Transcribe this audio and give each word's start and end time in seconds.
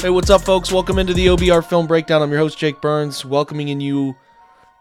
Hey, 0.00 0.08
what's 0.08 0.30
up, 0.30 0.40
folks? 0.40 0.72
Welcome 0.72 0.98
into 0.98 1.12
the 1.12 1.26
OBR 1.26 1.62
Film 1.62 1.86
Breakdown. 1.86 2.22
I'm 2.22 2.30
your 2.30 2.38
host, 2.38 2.56
Jake 2.56 2.80
Burns, 2.80 3.22
welcoming 3.22 3.68
in 3.68 3.82
you 3.82 4.16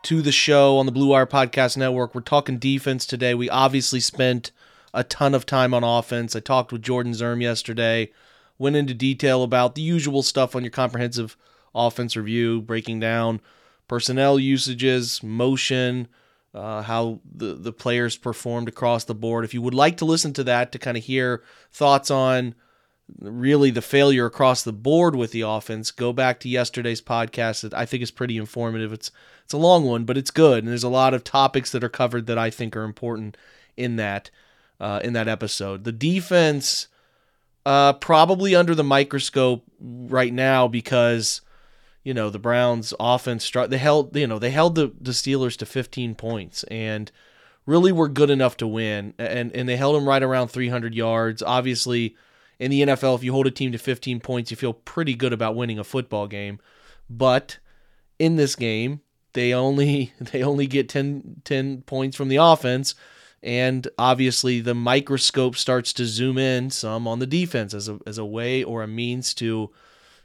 to 0.03 0.21
the 0.21 0.31
show 0.31 0.77
on 0.77 0.85
the 0.85 0.93
Blue 0.93 1.07
Wire 1.07 1.25
Podcast 1.25 1.75
Network. 1.75 2.15
We're 2.15 2.21
talking 2.21 2.57
defense 2.57 3.05
today. 3.05 3.33
We 3.33 3.49
obviously 3.49 3.99
spent 3.99 4.53
a 4.93 5.03
ton 5.03 5.35
of 5.35 5.45
time 5.45 5.73
on 5.73 5.83
offense. 5.83 6.37
I 6.37 6.39
talked 6.39 6.71
with 6.71 6.83
Jordan 6.83 7.11
Zirm 7.11 7.41
yesterday, 7.41 8.13
went 8.57 8.77
into 8.77 8.93
detail 8.93 9.43
about 9.43 9.75
the 9.75 9.81
usual 9.81 10.23
stuff 10.23 10.55
on 10.55 10.63
your 10.63 10.71
comprehensive 10.71 11.35
offense 11.75 12.15
review, 12.15 12.61
breaking 12.61 13.01
down 13.01 13.41
personnel 13.89 14.39
usages, 14.39 15.21
motion, 15.21 16.07
uh, 16.53 16.83
how 16.83 17.19
the, 17.29 17.55
the 17.55 17.73
players 17.73 18.15
performed 18.15 18.69
across 18.69 19.03
the 19.03 19.13
board. 19.13 19.43
If 19.43 19.53
you 19.53 19.61
would 19.61 19.73
like 19.73 19.97
to 19.97 20.05
listen 20.05 20.31
to 20.35 20.45
that 20.45 20.71
to 20.71 20.79
kind 20.79 20.95
of 20.95 21.03
hear 21.03 21.43
thoughts 21.73 22.09
on– 22.09 22.55
really 23.19 23.71
the 23.71 23.81
failure 23.81 24.25
across 24.25 24.63
the 24.63 24.73
board 24.73 25.15
with 25.15 25.31
the 25.31 25.41
offense, 25.41 25.91
go 25.91 26.13
back 26.13 26.39
to 26.41 26.49
yesterday's 26.49 27.01
podcast. 27.01 27.61
That 27.61 27.73
I 27.73 27.85
think 27.85 28.03
is 28.03 28.11
pretty 28.11 28.37
informative. 28.37 28.93
It's 28.93 29.11
it's 29.43 29.53
a 29.53 29.57
long 29.57 29.85
one, 29.85 30.05
but 30.05 30.17
it's 30.17 30.31
good, 30.31 30.59
and 30.59 30.67
there's 30.67 30.83
a 30.83 30.89
lot 30.89 31.13
of 31.13 31.23
topics 31.23 31.71
that 31.71 31.83
are 31.83 31.89
covered 31.89 32.27
that 32.27 32.37
I 32.37 32.49
think 32.49 32.75
are 32.75 32.83
important 32.83 33.37
in 33.77 33.95
that 33.95 34.29
uh, 34.79 34.99
in 35.03 35.13
that 35.13 35.27
episode. 35.27 35.83
The 35.83 35.91
defense 35.91 36.87
uh, 37.65 37.93
probably 37.93 38.55
under 38.55 38.73
the 38.73 38.83
microscope 38.83 39.63
right 39.79 40.33
now 40.33 40.67
because 40.67 41.41
you 42.03 42.13
know 42.13 42.29
the 42.29 42.39
Browns 42.39 42.93
offense 42.99 43.51
they 43.67 43.77
held 43.77 44.15
you 44.15 44.27
know 44.27 44.39
they 44.39 44.51
held 44.51 44.75
the, 44.75 44.91
the 44.99 45.11
Steelers 45.11 45.57
to 45.57 45.65
15 45.65 46.15
points 46.15 46.63
and 46.63 47.11
really 47.65 47.91
were 47.91 48.07
good 48.07 48.29
enough 48.29 48.57
to 48.57 48.67
win 48.67 49.13
and 49.19 49.51
and 49.53 49.69
they 49.69 49.75
held 49.75 49.95
them 49.95 50.07
right 50.07 50.23
around 50.23 50.47
300 50.47 50.95
yards 50.95 51.43
obviously 51.43 52.15
in 52.59 52.71
the 52.71 52.81
NFL, 52.81 53.15
if 53.15 53.23
you 53.23 53.31
hold 53.31 53.47
a 53.47 53.51
team 53.51 53.71
to 53.71 53.77
15 53.77 54.19
points, 54.19 54.51
you 54.51 54.57
feel 54.57 54.73
pretty 54.73 55.15
good 55.15 55.33
about 55.33 55.55
winning 55.55 55.79
a 55.79 55.83
football 55.83 56.27
game. 56.27 56.59
But 57.09 57.57
in 58.19 58.35
this 58.35 58.55
game, 58.55 59.01
they 59.33 59.53
only 59.53 60.13
they 60.19 60.43
only 60.43 60.67
get 60.67 60.89
10, 60.89 61.41
10 61.45 61.81
points 61.83 62.17
from 62.17 62.27
the 62.27 62.35
offense, 62.37 62.95
and 63.41 63.87
obviously 63.97 64.59
the 64.59 64.75
microscope 64.75 65.55
starts 65.55 65.93
to 65.93 66.05
zoom 66.05 66.37
in 66.37 66.69
some 66.69 67.07
on 67.07 67.19
the 67.19 67.27
defense 67.27 67.73
as 67.73 67.87
a 67.87 67.99
as 68.05 68.17
a 68.17 68.25
way 68.25 68.63
or 68.63 68.83
a 68.83 68.87
means 68.87 69.33
to 69.35 69.71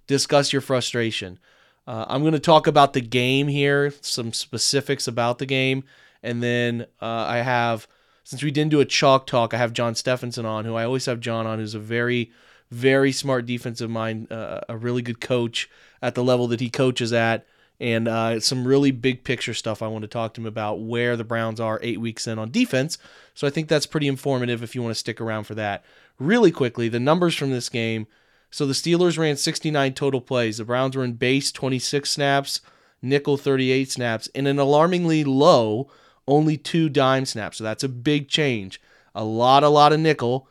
discuss 0.06 0.52
your 0.52 0.62
frustration. 0.62 1.38
Uh, 1.86 2.06
I'm 2.08 2.22
going 2.22 2.32
to 2.32 2.40
talk 2.40 2.66
about 2.66 2.94
the 2.94 3.02
game 3.02 3.46
here, 3.46 3.92
some 4.00 4.32
specifics 4.32 5.06
about 5.06 5.38
the 5.38 5.46
game, 5.46 5.84
and 6.22 6.42
then 6.42 6.86
uh, 7.00 7.26
I 7.28 7.38
have 7.38 7.86
since 8.24 8.42
we 8.42 8.50
didn't 8.50 8.70
do 8.70 8.80
a 8.80 8.86
chalk 8.86 9.26
talk, 9.26 9.52
I 9.52 9.58
have 9.58 9.74
John 9.74 9.94
Stephenson 9.94 10.46
on, 10.46 10.64
who 10.64 10.74
I 10.74 10.84
always 10.84 11.06
have 11.06 11.20
John 11.20 11.46
on, 11.46 11.58
who's 11.58 11.74
a 11.74 11.78
very, 11.78 12.32
very 12.70 13.12
smart 13.12 13.44
defensive 13.44 13.90
mind, 13.90 14.32
uh, 14.32 14.62
a 14.68 14.76
really 14.76 15.02
good 15.02 15.20
coach 15.20 15.68
at 16.00 16.14
the 16.14 16.24
level 16.24 16.48
that 16.48 16.60
he 16.60 16.70
coaches 16.70 17.12
at, 17.12 17.46
and 17.78 18.08
uh, 18.08 18.40
some 18.40 18.66
really 18.66 18.90
big 18.90 19.24
picture 19.24 19.52
stuff 19.52 19.82
I 19.82 19.88
want 19.88 20.02
to 20.02 20.08
talk 20.08 20.32
to 20.34 20.40
him 20.40 20.46
about 20.46 20.80
where 20.80 21.16
the 21.16 21.24
Browns 21.24 21.60
are 21.60 21.78
eight 21.82 22.00
weeks 22.00 22.26
in 22.26 22.38
on 22.38 22.50
defense. 22.50 22.96
So 23.34 23.46
I 23.46 23.50
think 23.50 23.68
that's 23.68 23.86
pretty 23.86 24.08
informative 24.08 24.62
if 24.62 24.74
you 24.74 24.82
want 24.82 24.92
to 24.94 24.98
stick 24.98 25.20
around 25.20 25.44
for 25.44 25.54
that. 25.56 25.84
Really 26.18 26.50
quickly, 26.50 26.88
the 26.88 27.00
numbers 27.00 27.34
from 27.34 27.50
this 27.50 27.68
game. 27.68 28.06
So 28.50 28.64
the 28.64 28.72
Steelers 28.72 29.18
ran 29.18 29.36
69 29.36 29.92
total 29.94 30.20
plays. 30.20 30.58
The 30.58 30.64
Browns 30.64 30.96
were 30.96 31.04
in 31.04 31.14
base 31.14 31.52
26 31.52 32.08
snaps, 32.08 32.60
nickel 33.02 33.36
38 33.36 33.90
snaps, 33.90 34.28
and 34.34 34.48
an 34.48 34.58
alarmingly 34.58 35.24
low 35.24 35.90
only 36.26 36.56
two 36.56 36.88
dime 36.88 37.26
snaps. 37.26 37.58
So 37.58 37.64
that's 37.64 37.84
a 37.84 37.88
big 37.88 38.28
change. 38.28 38.80
A 39.14 39.24
lot, 39.24 39.62
a 39.62 39.68
lot 39.68 39.92
of 39.92 40.00
nickel 40.00 40.48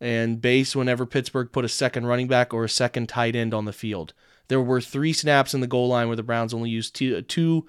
and 0.00 0.40
base 0.40 0.76
whenever 0.76 1.06
Pittsburgh 1.06 1.50
put 1.50 1.64
a 1.64 1.68
second 1.68 2.06
running 2.06 2.28
back 2.28 2.52
or 2.52 2.64
a 2.64 2.68
second 2.68 3.08
tight 3.08 3.34
end 3.34 3.54
on 3.54 3.64
the 3.64 3.72
field. 3.72 4.12
There 4.48 4.60
were 4.60 4.80
three 4.80 5.12
snaps 5.12 5.54
in 5.54 5.60
the 5.60 5.66
goal 5.66 5.88
line 5.88 6.08
where 6.08 6.16
the 6.16 6.22
Browns 6.22 6.52
only 6.52 6.70
used 6.70 6.94
two, 6.94 7.22
two 7.22 7.66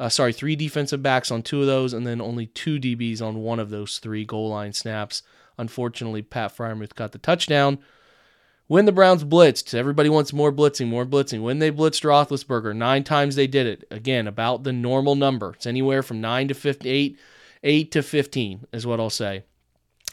uh, 0.00 0.08
sorry, 0.08 0.32
three 0.32 0.54
defensive 0.54 1.02
backs 1.02 1.30
on 1.30 1.42
two 1.42 1.60
of 1.60 1.66
those, 1.66 1.92
and 1.92 2.06
then 2.06 2.20
only 2.20 2.46
two 2.46 2.78
DBs 2.78 3.20
on 3.20 3.42
one 3.42 3.58
of 3.58 3.70
those 3.70 3.98
three 3.98 4.24
goal 4.24 4.50
line 4.50 4.72
snaps. 4.72 5.22
Unfortunately, 5.56 6.22
Pat 6.22 6.56
Freiermuth 6.56 6.94
got 6.94 7.12
the 7.12 7.18
touchdown. 7.18 7.78
When 8.68 8.84
the 8.84 8.92
Browns 8.92 9.24
blitzed, 9.24 9.72
everybody 9.72 10.10
wants 10.10 10.34
more 10.34 10.52
blitzing, 10.52 10.88
more 10.88 11.06
blitzing. 11.06 11.40
When 11.40 11.58
they 11.58 11.72
blitzed 11.72 12.04
Roethlisberger, 12.04 12.76
nine 12.76 13.02
times 13.02 13.34
they 13.34 13.46
did 13.46 13.66
it. 13.66 13.88
Again, 13.90 14.26
about 14.26 14.62
the 14.62 14.74
normal 14.74 15.14
number. 15.14 15.54
It's 15.54 15.66
anywhere 15.66 16.02
from 16.02 16.20
nine 16.20 16.48
to 16.48 16.54
58, 16.54 17.18
eight 17.62 17.90
to 17.92 18.02
15 18.02 18.66
is 18.74 18.86
what 18.86 19.00
I'll 19.00 19.08
say. 19.08 19.44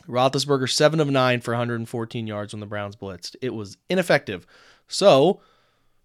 Roethlisberger, 0.08 0.70
seven 0.70 1.02
of 1.02 1.10
nine 1.10 1.42
for 1.42 1.52
114 1.52 2.28
yards 2.28 2.54
when 2.54 2.62
the 2.62 2.66
Browns 2.66 2.96
blitzed. 2.96 3.36
It 3.42 3.54
was 3.54 3.76
ineffective. 3.90 4.48
So, 4.88 5.42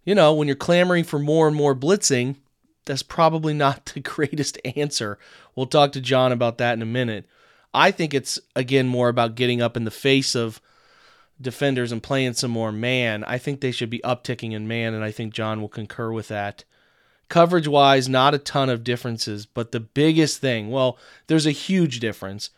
you 0.04 0.16
know, 0.16 0.34
when 0.34 0.48
you're 0.48 0.56
clamoring 0.56 1.04
for 1.04 1.20
more 1.20 1.46
and 1.46 1.56
more 1.56 1.76
blitzing, 1.76 2.34
that's 2.84 3.04
probably 3.04 3.54
not 3.54 3.84
the 3.94 4.00
greatest 4.00 4.58
answer. 4.76 5.20
We'll 5.54 5.66
talk 5.66 5.92
to 5.92 6.00
John 6.00 6.32
about 6.32 6.58
that 6.58 6.72
in 6.72 6.82
a 6.82 6.86
minute. 6.86 7.28
I 7.72 7.92
think 7.92 8.12
it's, 8.12 8.40
again, 8.56 8.88
more 8.88 9.08
about 9.08 9.36
getting 9.36 9.62
up 9.62 9.76
in 9.76 9.84
the 9.84 9.92
face 9.92 10.34
of 10.34 10.60
defenders 11.40 11.92
and 11.92 12.02
playing 12.02 12.34
some 12.34 12.50
more 12.50 12.72
man, 12.72 13.24
I 13.24 13.38
think 13.38 13.60
they 13.60 13.72
should 13.72 13.90
be 13.90 14.00
upticking 14.00 14.52
in 14.52 14.68
man, 14.68 14.94
and 14.94 15.04
I 15.04 15.10
think 15.10 15.32
John 15.32 15.60
will 15.60 15.68
concur 15.68 16.12
with 16.12 16.28
that. 16.28 16.64
Coverage 17.28 17.68
wise, 17.68 18.08
not 18.08 18.34
a 18.34 18.38
ton 18.38 18.68
of 18.68 18.84
differences, 18.84 19.46
but 19.46 19.72
the 19.72 19.80
biggest 19.80 20.40
thing, 20.40 20.70
well, 20.70 20.98
there's 21.28 21.46
a 21.46 21.52
huge 21.52 22.00
difference. 22.00 22.50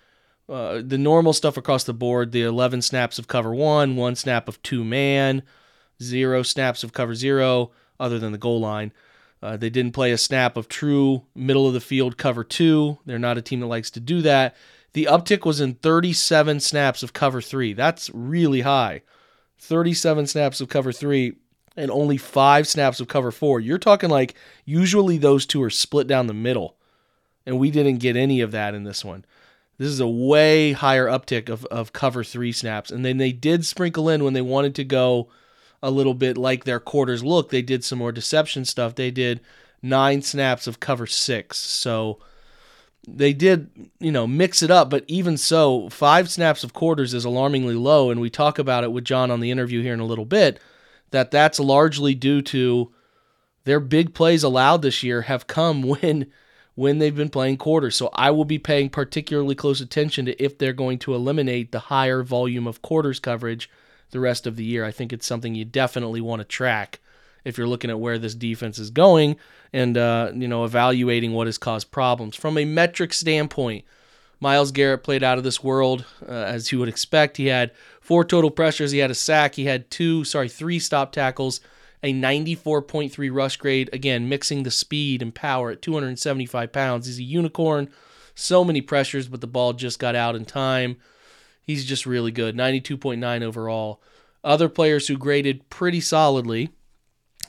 Uh, 0.48 0.82
the 0.84 0.98
normal 0.98 1.32
stuff 1.32 1.56
across 1.56 1.84
the 1.84 1.94
board, 1.94 2.32
the 2.32 2.42
11 2.42 2.82
snaps 2.82 3.18
of 3.18 3.28
cover 3.28 3.54
one, 3.54 3.96
one 3.96 4.16
snap 4.16 4.48
of 4.48 4.62
two 4.62 4.84
man, 4.84 5.42
zero 6.02 6.42
snaps 6.42 6.82
of 6.82 6.92
cover 6.92 7.14
zero, 7.14 7.70
other 8.00 8.18
than 8.18 8.32
the 8.32 8.38
goal 8.38 8.60
line. 8.60 8.92
Uh, 9.42 9.56
they 9.56 9.70
didn't 9.70 9.92
play 9.92 10.12
a 10.12 10.18
snap 10.18 10.56
of 10.56 10.68
true 10.68 11.24
middle 11.34 11.66
of 11.66 11.74
the 11.74 11.80
field 11.80 12.16
cover 12.16 12.44
two. 12.44 12.98
They're 13.04 13.18
not 13.18 13.38
a 13.38 13.42
team 13.42 13.60
that 13.60 13.66
likes 13.66 13.90
to 13.92 14.00
do 14.00 14.22
that. 14.22 14.56
The 14.92 15.08
uptick 15.10 15.46
was 15.46 15.60
in 15.60 15.74
37 15.74 16.60
snaps 16.60 17.02
of 17.02 17.12
cover 17.12 17.40
three. 17.40 17.72
That's 17.72 18.10
really 18.12 18.60
high. 18.60 19.02
37 19.58 20.26
snaps 20.26 20.60
of 20.60 20.68
cover 20.68 20.92
three 20.92 21.34
and 21.76 21.90
only 21.90 22.16
five 22.16 22.68
snaps 22.68 23.00
of 23.00 23.08
cover 23.08 23.30
four. 23.30 23.60
You're 23.60 23.78
talking 23.78 24.10
like 24.10 24.34
usually 24.64 25.18
those 25.18 25.46
two 25.46 25.62
are 25.62 25.70
split 25.70 26.06
down 26.06 26.26
the 26.26 26.34
middle, 26.34 26.76
and 27.46 27.58
we 27.58 27.70
didn't 27.70 27.98
get 27.98 28.16
any 28.16 28.40
of 28.40 28.52
that 28.52 28.74
in 28.74 28.84
this 28.84 29.04
one. 29.04 29.24
This 29.78 29.88
is 29.88 30.00
a 30.00 30.08
way 30.08 30.72
higher 30.72 31.06
uptick 31.06 31.48
of, 31.48 31.64
of 31.66 31.92
cover 31.92 32.22
three 32.22 32.52
snaps. 32.52 32.90
And 32.90 33.04
then 33.04 33.16
they 33.16 33.32
did 33.32 33.64
sprinkle 33.64 34.08
in 34.08 34.22
when 34.22 34.34
they 34.34 34.42
wanted 34.42 34.74
to 34.76 34.84
go 34.84 35.28
a 35.82 35.90
little 35.90 36.14
bit 36.14 36.36
like 36.36 36.64
their 36.64 36.78
quarters 36.78 37.24
look, 37.24 37.50
they 37.50 37.62
did 37.62 37.82
some 37.82 37.98
more 37.98 38.12
deception 38.12 38.64
stuff. 38.64 38.94
They 38.94 39.10
did 39.10 39.40
nine 39.82 40.22
snaps 40.22 40.66
of 40.66 40.78
cover 40.78 41.06
six. 41.06 41.58
So 41.58 42.20
they 43.06 43.32
did, 43.32 43.70
you 43.98 44.12
know, 44.12 44.26
mix 44.26 44.62
it 44.62 44.70
up, 44.70 44.88
but 44.88 45.04
even 45.08 45.36
so, 45.36 45.88
five 45.88 46.30
snaps 46.30 46.62
of 46.62 46.72
quarters 46.72 47.14
is 47.14 47.24
alarmingly 47.24 47.74
low, 47.74 48.10
and 48.10 48.20
we 48.20 48.30
talk 48.30 48.58
about 48.58 48.84
it 48.84 48.92
with 48.92 49.04
John 49.04 49.30
on 49.30 49.40
the 49.40 49.50
interview 49.50 49.82
here 49.82 49.94
in 49.94 50.00
a 50.00 50.06
little 50.06 50.24
bit. 50.24 50.60
That 51.10 51.30
that's 51.30 51.60
largely 51.60 52.14
due 52.14 52.42
to 52.42 52.92
their 53.64 53.80
big 53.80 54.14
plays 54.14 54.42
allowed 54.42 54.82
this 54.82 55.02
year 55.02 55.22
have 55.22 55.46
come 55.46 55.82
when 56.00 56.30
when 56.74 56.98
they've 56.98 57.14
been 57.14 57.28
playing 57.28 57.58
quarters. 57.58 57.96
So 57.96 58.08
I 58.14 58.30
will 58.30 58.46
be 58.46 58.58
paying 58.58 58.88
particularly 58.88 59.54
close 59.54 59.80
attention 59.82 60.24
to 60.26 60.42
if 60.42 60.56
they're 60.56 60.72
going 60.72 60.98
to 61.00 61.14
eliminate 61.14 61.70
the 61.70 61.78
higher 61.78 62.22
volume 62.22 62.66
of 62.66 62.80
quarters 62.80 63.20
coverage 63.20 63.68
the 64.10 64.20
rest 64.20 64.46
of 64.46 64.56
the 64.56 64.64
year. 64.64 64.84
I 64.84 64.90
think 64.90 65.12
it's 65.12 65.26
something 65.26 65.54
you 65.54 65.66
definitely 65.66 66.22
want 66.22 66.40
to 66.40 66.44
track 66.44 67.00
if 67.44 67.58
you're 67.58 67.66
looking 67.66 67.90
at 67.90 68.00
where 68.00 68.18
this 68.18 68.34
defense 68.34 68.78
is 68.78 68.90
going 68.90 69.36
and 69.72 69.96
uh, 69.96 70.30
you 70.34 70.48
know 70.48 70.64
evaluating 70.64 71.32
what 71.32 71.46
has 71.46 71.58
caused 71.58 71.90
problems 71.90 72.36
from 72.36 72.58
a 72.58 72.64
metric 72.64 73.12
standpoint. 73.12 73.84
Myles 74.40 74.72
Garrett 74.72 75.04
played 75.04 75.22
out 75.22 75.38
of 75.38 75.44
this 75.44 75.62
world 75.62 76.04
uh, 76.28 76.32
as 76.32 76.72
you 76.72 76.80
would 76.80 76.88
expect. 76.88 77.36
He 77.36 77.46
had 77.46 77.70
four 78.00 78.24
total 78.24 78.50
pressures. 78.50 78.90
He 78.90 78.98
had 78.98 79.10
a 79.10 79.14
sack. 79.14 79.54
He 79.54 79.66
had 79.66 79.88
two, 79.88 80.24
sorry, 80.24 80.48
three 80.48 80.80
stop 80.80 81.12
tackles, 81.12 81.60
a 82.02 82.12
94.3 82.12 83.32
rush 83.32 83.56
grade. 83.56 83.88
Again, 83.92 84.28
mixing 84.28 84.64
the 84.64 84.70
speed 84.72 85.22
and 85.22 85.32
power 85.32 85.70
at 85.70 85.80
275 85.80 86.72
pounds. 86.72 87.06
He's 87.06 87.20
a 87.20 87.22
unicorn. 87.22 87.88
So 88.34 88.64
many 88.64 88.80
pressures, 88.80 89.28
but 89.28 89.40
the 89.40 89.46
ball 89.46 89.74
just 89.74 90.00
got 90.00 90.16
out 90.16 90.34
in 90.34 90.44
time. 90.44 90.96
He's 91.62 91.84
just 91.84 92.04
really 92.04 92.32
good. 92.32 92.56
92.9 92.56 93.42
overall. 93.42 94.02
Other 94.42 94.68
players 94.68 95.06
who 95.06 95.16
graded 95.16 95.70
pretty 95.70 96.00
solidly 96.00 96.70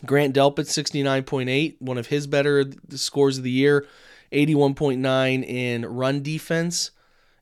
Grant 0.06 0.36
Delpit, 0.36 0.66
69.8, 0.66 1.76
one 1.80 1.98
of 1.98 2.08
his 2.08 2.28
better 2.28 2.66
scores 2.90 3.38
of 3.38 3.44
the 3.44 3.52
year. 3.52 3.88
81.9 4.34 5.48
in 5.48 5.86
run 5.86 6.24
defense. 6.24 6.92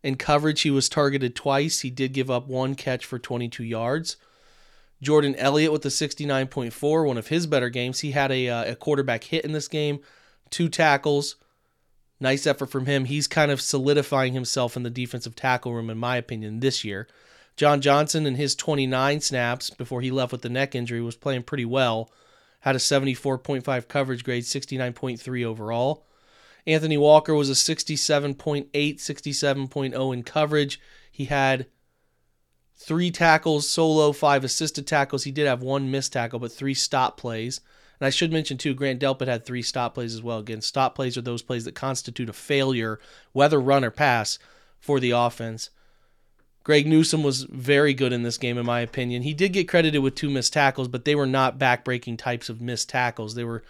In 0.04 0.16
coverage, 0.16 0.62
he 0.62 0.72
was 0.72 0.90
targeted 0.90 1.36
twice. 1.36 1.80
He 1.80 1.90
did 1.90 2.14
give 2.14 2.30
up 2.30 2.48
one 2.48 2.76
catch 2.76 3.06
for 3.06 3.18
22 3.18 3.64
yards. 3.64 4.18
Jordan 5.02 5.36
Elliott 5.36 5.72
with 5.72 5.82
the 5.82 5.90
69.4, 5.90 7.08
one 7.08 7.18
of 7.18 7.28
his 7.28 7.48
better 7.48 7.70
games. 7.70 8.02
He 8.02 8.12
had 8.12 8.32
a, 8.32 8.50
uh, 8.50 8.72
a 8.72 8.76
quarterback 8.76 9.24
hit 9.24 9.46
in 9.46 9.52
this 9.52 9.68
game, 9.68 10.00
two 10.50 10.70
tackles. 10.70 11.38
Nice 12.20 12.46
effort 12.46 12.68
from 12.68 12.86
him. 12.86 13.06
He's 13.06 13.26
kind 13.26 13.50
of 13.50 13.62
solidifying 13.62 14.34
himself 14.34 14.78
in 14.78 14.84
the 14.84 14.92
defensive 14.92 15.36
tackle 15.36 15.74
room, 15.74 15.90
in 15.90 15.98
my 15.98 16.18
opinion, 16.18 16.60
this 16.60 16.84
year. 16.84 17.08
John 17.58 17.82
Johnson, 17.82 18.28
in 18.28 18.36
his 18.36 18.56
29 18.56 19.22
snaps 19.22 19.72
before 19.72 20.02
he 20.02 20.12
left 20.12 20.32
with 20.32 20.44
the 20.44 20.50
neck 20.50 20.76
injury, 20.76 21.02
was 21.02 21.16
playing 21.16 21.44
pretty 21.44 21.66
well. 21.66 22.12
Had 22.62 22.76
a 22.76 22.80
74.5 22.80 23.88
coverage 23.88 24.24
grade, 24.24 24.44
69.3 24.44 25.46
overall. 25.46 26.06
Anthony 26.68 26.98
Walker 26.98 27.34
was 27.34 27.50
a 27.50 27.54
67.8, 27.54 28.72
67.0 28.72 30.14
in 30.14 30.24
coverage. 30.24 30.80
He 31.12 31.26
had 31.26 31.66
three 32.76 33.12
tackles 33.12 33.70
solo, 33.70 34.12
five 34.12 34.44
assisted 34.44 34.88
tackles. 34.88 35.24
He 35.24 35.32
did 35.32 35.48
have 35.48 35.62
one 35.62 35.92
missed 35.92 36.14
tackle, 36.14 36.40
but 36.40 36.52
three 36.52 36.74
stop 36.74 37.18
plays. 37.18 37.62
And 38.00 38.08
I 38.08 38.10
should 38.10 38.32
mention 38.32 38.58
too, 38.58 38.74
Grant 38.74 39.00
Delpit 39.00 39.28
had 39.28 39.46
three 39.46 39.62
stop 39.62 39.94
plays 39.94 40.14
as 40.14 40.24
well. 40.24 40.40
Again, 40.40 40.62
stop 40.62 40.96
plays 40.96 41.18
are 41.18 41.22
those 41.22 41.44
plays 41.44 41.66
that 41.66 41.76
constitute 41.76 42.30
a 42.30 42.34
failure, 42.34 43.00
whether 43.32 43.60
run 43.60 43.84
or 43.84 43.92
pass, 43.92 44.40
for 44.80 45.00
the 45.00 45.12
offense. 45.12 45.70
Greg 46.72 46.88
Newsome 46.88 47.22
was 47.22 47.44
very 47.44 47.94
good 47.94 48.14
in 48.14 48.24
this 48.24 48.38
game, 48.38 48.58
in 48.58 48.66
my 48.66 48.80
opinion. 48.80 49.24
He 49.24 49.34
did 49.34 49.52
get 49.52 49.68
credited 49.68 50.02
with 50.02 50.16
two 50.16 50.30
missed 50.30 50.54
tackles, 50.54 50.88
but 50.88 51.04
they 51.04 51.16
were 51.16 51.26
not 51.26 51.60
backbreaking 51.60 52.18
types 52.18 52.48
of 52.48 52.62
missed 52.62 52.88
tackles. 52.88 53.36
They 53.36 53.44
were 53.44 53.62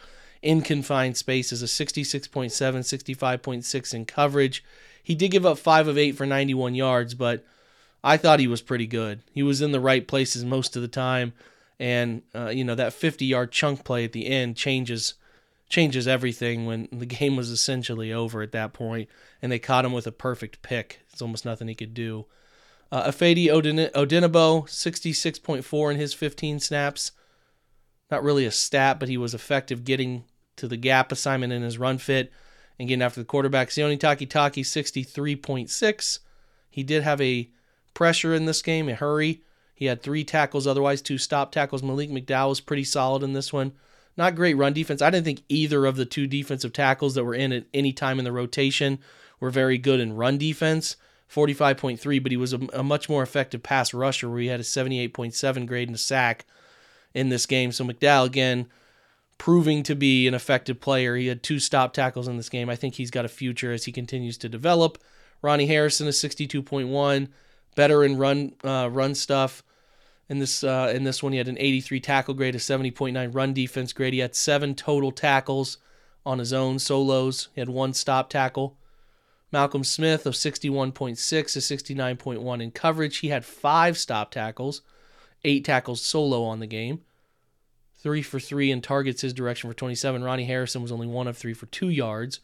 in 0.44 0.62
confined 0.62 1.18
spaces, 1.18 1.64
a 1.64 1.66
66.7, 1.66 2.52
65.6 2.52 3.94
in 3.96 4.06
coverage. 4.06 4.64
He 5.02 5.16
did 5.16 5.32
give 5.32 5.48
up 5.48 5.58
five 5.58 5.88
of 5.88 5.98
eight 5.98 6.16
for 6.16 6.28
91 6.28 6.76
yards, 6.76 7.16
but 7.16 7.44
I 8.04 8.18
thought 8.18 8.40
he 8.40 8.46
was 8.48 8.62
pretty 8.62 8.86
good. 8.86 9.24
He 9.34 9.42
was 9.42 9.64
in 9.64 9.72
the 9.72 9.80
right 9.80 10.08
places 10.08 10.46
most 10.46 10.76
of 10.76 10.84
the 10.84 10.88
time 10.88 11.34
and 11.80 12.22
uh, 12.36 12.50
you 12.50 12.64
know 12.64 12.76
that 12.76 12.94
50 12.94 13.26
yard 13.26 13.52
chunk 13.52 13.84
play 13.84 14.06
at 14.06 14.12
the 14.12 14.28
end 14.28 14.56
changes 14.56 15.16
changes 15.70 16.08
everything 16.08 16.68
when 16.68 16.88
the 16.92 17.06
game 17.08 17.36
was 17.36 17.50
essentially 17.50 18.14
over 18.14 18.44
at 18.44 18.52
that 18.52 18.74
point 18.74 19.10
and 19.42 19.52
they 19.52 19.58
caught 19.58 19.86
him 19.86 19.92
with 19.92 20.06
a 20.06 20.12
perfect 20.12 20.62
pick 20.62 21.00
it's 21.12 21.24
almost 21.24 21.46
nothing 21.46 21.68
he 21.68 21.74
could 21.74 21.96
do 21.96 22.28
uh, 22.92 23.10
Ifeadi 23.10 23.50
Odin- 23.50 23.92
Odenigbo 23.94 24.68
66.4 24.68 25.92
in 25.92 25.98
his 25.98 26.14
15 26.14 26.60
snaps 26.60 27.12
not 28.10 28.24
really 28.24 28.46
a 28.46 28.52
stat 28.52 29.00
but 29.00 29.10
he 29.10 29.18
was 29.18 29.34
effective 29.34 29.84
getting 29.84 30.26
to 30.58 30.68
the 30.68 30.78
gap 30.78 31.12
assignment 31.12 31.54
in 31.54 31.62
his 31.62 31.78
run 31.78 31.98
fit 31.98 32.32
and 32.78 32.88
getting 32.88 33.02
after 33.02 33.22
the 33.22 33.26
quarterback 33.26 33.70
Sione 33.70 33.98
Takitaki 33.98 34.64
63.6 34.64 36.20
he 36.70 36.84
did 36.84 37.04
have 37.04 37.22
a 37.22 37.50
pressure 37.94 38.34
in 38.34 38.46
this 38.46 38.62
game 38.62 38.90
a 38.90 38.96
hurry 38.96 39.42
he 39.82 39.88
had 39.88 40.04
three 40.04 40.24
tackles, 40.24 40.68
otherwise 40.68 41.02
two 41.02 41.18
stop 41.18 41.52
tackles. 41.52 41.82
Malik 41.82 42.12
McDowell 42.12 42.50
was 42.50 42.62
pretty 42.62 42.84
solid 42.84 43.24
in 43.24 43.34
this 43.34 43.52
one. 43.52 43.72
Not 44.16 44.36
great 44.36 44.56
run 44.56 44.74
defense. 44.74 45.02
I 45.02 45.10
didn't 45.10 45.26
think 45.26 45.42
either 45.50 45.88
of 45.88 45.96
the 45.96 46.06
two 46.06 46.28
defensive 46.28 46.72
tackles 46.72 47.16
that 47.16 47.24
were 47.24 47.34
in 47.34 47.52
at 47.52 47.66
any 47.74 47.92
time 47.92 48.20
in 48.20 48.24
the 48.24 48.32
rotation 48.32 49.00
were 49.40 49.50
very 49.50 49.80
good 49.80 50.00
in 50.00 50.14
run 50.14 50.38
defense. 50.38 50.98
45.3, 51.34 52.22
but 52.22 52.32
he 52.32 52.38
was 52.38 52.54
a, 52.54 52.60
a 52.74 52.84
much 52.84 53.08
more 53.08 53.24
effective 53.24 53.64
pass 53.64 53.94
rusher 53.94 54.30
where 54.30 54.40
he 54.40 54.48
had 54.48 54.60
a 54.60 54.64
78.7 54.64 55.66
grade 55.66 55.88
in 55.88 55.96
a 55.96 55.98
sack 55.98 56.46
in 57.14 57.30
this 57.30 57.46
game. 57.46 57.72
So 57.72 57.86
McDowell, 57.86 58.26
again, 58.26 58.68
proving 59.38 59.82
to 59.84 59.96
be 59.96 60.28
an 60.28 60.34
effective 60.34 60.82
player. 60.82 61.16
He 61.16 61.28
had 61.28 61.42
two 61.42 61.60
stop 61.60 61.94
tackles 61.94 62.28
in 62.28 62.38
this 62.38 62.50
game. 62.50 62.70
I 62.70 62.76
think 62.76 62.96
he's 62.96 63.12
got 63.12 63.26
a 63.26 63.30
future 63.30 63.72
as 63.72 63.86
he 63.86 63.92
continues 63.92 64.38
to 64.40 64.50
develop. 64.50 64.98
Ronnie 65.42 65.68
Harrison 65.68 66.08
is 66.08 66.22
62.1, 66.22 67.30
better 67.76 68.04
in 68.04 68.18
run 68.18 68.54
uh, 68.64 68.90
run 68.92 69.16
stuff. 69.16 69.64
In 70.30 70.40
this 70.40 70.64
uh, 70.64 70.92
in 70.96 71.04
this 71.04 71.24
one, 71.24 71.32
he 71.32 71.40
had 71.40 71.48
an 71.48 71.58
83 71.58 72.00
tackle 72.00 72.34
grade, 72.34 72.56
a 72.56 72.60
70.9 72.60 73.34
run 73.34 73.54
defense 73.54 73.92
grade. 73.92 74.14
He 74.14 74.20
had 74.20 74.36
seven 74.36 74.76
total 74.76 75.12
tackles 75.12 75.78
on 76.26 76.40
his 76.40 76.54
own 76.54 76.78
solos. 76.78 77.50
He 77.56 77.62
had 77.62 77.70
one 77.70 77.94
stop 77.94 78.30
tackle. 78.30 78.78
Malcolm 79.52 79.84
Smith 79.84 80.26
of 80.26 80.34
61.6 80.34 81.18
to 81.18 81.60
69.1 81.60 82.62
in 82.62 82.72
coverage. 82.72 83.18
He 83.18 83.30
had 83.30 83.46
five 83.46 83.98
stop 83.98 84.32
tackles, 84.32 84.82
eight 85.44 85.66
tackles 85.66 86.02
solo 86.02 86.44
on 86.44 86.60
the 86.60 86.68
game. 86.68 87.02
Three 87.98 88.22
for 88.22 88.40
three 88.40 88.72
in 88.72 88.82
targets 88.82 89.22
his 89.22 89.34
direction 89.34 89.70
for 89.70 89.76
27. 89.76 90.24
Ronnie 90.24 90.46
Harrison 90.46 90.82
was 90.82 90.92
only 90.92 91.08
one 91.08 91.28
of 91.28 91.38
three 91.38 91.54
for 91.54 91.68
two 91.68 91.90
yards. 91.90 92.40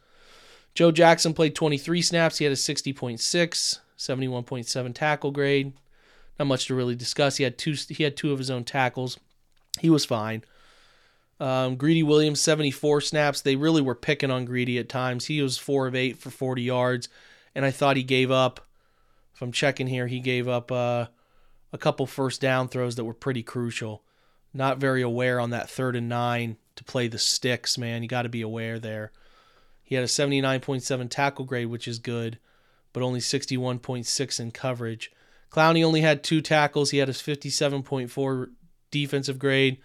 Joe 0.75 0.92
Jackson 0.92 1.33
played 1.33 1.56
23 1.56 2.01
snaps. 2.04 2.38
He 2.38 2.45
had 2.45 2.51
a 2.51 2.57
60.6, 2.57 3.80
71.7 3.98 4.94
tackle 4.94 5.31
grade. 5.31 5.74
Not 6.38 6.45
much 6.45 6.68
to 6.68 6.75
really 6.75 6.94
discuss. 6.94 7.38
He 7.38 7.44
had 7.44 7.57
two. 7.57 7.74
He 7.89 8.04
had 8.04 8.15
two 8.15 8.31
of 8.31 8.38
his 8.38 8.51
own 8.51 8.63
tackles. 8.63 9.18
He 9.80 9.89
was 9.89 10.06
fine. 10.06 10.44
Um, 11.39 11.75
Greedy 11.75 12.04
Williams, 12.04 12.42
74 12.42 13.01
snaps. 13.01 13.42
They 13.42 13.56
really 13.56 13.81
were 13.81 13.95
picking 13.95 14.31
on 14.31 14.45
Greedy 14.45 14.80
at 14.80 14.89
times. 14.89 15.25
He 15.25 15.42
was 15.42 15.57
four 15.57 15.88
of 15.88 15.95
eight 15.95 16.18
for 16.18 16.30
40 16.30 16.62
yards, 16.62 17.10
and 17.54 17.63
I 17.63 17.72
thought 17.72 17.98
he 17.98 18.04
gave 18.04 18.31
up. 18.31 18.66
If 19.36 19.42
I'm 19.42 19.51
checking 19.51 19.88
here, 19.88 20.07
he 20.07 20.19
gave 20.19 20.48
up 20.48 20.72
uh, 20.72 21.07
a 21.72 21.78
couple 21.78 22.07
first 22.07 22.42
down 22.42 22.69
throws 22.69 22.95
that 22.95 23.06
were 23.06 23.13
pretty 23.13 23.44
crucial. 23.44 24.04
Not 24.54 24.80
very 24.80 25.04
aware 25.04 25.39
on 25.39 25.51
that 25.51 25.69
third 25.69 25.95
and 25.95 26.10
nine 26.10 26.57
to 26.75 26.84
play 26.84 27.07
the 27.07 27.19
sticks, 27.19 27.78
man. 27.78 28.01
You 28.01 28.10
got 28.10 28.24
to 28.24 28.30
be 28.30 28.42
aware 28.42 28.80
there. 28.80 29.12
He 29.83 29.95
had 29.95 30.04
a 30.04 30.07
79.7 30.07 31.10
tackle 31.10 31.45
grade, 31.45 31.68
which 31.68 31.88
is 31.88 32.00
good, 32.00 32.40
but 32.94 33.04
only 33.04 33.19
61.6 33.19 34.40
in 34.40 34.51
coverage. 34.51 35.12
Clowney 35.51 35.83
only 35.83 36.01
had 36.01 36.24
two 36.24 36.42
tackles. 36.42 36.92
He 36.92 36.98
had 36.98 37.10
a 37.10 37.13
57.4 37.13 38.50
defensive 38.92 39.40
grade. 39.40 39.78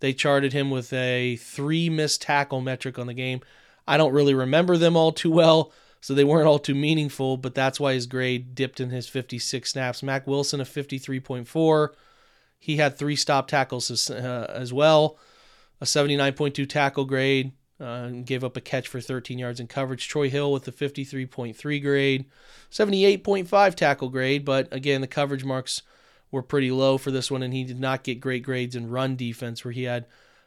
They 0.00 0.12
charted 0.12 0.52
him 0.52 0.70
with 0.70 0.92
a 0.92 1.36
three 1.36 1.88
missed 1.88 2.22
tackle 2.22 2.60
metric 2.60 2.98
on 2.98 3.06
the 3.06 3.14
game. 3.14 3.40
I 3.88 3.96
don't 3.96 4.12
really 4.12 4.34
remember 4.34 4.76
them 4.76 4.96
all 4.96 5.12
too 5.12 5.30
well, 5.30 5.72
so 6.00 6.12
they 6.14 6.24
weren't 6.24 6.48
all 6.48 6.58
too 6.58 6.74
meaningful, 6.74 7.36
but 7.36 7.54
that's 7.54 7.80
why 7.80 7.94
his 7.94 8.06
grade 8.06 8.54
dipped 8.54 8.80
in 8.80 8.90
his 8.90 9.08
56 9.08 9.70
snaps. 9.70 10.02
Mac 10.02 10.26
Wilson, 10.26 10.60
a 10.60 10.64
53.4. 10.64 11.88
He 12.58 12.76
had 12.76 12.96
three 12.96 13.16
stop 13.16 13.48
tackles 13.48 13.90
as, 13.90 14.10
uh, 14.10 14.52
as 14.54 14.72
well, 14.72 15.18
a 15.80 15.84
79.2 15.84 16.68
tackle 16.68 17.04
grade, 17.04 17.52
uh, 17.78 18.08
gave 18.24 18.42
up 18.42 18.56
a 18.56 18.60
catch 18.60 18.88
for 18.88 19.00
13 19.00 19.38
yards 19.38 19.60
in 19.60 19.66
coverage. 19.66 20.08
Troy 20.08 20.30
Hill 20.30 20.52
with 20.52 20.66
a 20.66 20.72
53.3 20.72 21.82
grade, 21.82 22.24
78.5 22.70 23.74
tackle 23.74 24.08
grade, 24.08 24.44
but 24.44 24.72
again, 24.72 25.00
the 25.00 25.06
coverage 25.06 25.44
marks 25.44 25.82
were 26.30 26.42
pretty 26.42 26.70
low 26.70 26.98
for 26.98 27.10
this 27.10 27.30
one, 27.30 27.42
and 27.42 27.54
he 27.54 27.64
did 27.64 27.80
not 27.80 28.02
get 28.02 28.20
great 28.20 28.42
grades 28.42 28.76
in 28.76 28.90
run 28.90 29.16
defense, 29.16 29.64
where 29.64 29.72
he 29.72 29.84
had 29.84 30.06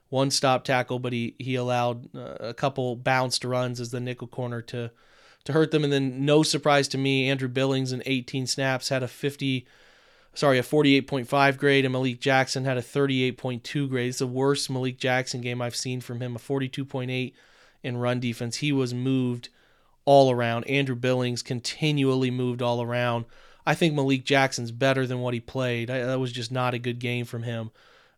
one 0.09 0.31
stop 0.31 0.63
tackle, 0.63 1.00
but 1.00 1.13
he 1.13 1.36
he 1.39 1.55
allowed 1.55 2.13
uh, 2.15 2.36
a 2.39 2.53
couple 2.53 2.95
bounced 2.95 3.43
runs 3.43 3.79
as 3.79 3.91
the 3.91 4.00
nickel 4.00 4.27
corner 4.27 4.62
to 4.63 4.91
to 5.45 5.53
hurt 5.53 5.71
them. 5.71 5.83
And 5.83 5.93
then, 5.93 6.25
no 6.25 6.43
surprise 6.43 6.88
to 6.89 6.98
me, 6.98 7.29
Andrew 7.29 7.48
Billings 7.48 7.91
in 7.91 8.03
18 8.05 8.48
snaps 8.48 8.89
had 8.89 9.03
a 9.03 9.07
50 9.07 9.65
sorry, 10.33 10.59
a 10.59 10.63
48.5 10.63 11.57
grade, 11.57 11.86
and 11.86 11.91
Malik 11.91 12.19
Jackson 12.19 12.65
had 12.65 12.77
a 12.77 12.81
38.2 12.81 13.89
grade. 13.89 14.09
It's 14.09 14.19
the 14.19 14.27
worst 14.27 14.69
Malik 14.69 14.98
Jackson 14.98 15.41
game 15.41 15.62
I've 15.62 15.75
seen 15.75 16.01
from 16.01 16.21
him, 16.21 16.36
a 16.36 16.39
42.8 16.39 17.33
in 17.83 17.98
run 17.98 18.19
defense. 18.19 18.57
He 18.57 18.71
was 18.71 18.93
moved 18.93 19.50
all 20.05 20.31
around. 20.31 20.65
Andrew 20.65 20.95
Billings 20.95 21.41
continually 21.41 22.31
moved 22.31 22.62
all 22.62 22.81
around. 22.81 23.25
I 23.69 23.75
think 23.75 23.93
Malik 23.93 24.25
Jackson's 24.25 24.71
better 24.71 25.05
than 25.05 25.19
what 25.19 25.33
he 25.33 25.39
played. 25.39 25.89
I, 25.89 25.99
that 25.99 26.19
was 26.19 26.31
just 26.31 26.51
not 26.51 26.73
a 26.73 26.79
good 26.79 26.99
game 26.99 27.25
from 27.25 27.43
him. 27.43 27.71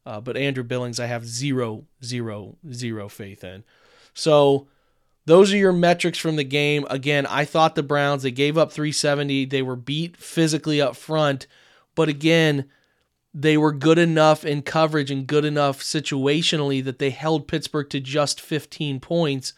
Uh, 0.05 0.19
but 0.19 0.37
Andrew 0.37 0.63
Billings, 0.63 0.99
I 0.99 1.05
have 1.05 1.25
zero, 1.25 1.85
zero, 2.03 2.57
zero 2.71 3.07
faith 3.07 3.43
in. 3.43 3.63
So 4.13 4.67
those 5.25 5.53
are 5.53 5.57
your 5.57 5.73
metrics 5.73 6.17
from 6.17 6.37
the 6.37 6.43
game. 6.43 6.87
Again, 6.89 7.25
I 7.27 7.45
thought 7.45 7.75
the 7.75 7.83
Browns, 7.83 8.23
they 8.23 8.31
gave 8.31 8.57
up 8.57 8.71
370. 8.71 9.45
They 9.45 9.61
were 9.61 9.75
beat 9.75 10.17
physically 10.17 10.81
up 10.81 10.95
front 10.95 11.45
but 11.95 12.09
again, 12.09 12.69
they 13.33 13.57
were 13.57 13.71
good 13.71 13.97
enough 13.97 14.43
in 14.45 14.61
coverage 14.61 15.11
and 15.11 15.27
good 15.27 15.45
enough 15.45 15.81
situationally 15.81 16.83
that 16.83 16.99
they 16.99 17.09
held 17.09 17.47
Pittsburgh 17.47 17.89
to 17.89 17.99
just 17.99 18.41
15 18.41 18.99
points 18.99 19.53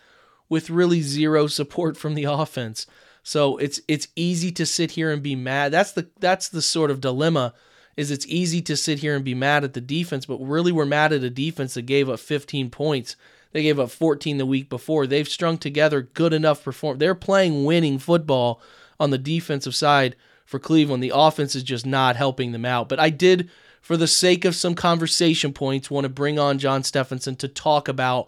with 0.50 0.70
really 0.70 1.02
zero 1.02 1.48
support 1.48 1.98
from 1.98 2.14
the 2.14 2.24
offense. 2.30 2.86
So 3.24 3.58
it's 3.58 3.80
it's 3.88 4.10
easy 4.16 4.52
to 4.52 4.66
sit 4.66 4.92
here 4.92 5.12
and 5.12 5.24
be 5.24 5.36
mad. 5.36 5.72
That's 5.72 5.94
the 5.94 6.10
that's 6.20 6.50
the 6.50 6.62
sort 6.62 6.92
of 6.92 7.02
dilemma 7.02 7.54
is 7.96 8.12
it's 8.12 8.26
easy 8.28 8.62
to 8.62 8.76
sit 8.76 9.00
here 9.00 9.16
and 9.16 9.24
be 9.24 9.36
mad 9.36 9.64
at 9.64 9.74
the 9.74 9.82
defense, 9.82 10.26
but 10.26 10.38
really 10.38 10.72
we're 10.72 10.86
mad 10.86 11.14
at 11.14 11.24
a 11.24 11.30
defense 11.30 11.76
that 11.76 11.84
gave 11.84 12.10
up 12.10 12.20
15 12.20 12.70
points. 12.70 13.16
They 13.52 13.62
gave 13.62 13.80
up 13.80 13.92
14 13.92 14.40
the 14.40 14.48
week 14.48 14.68
before. 14.68 15.06
They've 15.06 15.28
strung 15.28 15.60
together 15.60 16.02
good 16.02 16.34
enough 16.34 16.64
perform. 16.64 16.98
They're 16.98 17.14
playing 17.14 17.66
winning 17.66 18.00
football 18.00 18.62
on 19.00 19.12
the 19.12 19.20
defensive 19.20 19.76
side 19.76 20.16
for 20.44 20.58
Cleveland. 20.60 21.04
The 21.04 21.12
offense 21.14 21.56
is 21.56 21.64
just 21.64 21.86
not 21.86 22.16
helping 22.16 22.52
them 22.52 22.66
out. 22.66 22.90
But 22.90 23.00
I 23.00 23.12
did 23.12 23.50
for 23.80 23.96
the 23.96 24.08
sake 24.08 24.44
of 24.44 24.56
some 24.56 24.76
conversation 24.76 25.54
points, 25.54 25.92
want 25.92 26.06
to 26.06 26.10
bring 26.10 26.40
on 26.40 26.58
John 26.58 26.84
Stephenson 26.84 27.36
to 27.38 27.48
talk 27.48 27.88
about 27.88 28.28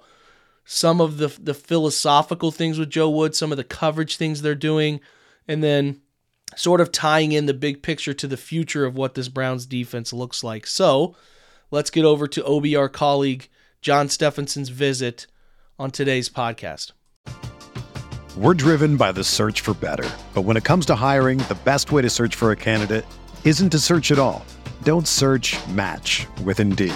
some 0.65 0.99
of 0.99 1.17
the 1.17 1.27
the 1.39 1.53
philosophical 1.53 2.51
things 2.51 2.77
with 2.77 2.89
Joe 2.89 3.09
Wood, 3.09 3.35
some 3.35 3.51
of 3.51 3.57
the 3.57 3.63
coverage 3.63 4.17
things 4.17 4.41
they're 4.41 4.55
doing, 4.55 4.99
and 5.47 5.63
then 5.63 6.01
sort 6.55 6.81
of 6.81 6.91
tying 6.91 7.31
in 7.31 7.45
the 7.45 7.53
big 7.53 7.81
picture 7.83 8.13
to 8.13 8.27
the 8.27 8.37
future 8.37 8.85
of 8.85 8.95
what 8.95 9.13
this 9.13 9.29
Browns 9.29 9.65
defense 9.65 10.11
looks 10.11 10.43
like. 10.43 10.67
So, 10.67 11.15
let's 11.71 11.89
get 11.89 12.05
over 12.05 12.27
to 12.27 12.41
OBR 12.43 12.91
colleague 12.91 13.49
John 13.81 14.09
Stephenson's 14.09 14.69
visit 14.69 15.27
on 15.77 15.91
today's 15.91 16.29
podcast. 16.29 16.91
We're 18.37 18.53
driven 18.53 18.97
by 18.97 19.11
the 19.11 19.23
search 19.23 19.61
for 19.61 19.73
better. 19.75 20.09
But 20.33 20.41
when 20.41 20.57
it 20.57 20.63
comes 20.65 20.85
to 20.87 20.95
hiring, 20.95 21.37
the 21.39 21.57
best 21.63 21.91
way 21.91 22.01
to 22.01 22.09
search 22.09 22.35
for 22.35 22.51
a 22.51 22.55
candidate 22.55 23.05
isn't 23.45 23.69
to 23.69 23.79
search 23.79 24.11
at 24.11 24.19
all. 24.19 24.45
Don't 24.83 25.07
search 25.07 25.55
match 25.69 26.27
with 26.43 26.59
Indeed. 26.59 26.95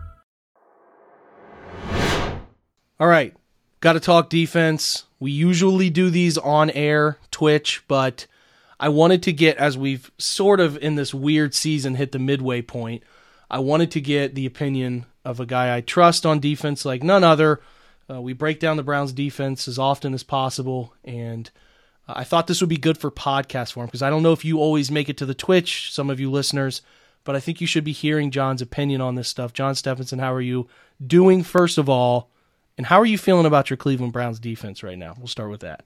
All 3.01 3.07
right, 3.07 3.35
got 3.79 3.93
to 3.93 3.99
talk 3.99 4.29
defense. 4.29 5.05
We 5.19 5.31
usually 5.31 5.89
do 5.89 6.11
these 6.11 6.37
on 6.37 6.69
air, 6.69 7.17
Twitch, 7.31 7.83
but 7.87 8.27
I 8.79 8.89
wanted 8.89 9.23
to 9.23 9.33
get, 9.33 9.57
as 9.57 9.75
we've 9.75 10.11
sort 10.19 10.59
of 10.59 10.77
in 10.77 10.93
this 10.93 11.11
weird 11.11 11.55
season 11.55 11.95
hit 11.95 12.11
the 12.11 12.19
midway 12.19 12.61
point, 12.61 13.01
I 13.49 13.57
wanted 13.57 13.89
to 13.91 14.01
get 14.01 14.35
the 14.35 14.45
opinion 14.45 15.07
of 15.25 15.39
a 15.39 15.47
guy 15.47 15.75
I 15.75 15.81
trust 15.81 16.27
on 16.27 16.39
defense 16.39 16.85
like 16.85 17.01
none 17.01 17.23
other. 17.23 17.59
Uh, 18.07 18.21
we 18.21 18.33
break 18.33 18.59
down 18.59 18.77
the 18.77 18.83
Browns 18.83 19.13
defense 19.13 19.67
as 19.67 19.79
often 19.79 20.13
as 20.13 20.21
possible, 20.21 20.93
and 21.03 21.49
uh, 22.07 22.13
I 22.17 22.23
thought 22.23 22.45
this 22.45 22.61
would 22.61 22.69
be 22.69 22.77
good 22.77 22.99
for 22.99 23.09
podcast 23.09 23.71
form 23.71 23.87
because 23.87 24.03
I 24.03 24.11
don't 24.11 24.21
know 24.21 24.33
if 24.33 24.45
you 24.45 24.59
always 24.59 24.91
make 24.91 25.09
it 25.09 25.17
to 25.17 25.25
the 25.25 25.33
Twitch, 25.33 25.91
some 25.91 26.11
of 26.11 26.19
you 26.19 26.29
listeners, 26.29 26.83
but 27.23 27.35
I 27.35 27.39
think 27.39 27.61
you 27.61 27.65
should 27.65 27.83
be 27.83 27.93
hearing 27.93 28.29
John's 28.29 28.61
opinion 28.61 29.01
on 29.01 29.15
this 29.15 29.27
stuff. 29.27 29.53
John 29.53 29.73
Stephenson, 29.73 30.19
how 30.19 30.31
are 30.31 30.39
you 30.39 30.67
doing, 31.03 31.41
first 31.41 31.79
of 31.79 31.89
all? 31.89 32.29
And 32.77 32.85
how 32.85 32.99
are 32.99 33.05
you 33.05 33.17
feeling 33.17 33.45
about 33.45 33.69
your 33.69 33.77
Cleveland 33.77 34.13
Browns 34.13 34.39
defense 34.39 34.83
right 34.83 34.97
now? 34.97 35.13
We'll 35.17 35.27
start 35.27 35.49
with 35.49 35.61
that. 35.61 35.83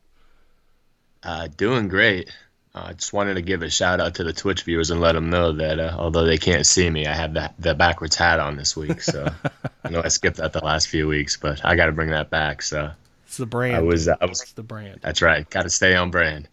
Uh, 1.23 1.47
doing 1.57 1.87
great. 1.87 2.31
I 2.75 2.89
uh, 2.89 2.93
just 2.93 3.13
wanted 3.13 3.35
to 3.35 3.41
give 3.41 3.61
a 3.61 3.69
shout 3.69 4.01
out 4.01 4.15
to 4.15 4.25
the 4.25 4.33
Twitch 4.33 4.63
viewers 4.63 4.91
and 4.91 4.99
let 4.99 5.13
them 5.13 5.29
know 5.29 5.53
that 5.53 5.79
uh, 5.79 5.95
although 5.97 6.25
they 6.25 6.37
can't 6.37 6.65
see 6.65 6.89
me, 6.89 7.07
I 7.07 7.13
have 7.13 7.33
the, 7.33 7.49
the 7.57 7.73
backwards 7.73 8.17
hat 8.17 8.41
on 8.41 8.57
this 8.57 8.75
week. 8.75 9.01
So 9.01 9.25
I 9.83 9.89
know 9.89 10.01
I 10.03 10.09
skipped 10.09 10.37
that 10.37 10.51
the 10.51 10.63
last 10.63 10.89
few 10.89 11.07
weeks, 11.07 11.37
but 11.37 11.63
I 11.63 11.77
got 11.77 11.85
to 11.85 11.93
bring 11.93 12.09
that 12.09 12.29
back. 12.29 12.61
So 12.61 12.91
it's 13.25 13.37
the 13.37 13.45
brand. 13.45 13.77
I 13.77 13.81
was, 13.81 14.09
I 14.09 14.17
was 14.25 14.41
it's 14.41 14.51
the 14.51 14.63
brand. 14.63 14.99
That's 15.01 15.21
right. 15.21 15.49
Got 15.49 15.63
to 15.63 15.69
stay 15.69 15.95
on 15.95 16.11
brand. 16.11 16.49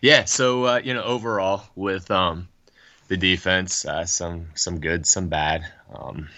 Yeah. 0.00 0.24
So 0.26 0.64
uh, 0.64 0.80
you 0.82 0.94
know, 0.94 1.02
overall 1.02 1.64
with 1.74 2.08
um, 2.08 2.48
the 3.08 3.16
defense, 3.16 3.84
uh, 3.84 4.06
some 4.06 4.46
some 4.54 4.78
good, 4.78 5.06
some 5.06 5.28
bad. 5.28 5.66
Um, 5.92 6.28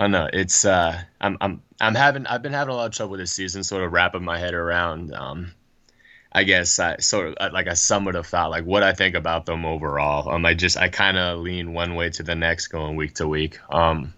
I 0.00 0.04
don't 0.04 0.12
know. 0.12 0.30
It's 0.32 0.64
uh, 0.64 0.98
I'm 1.20 1.36
I'm 1.42 1.62
I'm 1.78 1.94
having 1.94 2.26
I've 2.26 2.40
been 2.40 2.54
having 2.54 2.72
a 2.72 2.76
lot 2.76 2.86
of 2.86 2.92
trouble 2.92 3.18
this 3.18 3.32
season, 3.32 3.62
sort 3.62 3.84
of 3.84 3.92
wrapping 3.92 4.24
my 4.24 4.38
head 4.38 4.54
around. 4.54 5.12
Um, 5.12 5.52
I 6.32 6.44
guess 6.44 6.78
I 6.78 6.96
sort 6.96 7.36
of 7.36 7.52
like 7.52 7.66
I 7.66 7.74
somewhat 7.74 8.14
have 8.14 8.26
thought 8.26 8.48
like 8.48 8.64
what 8.64 8.82
I 8.82 8.94
think 8.94 9.14
about 9.14 9.44
them 9.44 9.66
overall. 9.66 10.30
Um, 10.30 10.46
I 10.46 10.54
just 10.54 10.78
I 10.78 10.88
kind 10.88 11.18
of 11.18 11.40
lean 11.40 11.74
one 11.74 11.96
way 11.96 12.08
to 12.08 12.22
the 12.22 12.34
next, 12.34 12.68
going 12.68 12.96
week 12.96 13.16
to 13.16 13.28
week. 13.28 13.58
Um, 13.70 14.14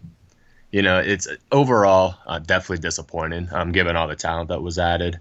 you 0.71 0.83
know, 0.83 1.01
it's 1.01 1.27
overall 1.51 2.15
uh, 2.29 2.39
definitely 2.39 2.79
disappointing. 2.79 3.49
Um, 3.51 3.73
given 3.73 3.97
all 3.97 4.07
the 4.07 4.15
talent 4.15 4.51
that 4.51 4.63
was 4.63 4.79
added, 4.79 5.19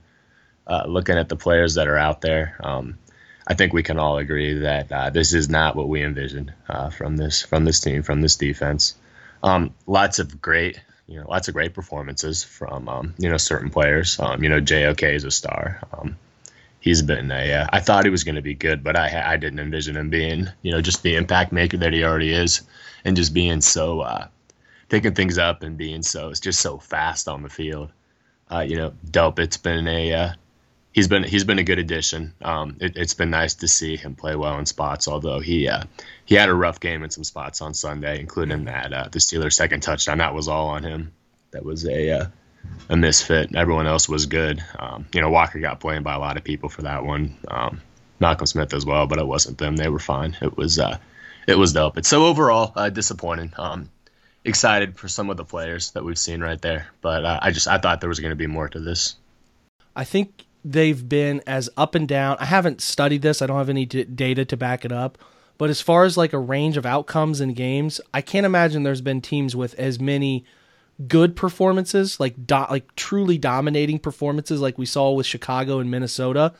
uh, 0.68 0.84
looking 0.86 1.18
at 1.18 1.27
the 1.27 1.38
players 1.38 1.74
that 1.74 1.88
are 1.88 1.98
out 1.98 2.22
there, 2.22 2.58
um, 2.63 3.00
I 3.48 3.56
think 3.56 3.74
we 3.74 3.82
can 3.82 3.98
all 3.98 4.20
agree 4.20 4.60
that 4.60 4.91
uh, 4.91 5.10
this 5.10 5.34
is 5.34 5.50
not 5.50 5.75
what 5.75 5.89
we 5.89 6.03
envisioned 6.03 6.53
uh, 6.70 6.91
from 6.91 7.18
this 7.18 7.41
from 7.41 7.65
this 7.65 7.80
team 7.80 8.03
from 8.03 8.22
this 8.22 8.36
defense. 8.36 8.94
Um, 9.43 9.74
lots 9.88 10.19
of 10.19 10.41
great, 10.41 10.79
you 11.07 11.19
know, 11.19 11.25
lots 11.27 11.48
of 11.48 11.53
great 11.53 11.74
performances 11.74 12.43
from 12.43 12.88
um, 12.88 13.13
you 13.17 13.29
know 13.29 13.38
certain 13.38 13.69
players. 13.69 14.19
Um, 14.19 14.43
you 14.43 14.50
know, 14.50 14.60
JOK 14.60 15.03
is 15.03 15.24
a 15.24 15.31
star. 15.31 15.81
Um, 15.93 16.17
he's 16.79 17.01
been 17.01 17.31
a. 17.31 17.53
Uh, 17.53 17.67
I 17.71 17.79
thought 17.79 18.03
he 18.03 18.10
was 18.10 18.24
going 18.24 18.36
to 18.36 18.41
be 18.41 18.53
good, 18.53 18.83
but 18.83 18.95
I 18.95 19.33
I 19.33 19.38
didn't 19.38 19.60
envision 19.60 19.95
him 19.95 20.10
being 20.10 20.48
you 20.62 20.71
know 20.71 20.81
just 20.81 21.03
the 21.03 21.15
impact 21.15 21.51
maker 21.51 21.77
that 21.77 21.93
he 21.93 22.03
already 22.03 22.33
is, 22.33 22.62
and 23.05 23.15
just 23.15 23.33
being 23.33 23.62
so 23.62 24.01
uh, 24.01 24.27
picking 24.89 25.15
things 25.15 25.38
up 25.38 25.63
and 25.63 25.77
being 25.77 26.03
so 26.03 26.29
it's 26.29 26.39
just 26.39 26.60
so 26.60 26.77
fast 26.77 27.27
on 27.27 27.43
the 27.43 27.50
field. 27.50 27.91
Uh, 28.51 28.60
you 28.60 28.75
know, 28.75 28.93
dope. 29.10 29.39
It's 29.39 29.57
been 29.57 29.88
a 29.88 30.13
uh, 30.13 30.33
he's 30.91 31.07
been 31.07 31.24
he's 31.24 31.43
been 31.43 31.60
a 31.60 31.63
good 31.63 31.79
addition. 31.79 32.33
Um, 32.41 32.77
it, 32.79 32.98
has 32.98 33.13
been 33.13 33.29
nice 33.29 33.55
to 33.55 33.67
see 33.67 33.95
him 33.98 34.15
play 34.15 34.36
well 34.36 34.57
in 34.60 34.65
spots. 34.65 35.07
Although 35.07 35.39
he 35.39 35.67
uh, 35.67 35.83
he 36.25 36.36
had 36.36 36.50
a 36.50 36.53
rough 36.53 36.79
game 36.79 37.03
in 37.03 37.10
some 37.10 37.24
spots 37.24 37.62
on 37.62 37.74
Sunday, 37.74 38.19
including 38.19 38.65
that 38.65 38.93
uh, 38.93 39.07
the 39.12 39.19
Steelers' 39.19 39.53
second 39.53 39.81
touchdown. 39.81 40.19
That 40.19 40.33
was 40.33 40.48
all 40.48 40.69
on 40.69 40.83
him. 40.83 41.12
That 41.51 41.63
was 41.63 41.86
a 41.86 42.12
uh, 42.12 42.25
a 42.89 42.98
misfit. 42.98 43.55
Everyone 43.55 43.88
else 43.88 44.07
was 44.07 44.25
good. 44.25 44.63
Um, 44.77 45.07
you 45.13 45.21
know, 45.21 45.29
Walker 45.29 45.60
got 45.60 45.79
blamed 45.79 46.03
by 46.03 46.13
a 46.13 46.19
lot 46.19 46.38
of 46.38 46.43
people 46.43 46.69
for 46.69 46.83
that 46.83 47.03
one. 47.03 47.38
Um, 47.48 47.81
Malcolm 48.19 48.45
Smith 48.45 48.74
as 48.74 48.86
well, 48.86 49.07
but 49.07 49.19
it 49.19 49.25
wasn't 49.25 49.57
them. 49.57 49.75
They 49.75 49.89
were 49.89 50.00
fine. 50.00 50.38
It 50.41 50.55
was 50.55 50.79
uh, 50.79 50.98
it 51.48 51.57
was 51.57 51.74
dope. 51.74 51.98
It's 51.98 52.10
so 52.10 52.25
overall 52.25 52.71
uh, 52.75 52.89
disappointing. 52.89 53.53
Um, 53.57 53.89
excited 54.43 54.98
for 54.98 55.07
some 55.07 55.29
of 55.29 55.38
the 55.38 55.45
players 55.45 55.91
that 55.91 56.03
we've 56.03 56.17
seen 56.17 56.41
right 56.41 56.62
there, 56.62 56.88
but 57.01 57.25
uh, 57.25 57.39
I 57.41 57.51
just 57.51 57.67
I 57.67 57.77
thought 57.77 58.01
there 58.01 58.10
was 58.10 58.19
going 58.19 58.31
to 58.31 58.36
be 58.36 58.48
more 58.48 58.69
to 58.69 58.79
this. 58.79 59.15
I 59.95 60.03
think 60.03 60.45
they've 60.63 61.08
been 61.08 61.41
as 61.48 61.70
up 61.77 61.96
and 61.96 62.08
down. 62.08 62.38
I 62.39 62.46
haven't 62.46 62.82
studied 62.82 63.22
this. 63.22 63.41
I 63.41 63.48
don't 63.48 63.58
have 63.58 63.70
any 63.70 63.86
d- 63.86 64.03
data 64.03 64.46
to 64.46 64.58
back 64.58 64.86
it 64.86 64.91
up. 64.91 65.18
But 65.58 65.70
as 65.70 65.82
far 65.82 66.06
as 66.06 66.18
like 66.18 66.34
a 66.34 66.39
range 66.39 66.77
of 66.77 66.86
outcomes 66.86 67.39
in 67.39 67.53
games, 67.53 68.01
I 68.13 68.22
can't 68.22 68.46
imagine 68.46 68.84
there's 68.84 69.01
been 69.01 69.22
teams 69.22 69.56
with 69.56 69.75
as 69.75 70.00
many 70.00 70.44
good 71.08 71.36
performances, 71.36 72.20
like 72.20 72.48
do- 72.48 72.65
like 72.70 72.96
truly 72.96 73.38
dominating 73.38 74.00
performances, 74.00 74.62
like 74.62 74.77
we 74.77 74.86
saw 74.86 75.12
with 75.12 75.25
Chicago 75.25 75.80
and 75.80 75.91
Minnesota, 75.91 76.53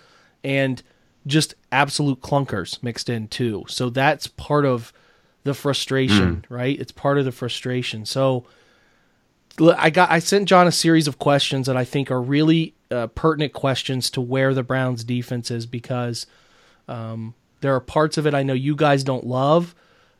and 0.44 0.82
just 1.28 1.56
absolute 1.72 2.22
clunkers 2.22 2.82
mixed 2.84 3.10
in 3.10 3.28
too. 3.28 3.64
So 3.68 3.90
that's 3.90 4.28
part 4.28 4.66
of 4.66 4.92
the 5.44 5.54
frustration, 5.54 6.38
mm. 6.38 6.44
right? 6.50 6.80
It's 6.80 6.92
part 6.92 7.18
of 7.18 7.26
the 7.26 7.32
frustration. 7.32 8.06
So 8.06 8.46
I 9.60 9.90
got 9.90 10.12
I 10.12 10.20
sent 10.20 10.48
John 10.48 10.68
a 10.68 10.72
series 10.72 11.08
of 11.08 11.20
questions 11.20 11.68
that 11.68 11.78
I 11.78 11.86
think 11.86 12.12
are 12.12 12.22
really 12.22 12.76
uh, 12.92 13.08
pertinent 13.08 13.54
questions 13.54 14.10
to 14.12 14.22
where 14.22 14.54
the 14.54 14.64
Browns 14.64 15.04
defense 15.04 15.50
is 15.50 15.66
because 15.66 16.26
um, 16.88 17.34
there 17.62 17.74
are 17.74 17.80
parts 17.80 18.18
of 18.18 18.28
it 18.28 18.34
I 18.34 18.44
know 18.44 18.54
you 18.54 18.76
guys 18.76 19.04
don't 19.04 19.26
love. 19.26 19.76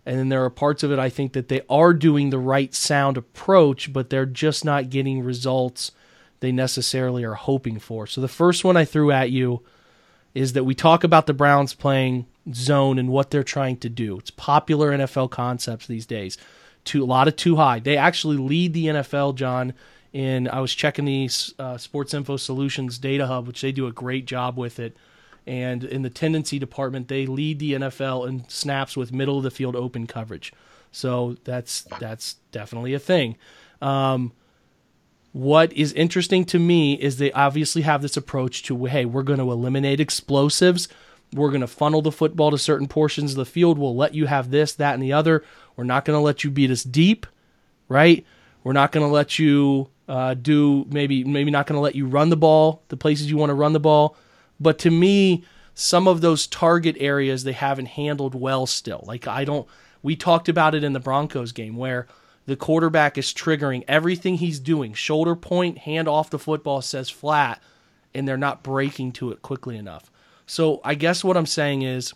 And 0.06 0.18
then 0.18 0.30
there 0.30 0.44
are 0.44 0.50
parts 0.50 0.82
of 0.82 0.92
it 0.92 0.98
I 0.98 1.10
think 1.10 1.34
that 1.34 1.48
they 1.48 1.62
are 1.70 1.94
doing 1.94 2.30
the 2.32 2.40
right 2.40 2.74
sound 2.74 3.18
approach, 3.18 3.94
but 3.94 4.10
they're 4.10 4.26
just 4.26 4.66
not 4.66 4.90
getting 4.90 5.24
results 5.24 5.92
they 6.40 6.52
necessarily 6.52 7.24
are 7.24 7.36
hoping 7.36 7.80
for. 7.80 8.08
So 8.08 8.20
the 8.20 8.28
first 8.28 8.64
one 8.64 8.76
I 8.76 8.84
threw 8.84 9.12
at 9.12 9.30
you 9.30 9.62
is 10.34 10.54
that 10.54 10.64
we 10.64 10.74
talk 10.74 11.04
about 11.04 11.28
the 11.28 11.34
Browns 11.34 11.74
playing 11.74 12.26
zone 12.54 12.98
and 12.98 13.10
what 13.10 13.30
they're 13.30 13.44
trying 13.44 13.78
to 13.78 13.90
do. 13.90 14.18
It's 14.18 14.32
popular 14.32 14.92
NFL 14.92 15.30
concepts 15.30 15.86
these 15.86 16.06
days. 16.06 16.38
Too, 16.84 17.04
a 17.04 17.06
lot 17.06 17.28
of 17.28 17.36
too 17.36 17.58
high. 17.58 17.80
They 17.80 17.96
actually 17.96 18.38
lead 18.38 18.74
the 18.74 18.88
NFL, 18.88 19.36
John. 19.36 19.74
In 20.14 20.48
I 20.50 20.60
was 20.60 20.74
checking 20.76 21.06
the 21.06 21.30
uh, 21.58 21.78
Sports 21.78 22.14
Info 22.14 22.38
Solutions 22.38 22.98
Data 22.98 23.28
Hub, 23.28 23.48
which 23.48 23.62
they 23.62 23.72
do 23.72 23.88
a 23.88 23.92
great 23.92 24.26
job 24.26 24.58
with 24.58 24.80
it. 24.80 24.98
And 25.48 25.84
in 25.84 26.02
the 26.02 26.10
tendency 26.10 26.60
department, 26.60 27.08
they 27.08 27.26
lead 27.26 27.60
the 27.60 27.74
NFL 27.74 28.28
in 28.28 28.48
snaps 28.50 28.96
with 28.96 29.14
middle 29.14 29.38
of 29.38 29.44
the 29.44 29.52
field 29.52 29.76
open 29.76 30.08
coverage. 30.08 30.54
So 30.92 31.38
that's 31.44 31.84
that's 32.00 32.36
definitely 32.52 32.94
a 32.94 33.00
thing. 33.00 33.38
Um, 33.82 34.34
what 35.34 35.72
is 35.74 35.94
interesting 35.94 36.44
to 36.46 36.60
me 36.60 36.94
is 36.94 37.18
they 37.18 37.32
obviously 37.32 37.84
have 37.84 38.02
this 38.02 38.18
approach 38.18 38.64
to 38.64 38.86
hey, 38.86 39.06
we're 39.06 39.24
going 39.24 39.40
to 39.40 39.52
eliminate 39.52 40.00
explosives. 40.00 40.90
We're 41.34 41.50
going 41.50 41.62
to 41.62 41.68
funnel 41.68 42.02
the 42.02 42.12
football 42.12 42.52
to 42.52 42.58
certain 42.58 42.90
portions 42.90 43.32
of 43.32 43.38
the 43.38 43.46
field. 43.46 43.80
We'll 43.80 43.96
let 43.96 44.14
you 44.14 44.26
have 44.26 44.52
this, 44.52 44.74
that, 44.74 44.94
and 44.94 45.02
the 45.02 45.14
other. 45.14 45.46
We're 45.78 45.86
not 45.86 46.04
going 46.04 46.18
to 46.18 46.22
let 46.22 46.44
you 46.44 46.52
beat 46.52 46.72
us 46.72 46.84
deep, 46.84 47.26
right? 47.88 48.26
We're 48.66 48.74
not 48.74 48.92
going 48.92 49.08
to 49.08 49.12
let 49.12 49.40
you 49.40 49.90
uh, 50.08 50.34
do 50.34 50.86
maybe 50.90 51.24
maybe 51.24 51.52
not 51.52 51.68
going 51.68 51.78
to 51.78 51.82
let 51.82 51.96
you 51.96 52.06
run 52.06 52.30
the 52.30 52.38
ball 52.38 52.84
the 52.90 52.98
places 52.98 53.30
you 53.30 53.38
want 53.38 53.50
to 53.50 53.56
run 53.56 53.74
the 53.74 53.80
ball. 53.80 54.18
But 54.60 54.78
to 54.80 54.92
me, 54.92 55.44
some 55.74 56.08
of 56.08 56.22
those 56.22 56.48
target 56.48 56.96
areas 57.00 57.44
they 57.44 57.54
haven't 57.54 57.88
handled 57.88 58.36
well 58.36 58.66
still. 58.66 59.04
Like 59.08 59.28
I 59.28 59.46
don't. 59.46 59.68
We 60.04 60.16
talked 60.16 60.50
about 60.50 60.74
it 60.76 60.84
in 60.84 60.94
the 60.94 61.00
Broncos 61.00 61.52
game 61.52 61.78
where 61.78 62.08
the 62.46 62.56
quarterback 62.56 63.18
is 63.18 63.34
triggering 63.34 63.84
everything 63.88 64.36
he's 64.36 64.60
doing. 64.60 64.94
Shoulder 64.94 65.36
point, 65.36 65.80
hand 65.80 66.08
off 66.08 66.30
the 66.30 66.40
football 66.40 66.82
says 66.82 67.10
flat, 67.10 67.62
and 68.14 68.28
they're 68.28 68.38
not 68.38 68.64
breaking 68.64 69.12
to 69.14 69.32
it 69.32 69.42
quickly 69.42 69.78
enough. 69.78 70.12
So 70.46 70.82
I 70.84 70.96
guess 70.96 71.24
what 71.24 71.38
I'm 71.38 71.46
saying 71.46 71.84
is, 71.84 72.14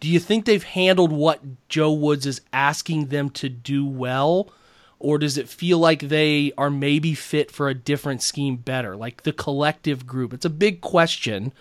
do 0.00 0.08
you 0.08 0.18
think 0.18 0.46
they've 0.46 0.64
handled 0.64 1.12
what 1.12 1.40
Joe 1.68 1.92
Woods 1.92 2.24
is 2.26 2.40
asking 2.52 3.06
them 3.06 3.30
to 3.30 3.48
do 3.50 3.86
well? 3.86 4.50
Or 5.00 5.18
does 5.18 5.38
it 5.38 5.48
feel 5.48 5.78
like 5.78 6.00
they 6.00 6.52
are 6.58 6.70
maybe 6.70 7.14
fit 7.14 7.50
for 7.50 7.68
a 7.68 7.74
different 7.74 8.22
scheme 8.22 8.56
better, 8.56 8.94
like 8.96 9.22
the 9.22 9.32
collective 9.32 10.06
group? 10.06 10.34
It's 10.34 10.44
a 10.44 10.50
big 10.50 10.82
question, 10.82 11.54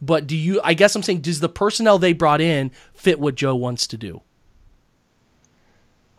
but 0.00 0.26
do 0.26 0.36
you, 0.36 0.60
I 0.62 0.74
guess 0.74 0.94
I'm 0.94 1.02
saying, 1.02 1.22
does 1.22 1.40
the 1.40 1.48
personnel 1.48 1.98
they 1.98 2.12
brought 2.12 2.42
in 2.42 2.70
fit 2.92 3.18
what 3.18 3.34
Joe 3.34 3.56
wants 3.56 3.86
to 3.88 3.96
do? 3.96 4.20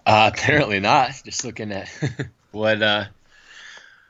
Uh, 0.05 0.31
apparently 0.33 0.79
not. 0.79 1.11
Just 1.23 1.45
looking 1.45 1.71
at 1.71 1.89
what 2.51 2.81
uh, 2.81 3.05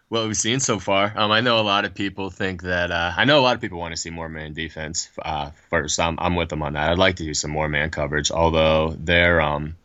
what 0.09 0.25
we've 0.25 0.37
seen 0.37 0.59
so 0.59 0.79
far. 0.79 1.11
Um, 1.15 1.31
I 1.31 1.41
know 1.41 1.59
a 1.59 1.61
lot 1.61 1.85
of 1.85 1.95
people 1.95 2.29
think 2.29 2.61
that 2.61 2.91
uh, 2.91 3.13
I 3.17 3.25
know 3.25 3.39
a 3.39 3.41
lot 3.41 3.55
of 3.55 3.61
people 3.61 3.79
want 3.79 3.93
to 3.93 3.99
see 3.99 4.09
more 4.11 4.29
man 4.29 4.53
defense. 4.53 5.09
Uh, 5.19 5.49
first, 5.69 5.99
I'm 5.99 6.17
I'm 6.19 6.35
with 6.35 6.49
them 6.49 6.61
on 6.61 6.73
that. 6.73 6.91
I'd 6.91 6.97
like 6.97 7.15
to 7.17 7.23
do 7.23 7.33
some 7.33 7.51
more 7.51 7.67
man 7.67 7.89
coverage, 7.89 8.31
although 8.31 8.95
they're 8.97 9.41
um 9.41 9.75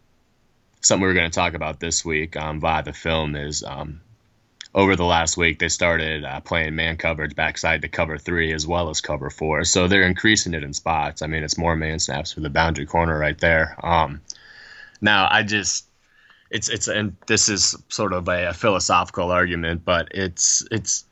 something 0.80 1.02
we 1.02 1.08
are 1.08 1.14
going 1.14 1.30
to 1.30 1.34
talk 1.34 1.54
about 1.54 1.80
this 1.80 2.04
week 2.04 2.36
um, 2.36 2.60
via 2.60 2.82
the 2.82 2.92
film 2.92 3.36
is 3.36 3.62
um 3.62 4.00
over 4.74 4.96
the 4.96 5.04
last 5.04 5.36
week 5.36 5.58
they 5.58 5.68
started 5.68 6.24
uh, 6.24 6.40
playing 6.40 6.74
man 6.74 6.96
coverage 6.96 7.34
backside 7.34 7.82
to 7.82 7.88
cover 7.88 8.18
three 8.18 8.52
as 8.52 8.66
well 8.66 8.90
as 8.90 9.00
cover 9.00 9.30
four, 9.30 9.64
so 9.64 9.88
they're 9.88 10.02
increasing 10.02 10.54
it 10.54 10.62
in 10.62 10.72
spots. 10.72 11.22
I 11.22 11.26
mean, 11.26 11.42
it's 11.42 11.58
more 11.58 11.74
man 11.74 11.98
snaps 11.98 12.32
for 12.32 12.40
the 12.40 12.50
boundary 12.50 12.86
corner 12.86 13.18
right 13.18 13.38
there. 13.38 13.76
Um, 13.82 14.20
now 15.00 15.26
I 15.30 15.42
just 15.42 15.86
it's 16.50 16.68
it's 16.68 16.88
and 16.88 17.16
this 17.26 17.48
is 17.48 17.76
sort 17.88 18.12
of 18.12 18.28
a, 18.28 18.48
a, 18.48 18.54
philosophical 18.54 19.30
argument, 19.30 19.84
but 19.84 20.08
it's 20.12 20.66
it's 20.70 21.04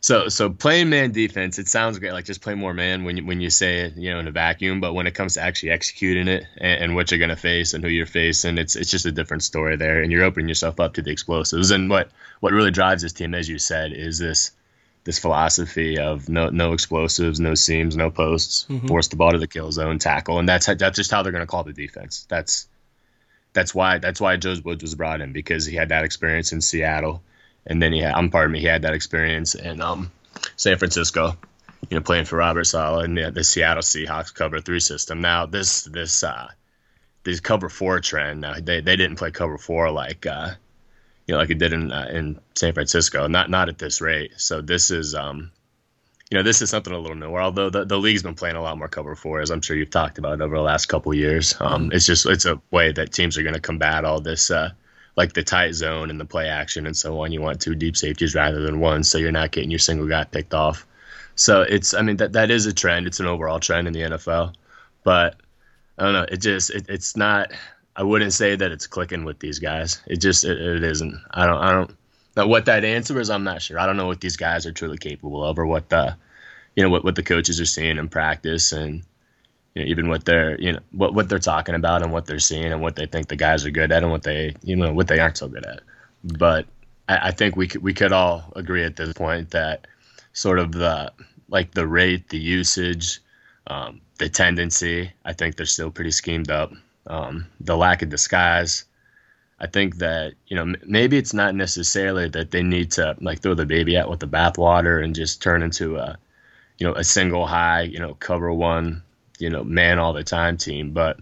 so 0.00 0.28
so 0.28 0.50
playing 0.50 0.90
man 0.90 1.12
defense. 1.12 1.58
It 1.58 1.68
sounds 1.68 1.98
great, 1.98 2.12
like 2.12 2.24
just 2.24 2.40
play 2.40 2.54
more 2.54 2.74
man 2.74 3.04
when 3.04 3.16
you 3.16 3.26
when 3.26 3.40
you 3.40 3.50
say 3.50 3.80
it, 3.80 3.96
you 3.96 4.12
know, 4.12 4.20
in 4.20 4.28
a 4.28 4.32
vacuum. 4.32 4.80
But 4.80 4.94
when 4.94 5.06
it 5.06 5.14
comes 5.14 5.34
to 5.34 5.42
actually 5.42 5.70
executing 5.70 6.28
it 6.28 6.44
and, 6.56 6.84
and 6.84 6.94
what 6.94 7.10
you're 7.10 7.18
going 7.18 7.30
to 7.30 7.36
face 7.36 7.74
and 7.74 7.82
who 7.82 7.90
you're 7.90 8.06
facing, 8.06 8.58
it's 8.58 8.76
it's 8.76 8.90
just 8.90 9.06
a 9.06 9.12
different 9.12 9.42
story 9.42 9.76
there, 9.76 10.02
and 10.02 10.12
you're 10.12 10.24
opening 10.24 10.48
yourself 10.48 10.78
up 10.80 10.94
to 10.94 11.02
the 11.02 11.10
explosives. 11.10 11.70
And 11.70 11.90
what 11.90 12.10
what 12.40 12.52
really 12.52 12.70
drives 12.70 13.02
this 13.02 13.12
team, 13.12 13.34
as 13.34 13.48
you 13.48 13.58
said, 13.58 13.92
is 13.92 14.18
this 14.18 14.52
this 15.04 15.18
philosophy 15.18 15.98
of 15.98 16.28
no 16.28 16.50
no 16.50 16.74
explosives, 16.74 17.40
no 17.40 17.54
seams, 17.54 17.96
no 17.96 18.10
posts, 18.10 18.66
mm-hmm. 18.68 18.86
force 18.86 19.08
the 19.08 19.16
ball 19.16 19.32
to 19.32 19.38
the 19.38 19.46
kill 19.46 19.72
zone, 19.72 19.98
tackle, 19.98 20.38
and 20.38 20.48
that's 20.48 20.66
that's 20.66 20.96
just 20.96 21.10
how 21.10 21.22
they're 21.22 21.32
going 21.32 21.42
to 21.42 21.46
call 21.46 21.64
the 21.64 21.72
defense. 21.72 22.26
That's 22.28 22.68
that's 23.52 23.74
why 23.74 23.98
that's 23.98 24.20
why 24.20 24.36
Joe 24.36 24.54
Woods 24.64 24.82
was 24.82 24.94
brought 24.94 25.20
in 25.20 25.32
because 25.32 25.66
he 25.66 25.74
had 25.74 25.88
that 25.88 26.04
experience 26.04 26.52
in 26.52 26.60
Seattle, 26.60 27.22
and 27.66 27.82
then 27.82 27.92
he 27.92 28.00
had, 28.00 28.14
I'm 28.14 28.30
pardon 28.30 28.52
me, 28.52 28.60
he 28.60 28.66
had 28.66 28.82
that 28.82 28.94
experience 28.94 29.54
in 29.54 29.80
um, 29.80 30.10
San 30.56 30.78
Francisco, 30.78 31.36
you 31.88 31.96
know, 31.96 32.02
playing 32.02 32.24
for 32.24 32.36
Robert 32.36 32.64
Saleh 32.64 33.04
and 33.04 33.16
the, 33.16 33.30
the 33.30 33.44
Seattle 33.44 33.82
Seahawks 33.82 34.34
cover 34.34 34.60
three 34.60 34.80
system. 34.80 35.20
Now 35.20 35.46
this 35.46 35.84
this 35.84 36.22
uh, 36.22 36.48
this 37.24 37.40
cover 37.40 37.68
four 37.68 38.00
trend, 38.00 38.40
now 38.40 38.54
they 38.60 38.80
they 38.80 38.96
didn't 38.96 39.16
play 39.16 39.30
cover 39.30 39.58
four 39.58 39.90
like 39.90 40.26
uh, 40.26 40.50
you 41.26 41.34
know 41.34 41.38
like 41.38 41.50
it 41.50 41.58
did 41.58 41.72
in 41.72 41.92
uh, 41.92 42.08
in 42.10 42.40
San 42.54 42.72
Francisco, 42.72 43.26
not 43.26 43.50
not 43.50 43.68
at 43.68 43.78
this 43.78 44.00
rate. 44.00 44.32
So 44.36 44.60
this 44.60 44.90
is 44.90 45.14
um, 45.14 45.52
you 46.30 46.36
know, 46.36 46.42
this 46.42 46.60
is 46.60 46.70
something 46.70 46.92
a 46.92 46.98
little 46.98 47.16
newer. 47.16 47.40
Although 47.40 47.70
the, 47.70 47.84
the 47.84 47.98
league's 47.98 48.22
been 48.22 48.34
playing 48.34 48.56
a 48.56 48.62
lot 48.62 48.76
more 48.76 48.88
cover 48.88 49.14
four, 49.14 49.40
as 49.40 49.50
I'm 49.50 49.62
sure 49.62 49.76
you've 49.76 49.90
talked 49.90 50.18
about 50.18 50.40
over 50.40 50.56
the 50.56 50.62
last 50.62 50.86
couple 50.86 51.14
years. 51.14 51.54
Um. 51.58 51.90
It's 51.92 52.06
just 52.06 52.26
it's 52.26 52.44
a 52.44 52.60
way 52.70 52.92
that 52.92 53.12
teams 53.12 53.38
are 53.38 53.42
going 53.42 53.54
to 53.54 53.60
combat 53.60 54.04
all 54.04 54.20
this, 54.20 54.50
uh, 54.50 54.70
like 55.18 55.32
the 55.32 55.42
tight 55.42 55.74
zone 55.74 56.10
and 56.10 56.20
the 56.20 56.24
play 56.24 56.48
action 56.48 56.86
and 56.86 56.96
so 56.96 57.20
on. 57.20 57.32
You 57.32 57.42
want 57.42 57.60
two 57.60 57.74
deep 57.74 57.96
safeties 57.96 58.36
rather 58.36 58.62
than 58.62 58.78
one, 58.78 59.02
so 59.02 59.18
you're 59.18 59.32
not 59.32 59.50
getting 59.50 59.70
your 59.70 59.80
single 59.80 60.06
guy 60.06 60.22
picked 60.22 60.54
off. 60.54 60.86
So 61.34 61.62
it's, 61.62 61.92
I 61.92 62.02
mean, 62.02 62.18
that 62.18 62.32
that 62.34 62.52
is 62.52 62.66
a 62.66 62.72
trend. 62.72 63.08
It's 63.08 63.18
an 63.18 63.26
overall 63.26 63.58
trend 63.58 63.88
in 63.88 63.92
the 63.92 64.02
NFL, 64.02 64.54
but 65.02 65.34
I 65.98 66.04
don't 66.04 66.12
know. 66.12 66.26
It 66.30 66.38
just 66.38 66.70
it, 66.70 66.86
it's 66.88 67.16
not. 67.16 67.50
I 67.96 68.04
wouldn't 68.04 68.32
say 68.32 68.54
that 68.54 68.70
it's 68.70 68.86
clicking 68.86 69.24
with 69.24 69.40
these 69.40 69.58
guys. 69.58 70.00
It 70.06 70.18
just 70.20 70.44
it, 70.44 70.60
it 70.60 70.84
isn't. 70.84 71.20
I 71.32 71.46
don't 71.46 71.58
I 71.58 71.72
don't 71.72 71.96
now, 72.36 72.46
what 72.46 72.66
that 72.66 72.84
answer 72.84 73.18
is, 73.18 73.30
I'm 73.30 73.42
not 73.42 73.60
sure. 73.60 73.80
I 73.80 73.86
don't 73.86 73.96
know 73.96 74.06
what 74.06 74.20
these 74.20 74.36
guys 74.36 74.64
are 74.64 74.70
truly 74.70 74.98
capable 74.98 75.44
of, 75.44 75.58
or 75.58 75.66
what 75.66 75.88
the, 75.88 76.16
you 76.76 76.84
know, 76.84 76.88
what, 76.88 77.02
what 77.02 77.16
the 77.16 77.22
coaches 77.24 77.60
are 77.60 77.66
seeing 77.66 77.98
in 77.98 78.08
practice, 78.08 78.70
and 78.70 79.02
you 79.74 79.82
know, 79.82 79.88
even 79.88 80.08
what 80.08 80.24
they're, 80.24 80.60
you 80.60 80.72
know, 80.72 80.80
what 80.92 81.14
what 81.14 81.28
they're 81.28 81.38
talking 81.38 81.74
about, 81.74 82.02
and 82.02 82.12
what 82.12 82.26
they're 82.26 82.38
seeing, 82.38 82.72
and 82.72 82.82
what 82.82 82.96
they 82.96 83.06
think 83.06 83.28
the 83.28 83.36
guys 83.36 83.64
are 83.64 83.70
good 83.70 83.92
at, 83.92 84.02
and 84.02 84.12
what 84.12 84.22
they, 84.22 84.54
you 84.62 84.76
know, 84.76 84.92
what 84.92 85.08
they 85.08 85.18
aren't 85.18 85.38
so 85.38 85.48
good 85.48 85.66
at. 85.66 85.80
But 86.24 86.66
I, 87.08 87.28
I 87.28 87.30
think 87.30 87.56
we 87.56 87.68
could 87.68 87.82
we 87.82 87.94
could 87.94 88.12
all 88.12 88.52
agree 88.56 88.84
at 88.84 88.96
this 88.96 89.12
point 89.12 89.50
that 89.50 89.86
sort 90.32 90.58
of 90.58 90.72
the 90.72 91.12
like 91.48 91.72
the 91.72 91.86
rate, 91.86 92.28
the 92.28 92.38
usage, 92.38 93.20
um, 93.66 94.00
the 94.18 94.28
tendency. 94.28 95.12
I 95.24 95.32
think 95.32 95.56
they're 95.56 95.66
still 95.66 95.90
pretty 95.90 96.10
schemed 96.10 96.50
up. 96.50 96.72
Um, 97.06 97.46
the 97.60 97.76
lack 97.76 98.02
of 98.02 98.10
disguise 98.10 98.84
I 99.60 99.66
think 99.66 99.96
that 99.96 100.34
you 100.46 100.56
know 100.56 100.74
maybe 100.86 101.16
it's 101.16 101.34
not 101.34 101.54
necessarily 101.54 102.28
that 102.28 102.50
they 102.50 102.62
need 102.62 102.92
to 102.92 103.16
like 103.20 103.40
throw 103.40 103.54
the 103.54 103.66
baby 103.66 103.96
out 103.96 104.08
with 104.08 104.20
the 104.20 104.28
bathwater 104.28 105.02
and 105.02 105.14
just 105.14 105.42
turn 105.42 105.62
into 105.62 105.96
a 105.96 106.16
you 106.78 106.86
know 106.86 106.94
a 106.94 107.04
single 107.04 107.46
high 107.46 107.82
you 107.82 107.98
know 107.98 108.14
cover 108.14 108.52
one 108.52 109.02
you 109.38 109.50
know 109.50 109.64
man 109.64 109.98
all 109.98 110.12
the 110.12 110.24
time 110.24 110.56
team, 110.56 110.92
but 110.92 111.18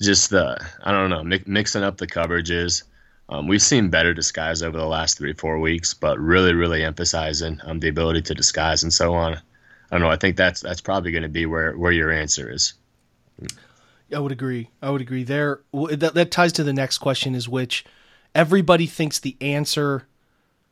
just 0.00 0.30
the 0.30 0.58
I 0.82 0.92
don't 0.92 1.10
know 1.10 1.24
mi- 1.24 1.44
mixing 1.46 1.82
up 1.82 1.98
the 1.98 2.06
coverages. 2.06 2.82
Um, 3.28 3.46
we've 3.46 3.62
seen 3.62 3.88
better 3.88 4.12
disguise 4.12 4.62
over 4.62 4.76
the 4.76 4.86
last 4.86 5.18
three 5.18 5.32
four 5.32 5.58
weeks, 5.58 5.94
but 5.94 6.18
really 6.18 6.54
really 6.54 6.84
emphasizing 6.84 7.60
um, 7.64 7.80
the 7.80 7.88
ability 7.88 8.22
to 8.22 8.34
disguise 8.34 8.82
and 8.82 8.92
so 8.92 9.14
on. 9.14 9.34
I 9.34 9.40
don't 9.90 10.00
know. 10.00 10.10
I 10.10 10.16
think 10.16 10.36
that's 10.36 10.60
that's 10.60 10.80
probably 10.80 11.12
going 11.12 11.22
to 11.22 11.28
be 11.28 11.46
where 11.46 11.76
where 11.76 11.92
your 11.92 12.10
answer 12.10 12.50
is. 12.50 12.74
I 14.14 14.18
would 14.18 14.32
agree. 14.32 14.70
I 14.82 14.90
would 14.90 15.00
agree. 15.00 15.24
There 15.24 15.60
that 15.72 16.14
that 16.14 16.30
ties 16.30 16.52
to 16.54 16.64
the 16.64 16.72
next 16.72 16.98
question 16.98 17.34
is 17.34 17.48
which 17.48 17.84
everybody 18.34 18.86
thinks 18.86 19.18
the 19.18 19.36
answer 19.40 20.06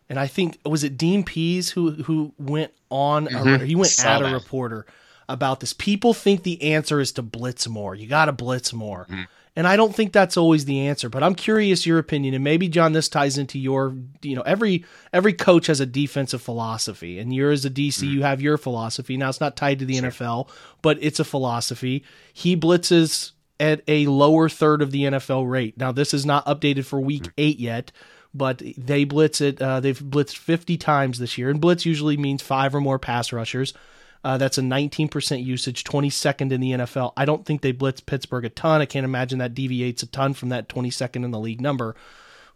and 0.08 0.18
I 0.18 0.26
think 0.26 0.58
was 0.64 0.84
it 0.84 0.98
Dean 0.98 1.24
Pees 1.24 1.70
who 1.70 1.92
who 1.92 2.32
went 2.38 2.72
on 2.90 3.26
mm-hmm. 3.26 3.62
a, 3.62 3.66
he 3.66 3.76
went 3.76 3.90
Saw 3.90 4.16
at 4.16 4.22
that. 4.22 4.30
a 4.30 4.34
reporter 4.34 4.86
about 5.32 5.60
this. 5.60 5.72
People 5.72 6.14
think 6.14 6.42
the 6.42 6.60
answer 6.62 7.00
is 7.00 7.12
to 7.12 7.22
blitz 7.22 7.68
more. 7.68 7.94
You 7.94 8.06
got 8.06 8.26
to 8.26 8.32
blitz 8.32 8.72
more. 8.72 9.06
Mm-hmm. 9.10 9.22
And 9.56 9.66
I 9.66 9.76
don't 9.76 9.94
think 9.94 10.12
that's 10.12 10.36
always 10.36 10.64
the 10.64 10.86
answer, 10.86 11.08
but 11.08 11.22
I'm 11.22 11.34
curious 11.34 11.84
your 11.84 11.98
opinion. 11.98 12.34
And 12.34 12.44
maybe 12.44 12.68
John, 12.68 12.92
this 12.92 13.08
ties 13.08 13.36
into 13.36 13.58
your, 13.58 13.94
you 14.22 14.36
know, 14.36 14.42
every 14.42 14.84
every 15.12 15.32
coach 15.32 15.66
has 15.66 15.80
a 15.80 15.86
defensive 15.86 16.40
philosophy, 16.40 17.18
and 17.18 17.34
you're 17.34 17.50
as 17.50 17.64
a 17.64 17.70
DC, 17.70 17.98
mm-hmm. 17.98 18.06
you 18.14 18.22
have 18.22 18.40
your 18.40 18.56
philosophy. 18.56 19.16
Now 19.16 19.28
it's 19.28 19.40
not 19.40 19.56
tied 19.56 19.80
to 19.80 19.84
the 19.84 19.96
sure. 19.96 20.10
NFL, 20.10 20.48
but 20.82 20.98
it's 21.00 21.18
a 21.18 21.24
philosophy. 21.24 22.04
He 22.32 22.56
blitzes 22.56 23.32
at 23.58 23.82
a 23.88 24.06
lower 24.06 24.48
third 24.48 24.82
of 24.82 24.92
the 24.92 25.02
NFL 25.02 25.50
rate. 25.50 25.76
Now 25.76 25.90
this 25.90 26.14
is 26.14 26.24
not 26.24 26.46
updated 26.46 26.84
for 26.84 27.00
Week 27.00 27.24
mm-hmm. 27.24 27.32
Eight 27.36 27.58
yet, 27.58 27.90
but 28.32 28.62
they 28.78 29.04
blitz 29.04 29.40
it. 29.40 29.60
Uh, 29.60 29.80
they've 29.80 29.98
blitzed 29.98 30.36
50 30.36 30.76
times 30.78 31.18
this 31.18 31.36
year, 31.36 31.50
and 31.50 31.60
blitz 31.60 31.84
usually 31.84 32.16
means 32.16 32.40
five 32.40 32.74
or 32.74 32.80
more 32.80 33.00
pass 33.00 33.32
rushers. 33.32 33.74
Uh, 34.22 34.36
that's 34.36 34.58
a 34.58 34.62
19% 34.62 35.44
usage, 35.44 35.84
22nd 35.84 36.52
in 36.52 36.60
the 36.60 36.72
NFL. 36.72 37.12
I 37.16 37.24
don't 37.24 37.46
think 37.46 37.62
they 37.62 37.72
blitz 37.72 38.00
Pittsburgh 38.00 38.44
a 38.44 38.50
ton. 38.50 38.82
I 38.82 38.86
can't 38.86 39.04
imagine 39.04 39.38
that 39.38 39.54
deviates 39.54 40.02
a 40.02 40.06
ton 40.06 40.34
from 40.34 40.50
that 40.50 40.68
22nd 40.68 41.24
in 41.24 41.30
the 41.30 41.40
league 41.40 41.60
number. 41.60 41.96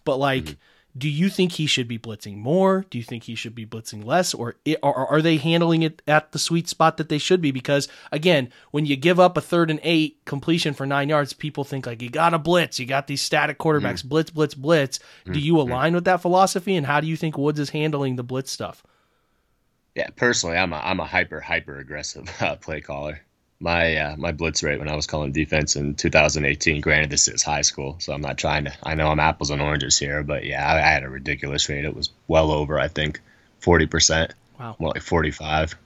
But 0.04 0.18
like, 0.18 0.44
mm-hmm. 0.44 0.98
do 0.98 1.08
you 1.08 1.30
think 1.30 1.52
he 1.52 1.66
should 1.66 1.88
be 1.88 1.98
blitzing 1.98 2.36
more? 2.36 2.84
Do 2.90 2.98
you 2.98 3.04
think 3.04 3.24
he 3.24 3.34
should 3.34 3.54
be 3.54 3.64
blitzing 3.64 4.04
less, 4.04 4.34
or, 4.34 4.56
it, 4.66 4.78
or 4.82 5.10
are 5.10 5.22
they 5.22 5.38
handling 5.38 5.82
it 5.82 6.02
at 6.06 6.32
the 6.32 6.38
sweet 6.38 6.68
spot 6.68 6.98
that 6.98 7.08
they 7.08 7.16
should 7.16 7.40
be? 7.40 7.50
Because 7.50 7.88
again, 8.12 8.52
when 8.70 8.84
you 8.84 8.94
give 8.94 9.18
up 9.18 9.38
a 9.38 9.40
third 9.40 9.70
and 9.70 9.80
eight 9.82 10.22
completion 10.26 10.74
for 10.74 10.84
nine 10.84 11.08
yards, 11.08 11.32
people 11.32 11.64
think 11.64 11.86
like 11.86 12.02
you 12.02 12.10
got 12.10 12.30
to 12.30 12.38
blitz. 12.38 12.78
You 12.78 12.84
got 12.84 13.06
these 13.06 13.22
static 13.22 13.58
quarterbacks, 13.58 14.00
mm-hmm. 14.00 14.08
blitz, 14.08 14.30
blitz, 14.30 14.54
blitz. 14.54 14.98
Mm-hmm. 14.98 15.32
Do 15.32 15.40
you 15.40 15.58
align 15.58 15.94
with 15.94 16.04
that 16.04 16.20
philosophy? 16.20 16.76
And 16.76 16.84
how 16.84 17.00
do 17.00 17.06
you 17.06 17.16
think 17.16 17.38
Woods 17.38 17.58
is 17.58 17.70
handling 17.70 18.16
the 18.16 18.22
blitz 18.22 18.50
stuff? 18.50 18.84
Yeah, 19.94 20.08
personally, 20.16 20.56
I'm 20.56 20.72
a 20.72 20.76
I'm 20.76 21.00
a 21.00 21.06
hyper 21.06 21.40
hyper 21.40 21.78
aggressive 21.78 22.28
uh, 22.40 22.56
play 22.56 22.80
caller. 22.80 23.20
My 23.60 23.96
uh, 23.96 24.16
my 24.16 24.32
blitz 24.32 24.62
rate 24.62 24.78
when 24.78 24.88
I 24.88 24.96
was 24.96 25.06
calling 25.06 25.32
defense 25.32 25.76
in 25.76 25.94
2018. 25.94 26.80
Granted, 26.80 27.10
this 27.10 27.28
is 27.28 27.42
high 27.42 27.62
school, 27.62 27.96
so 28.00 28.12
I'm 28.12 28.20
not 28.20 28.36
trying 28.36 28.64
to. 28.64 28.74
I 28.82 28.94
know 28.94 29.08
I'm 29.08 29.20
apples 29.20 29.50
and 29.50 29.62
oranges 29.62 29.98
here, 29.98 30.22
but 30.22 30.44
yeah, 30.44 30.66
I, 30.66 30.76
I 30.78 30.90
had 30.90 31.04
a 31.04 31.08
ridiculous 31.08 31.68
rate. 31.68 31.84
It 31.84 31.94
was 31.94 32.10
well 32.26 32.50
over, 32.50 32.78
I 32.78 32.88
think, 32.88 33.20
40 33.60 33.86
percent. 33.86 34.34
Wow. 34.58 34.76
More 34.78 34.90
like 34.90 35.02
45 35.02 35.76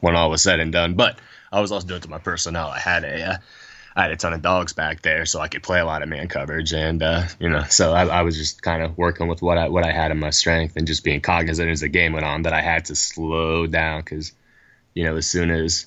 when 0.00 0.16
all 0.16 0.30
was 0.30 0.42
said 0.42 0.60
and 0.60 0.72
done. 0.72 0.94
But 0.94 1.18
I 1.52 1.60
was 1.60 1.72
also 1.72 1.86
doing 1.86 1.98
it 1.98 2.02
to 2.04 2.10
my 2.10 2.18
personnel. 2.18 2.68
I 2.68 2.78
had 2.78 3.04
a 3.04 3.30
uh, 3.30 3.36
I 3.96 4.02
had 4.02 4.10
a 4.10 4.16
ton 4.16 4.34
of 4.34 4.42
dogs 4.42 4.74
back 4.74 5.00
there, 5.00 5.24
so 5.24 5.40
I 5.40 5.48
could 5.48 5.62
play 5.62 5.80
a 5.80 5.86
lot 5.86 6.02
of 6.02 6.10
man 6.10 6.28
coverage, 6.28 6.74
and 6.74 7.02
uh, 7.02 7.22
you 7.40 7.48
know, 7.48 7.62
so 7.70 7.94
I, 7.94 8.04
I 8.04 8.22
was 8.22 8.36
just 8.36 8.60
kind 8.60 8.82
of 8.82 8.98
working 8.98 9.26
with 9.26 9.40
what 9.40 9.56
I 9.56 9.70
what 9.70 9.84
I 9.84 9.92
had 9.92 10.10
in 10.10 10.18
my 10.18 10.30
strength, 10.30 10.76
and 10.76 10.86
just 10.86 11.02
being 11.02 11.22
cognizant 11.22 11.70
as 11.70 11.80
the 11.80 11.88
game 11.88 12.12
went 12.12 12.26
on 12.26 12.42
that 12.42 12.52
I 12.52 12.60
had 12.60 12.84
to 12.86 12.94
slow 12.94 13.66
down 13.66 14.02
because, 14.02 14.32
you 14.92 15.04
know, 15.04 15.16
as 15.16 15.26
soon 15.26 15.50
as 15.50 15.86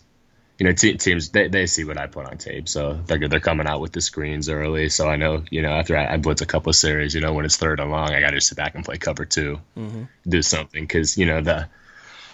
you 0.57 0.65
know, 0.65 0.73
te- 0.73 0.97
teams 0.97 1.29
they, 1.29 1.49
they 1.49 1.67
see 1.67 1.83
what 1.83 1.99
I 1.99 2.07
put 2.07 2.25
on 2.25 2.39
tape, 2.39 2.67
so 2.67 2.93
they're 2.93 3.27
they're 3.27 3.39
coming 3.39 3.67
out 3.67 3.79
with 3.79 3.91
the 3.91 4.01
screens 4.01 4.49
early. 4.49 4.89
So 4.89 5.07
I 5.07 5.15
know, 5.15 5.43
you 5.51 5.61
know, 5.61 5.69
after 5.71 5.95
I, 5.95 6.15
I 6.15 6.17
blitz 6.17 6.41
a 6.41 6.47
couple 6.47 6.71
of 6.71 6.75
series, 6.75 7.13
you 7.13 7.21
know, 7.21 7.33
when 7.33 7.45
it's 7.45 7.57
third 7.57 7.79
and 7.79 7.91
long, 7.91 8.11
I 8.11 8.21
got 8.21 8.31
to 8.31 8.41
sit 8.41 8.57
back 8.57 8.73
and 8.73 8.83
play 8.83 8.97
cover 8.97 9.23
2 9.23 9.59
mm-hmm. 9.77 10.03
do 10.27 10.41
something 10.41 10.83
because 10.83 11.15
you 11.15 11.27
know 11.27 11.41
the 11.41 11.69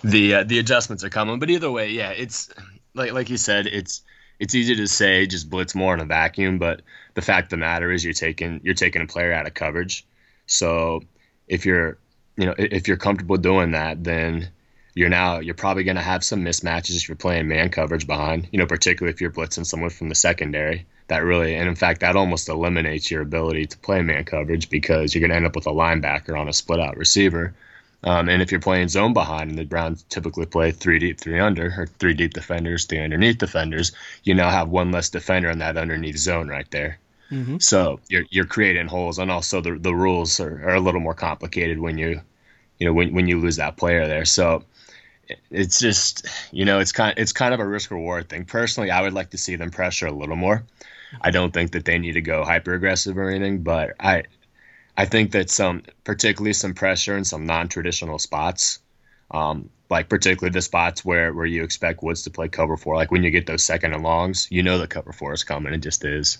the 0.05 0.35
uh, 0.35 0.43
the 0.45 0.57
adjustments 0.57 1.03
are 1.03 1.09
coming. 1.09 1.37
But 1.37 1.49
either 1.49 1.69
way, 1.69 1.91
yeah, 1.91 2.11
it's 2.11 2.49
like 2.93 3.11
like 3.11 3.29
you 3.29 3.37
said, 3.37 3.67
it's 3.67 4.03
it's 4.39 4.55
easy 4.55 4.75
to 4.75 4.87
say 4.87 5.25
just 5.25 5.49
blitz 5.49 5.75
more 5.75 5.93
in 5.93 5.99
a 5.99 6.05
vacuum, 6.05 6.57
but 6.57 6.81
the 7.13 7.21
fact 7.21 7.45
of 7.45 7.49
the 7.51 7.57
matter 7.57 7.91
is 7.91 8.03
you're 8.03 8.13
taking 8.13 8.61
you're 8.63 8.73
taking 8.73 9.01
a 9.01 9.07
player 9.07 9.33
out 9.33 9.47
of 9.47 9.53
coverage. 9.53 10.05
So 10.47 11.01
if 11.47 11.65
you're 11.65 11.97
you 12.37 12.45
know 12.45 12.55
if 12.57 12.87
you're 12.87 12.97
comfortable 12.97 13.37
doing 13.37 13.71
that, 13.71 14.03
then 14.03 14.49
you're 14.93 15.09
now 15.09 15.39
you're 15.39 15.55
probably 15.55 15.83
going 15.83 15.97
to 15.97 16.01
have 16.01 16.23
some 16.23 16.43
mismatches 16.43 16.95
if 16.95 17.07
you're 17.07 17.15
playing 17.15 17.47
man 17.47 17.69
coverage 17.69 18.07
behind. 18.07 18.47
You 18.51 18.59
know, 18.59 18.67
particularly 18.67 19.13
if 19.13 19.21
you're 19.21 19.31
blitzing 19.31 19.65
someone 19.65 19.89
from 19.89 20.09
the 20.09 20.15
secondary. 20.15 20.85
That 21.07 21.23
really, 21.23 21.53
and 21.53 21.69
in 21.69 21.75
fact, 21.75 22.01
that 22.01 22.15
almost 22.15 22.49
eliminates 22.49 23.11
your 23.11 23.21
ability 23.21 23.67
to 23.67 23.77
play 23.77 24.01
man 24.01 24.23
coverage 24.23 24.71
because 24.71 25.13
you're 25.13 25.19
going 25.19 25.29
to 25.29 25.35
end 25.35 25.45
up 25.45 25.55
with 25.55 25.67
a 25.67 25.71
linebacker 25.71 26.39
on 26.39 26.47
a 26.47 26.53
split 26.53 26.79
out 26.79 26.97
receiver 26.97 27.53
um, 28.03 28.29
and 28.29 28.41
if 28.41 28.51
you're 28.51 28.61
playing 28.61 28.89
zone 28.89 29.13
behind, 29.13 29.49
and 29.49 29.59
the 29.59 29.65
Browns 29.65 30.03
typically 30.09 30.45
play 30.45 30.71
three 30.71 30.99
deep, 30.99 31.19
three 31.19 31.39
under, 31.39 31.73
or 31.77 31.87
three 31.99 32.13
deep 32.13 32.33
defenders, 32.33 32.85
three 32.85 32.99
underneath 32.99 33.37
defenders, 33.37 33.91
you 34.23 34.33
now 34.33 34.49
have 34.49 34.69
one 34.69 34.91
less 34.91 35.09
defender 35.09 35.49
in 35.49 35.59
that 35.59 35.77
underneath 35.77 36.17
zone 36.17 36.47
right 36.47 36.69
there. 36.71 36.99
Mm-hmm. 37.31 37.57
So 37.57 37.99
you're 38.07 38.25
you're 38.29 38.45
creating 38.45 38.87
holes, 38.87 39.17
and 39.17 39.31
also 39.31 39.61
the 39.61 39.77
the 39.79 39.95
rules 39.95 40.39
are, 40.39 40.69
are 40.69 40.75
a 40.75 40.79
little 40.79 41.01
more 41.01 41.15
complicated 41.15 41.79
when 41.79 41.97
you, 41.97 42.21
you 42.79 42.85
know, 42.85 42.93
when 42.93 43.13
when 43.13 43.27
you 43.27 43.39
lose 43.39 43.55
that 43.55 43.77
player 43.77 44.07
there. 44.07 44.25
So 44.25 44.63
it's 45.49 45.79
just 45.79 46.27
you 46.51 46.65
know 46.65 46.79
it's 46.79 46.91
kind 46.91 47.15
it's 47.17 47.31
kind 47.31 47.53
of 47.53 47.59
a 47.59 47.67
risk 47.67 47.89
reward 47.89 48.29
thing. 48.29 48.45
Personally, 48.45 48.91
I 48.91 49.01
would 49.01 49.13
like 49.13 49.31
to 49.31 49.37
see 49.37 49.55
them 49.55 49.71
pressure 49.71 50.07
a 50.07 50.11
little 50.11 50.35
more. 50.35 50.63
I 51.21 51.31
don't 51.31 51.53
think 51.53 51.71
that 51.71 51.85
they 51.85 51.97
need 51.97 52.13
to 52.13 52.21
go 52.21 52.43
hyper 52.43 52.73
aggressive 52.73 53.17
or 53.17 53.29
anything, 53.29 53.63
but 53.63 53.95
I 53.99 54.23
I 54.97 55.05
think 55.05 55.31
that 55.31 55.49
some, 55.49 55.83
particularly 56.03 56.53
some 56.53 56.73
pressure 56.73 57.17
in 57.17 57.25
some 57.25 57.45
non-traditional 57.45 58.19
spots, 58.19 58.79
um, 59.31 59.69
like 59.89 60.09
particularly 60.09 60.53
the 60.53 60.61
spots 60.61 61.03
where 61.03 61.33
where 61.33 61.45
you 61.45 61.63
expect 61.63 62.01
Woods 62.01 62.23
to 62.23 62.31
play 62.31 62.47
cover 62.47 62.77
four, 62.77 62.95
like 62.95 63.11
when 63.11 63.23
you 63.23 63.29
get 63.29 63.45
those 63.45 63.63
second 63.63 63.93
and 63.93 64.03
longs, 64.03 64.47
you 64.49 64.63
know 64.63 64.77
the 64.77 64.87
cover 64.87 65.11
four 65.11 65.33
is 65.33 65.43
coming. 65.43 65.73
It 65.73 65.79
just 65.79 66.03
is. 66.05 66.37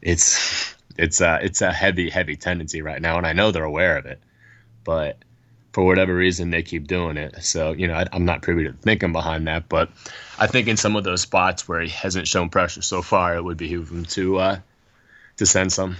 It's 0.00 0.74
it's 0.96 1.20
a 1.20 1.40
it's 1.42 1.60
a 1.60 1.72
heavy 1.72 2.10
heavy 2.10 2.36
tendency 2.36 2.82
right 2.82 3.00
now, 3.00 3.18
and 3.18 3.26
I 3.26 3.32
know 3.32 3.50
they're 3.50 3.64
aware 3.64 3.98
of 3.98 4.06
it, 4.06 4.20
but 4.84 5.18
for 5.72 5.84
whatever 5.84 6.14
reason 6.14 6.50
they 6.50 6.62
keep 6.62 6.86
doing 6.86 7.16
it. 7.16 7.44
So 7.44 7.72
you 7.72 7.88
know 7.88 7.94
I, 7.94 8.06
am 8.12 8.24
not 8.24 8.42
privy 8.42 8.64
to 8.64 8.72
thinking 8.72 9.12
behind 9.12 9.46
that, 9.46 9.68
but 9.68 9.90
I 10.38 10.46
think 10.46 10.68
in 10.68 10.76
some 10.76 10.96
of 10.96 11.04
those 11.04 11.20
spots 11.20 11.68
where 11.68 11.80
he 11.82 11.90
hasn't 11.90 12.28
shown 12.28 12.48
pressure 12.48 12.82
so 12.82 13.02
far, 13.02 13.36
it 13.36 13.44
would 13.44 13.58
behoove 13.58 13.90
him 13.90 14.04
to 14.06 14.38
uh, 14.38 14.58
to 15.36 15.46
send 15.46 15.72
some. 15.72 15.96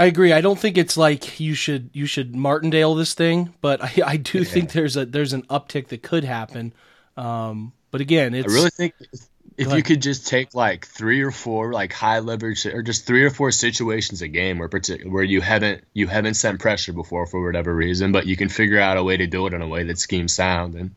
I 0.00 0.06
agree. 0.06 0.32
I 0.32 0.40
don't 0.40 0.58
think 0.58 0.78
it's 0.78 0.96
like 0.96 1.40
you 1.40 1.52
should 1.52 1.90
you 1.92 2.06
should 2.06 2.34
Martindale 2.34 2.94
this 2.94 3.12
thing, 3.12 3.52
but 3.60 3.84
I, 3.84 3.92
I 4.06 4.16
do 4.16 4.38
yeah. 4.38 4.44
think 4.44 4.72
there's 4.72 4.96
a 4.96 5.04
there's 5.04 5.34
an 5.34 5.42
uptick 5.42 5.88
that 5.88 6.02
could 6.02 6.24
happen. 6.24 6.72
Um, 7.18 7.74
but 7.90 8.00
again, 8.00 8.34
it's 8.34 8.50
I 8.50 8.56
really 8.56 8.70
think 8.70 8.94
if 9.58 9.70
you 9.70 9.82
could 9.82 10.00
just 10.00 10.26
take 10.26 10.54
like 10.54 10.86
three 10.86 11.20
or 11.20 11.30
four 11.30 11.74
like 11.74 11.92
high 11.92 12.20
leverage 12.20 12.64
or 12.64 12.82
just 12.82 13.06
three 13.06 13.24
or 13.24 13.30
four 13.30 13.50
situations 13.50 14.22
a 14.22 14.28
game 14.28 14.58
where 14.58 14.70
where 15.04 15.22
you 15.22 15.42
haven't 15.42 15.84
you 15.92 16.06
haven't 16.06 16.32
sent 16.32 16.60
pressure 16.60 16.94
before 16.94 17.26
for 17.26 17.44
whatever 17.44 17.74
reason, 17.74 18.10
but 18.10 18.26
you 18.26 18.38
can 18.38 18.48
figure 18.48 18.80
out 18.80 18.96
a 18.96 19.04
way 19.04 19.18
to 19.18 19.26
do 19.26 19.46
it 19.48 19.52
in 19.52 19.60
a 19.60 19.68
way 19.68 19.82
that 19.84 19.98
schemes 19.98 20.32
sound 20.32 20.76
and 20.76 20.92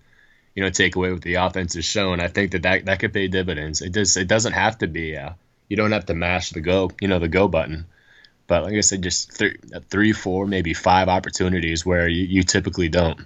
you 0.55 0.63
know 0.63 0.69
take 0.69 0.95
away 0.95 1.11
what 1.11 1.23
the 1.23 1.35
offense 1.35 1.75
is 1.75 1.83
showing. 1.83 2.21
I 2.21 2.29
think 2.29 2.51
that 2.51 2.61
that, 2.61 2.85
that 2.85 2.99
could 3.01 3.11
pay 3.11 3.27
dividends. 3.27 3.81
It 3.81 3.91
does. 3.91 4.15
It 4.15 4.29
doesn't 4.29 4.53
have 4.53 4.77
to 4.77 4.87
be. 4.87 5.17
Uh, 5.17 5.31
you 5.67 5.75
don't 5.75 5.91
have 5.91 6.05
to 6.05 6.13
mash 6.13 6.51
the 6.51 6.61
go 6.61 6.89
you 7.01 7.09
know 7.09 7.19
the 7.19 7.27
go 7.27 7.49
button. 7.49 7.85
But 8.47 8.63
like 8.63 8.73
I 8.73 8.81
said, 8.81 9.01
just 9.01 9.37
th- 9.37 9.57
uh, 9.73 9.79
three, 9.89 10.11
four, 10.11 10.45
maybe 10.45 10.73
five 10.73 11.07
opportunities 11.07 11.85
where 11.85 12.07
you, 12.07 12.23
you 12.25 12.43
typically 12.43 12.89
don't. 12.89 13.19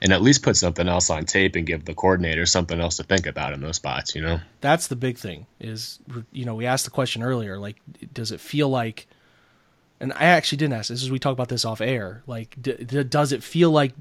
And 0.00 0.12
at 0.12 0.20
least 0.20 0.42
put 0.42 0.56
something 0.56 0.88
else 0.88 1.10
on 1.10 1.26
tape 1.26 1.54
and 1.54 1.64
give 1.64 1.84
the 1.84 1.94
coordinator 1.94 2.44
something 2.44 2.80
else 2.80 2.96
to 2.96 3.04
think 3.04 3.26
about 3.26 3.52
in 3.52 3.60
those 3.60 3.76
spots, 3.76 4.16
you 4.16 4.22
know? 4.22 4.40
That's 4.60 4.88
the 4.88 4.96
big 4.96 5.16
thing 5.16 5.46
is, 5.60 6.00
you 6.32 6.44
know, 6.44 6.56
we 6.56 6.66
asked 6.66 6.86
the 6.86 6.90
question 6.90 7.22
earlier, 7.22 7.56
like, 7.56 7.76
does 8.12 8.32
it 8.32 8.40
feel 8.40 8.68
like, 8.68 9.06
and 10.00 10.12
I 10.14 10.24
actually 10.24 10.58
didn't 10.58 10.74
ask 10.74 10.88
this 10.88 11.04
as 11.04 11.10
we 11.10 11.20
talk 11.20 11.32
about 11.32 11.48
this 11.50 11.64
off 11.64 11.80
air, 11.80 12.24
like, 12.26 12.56
d- 12.60 12.82
d- 12.84 13.04
does 13.04 13.30
it 13.30 13.44
feel 13.44 13.70
like 13.70 13.92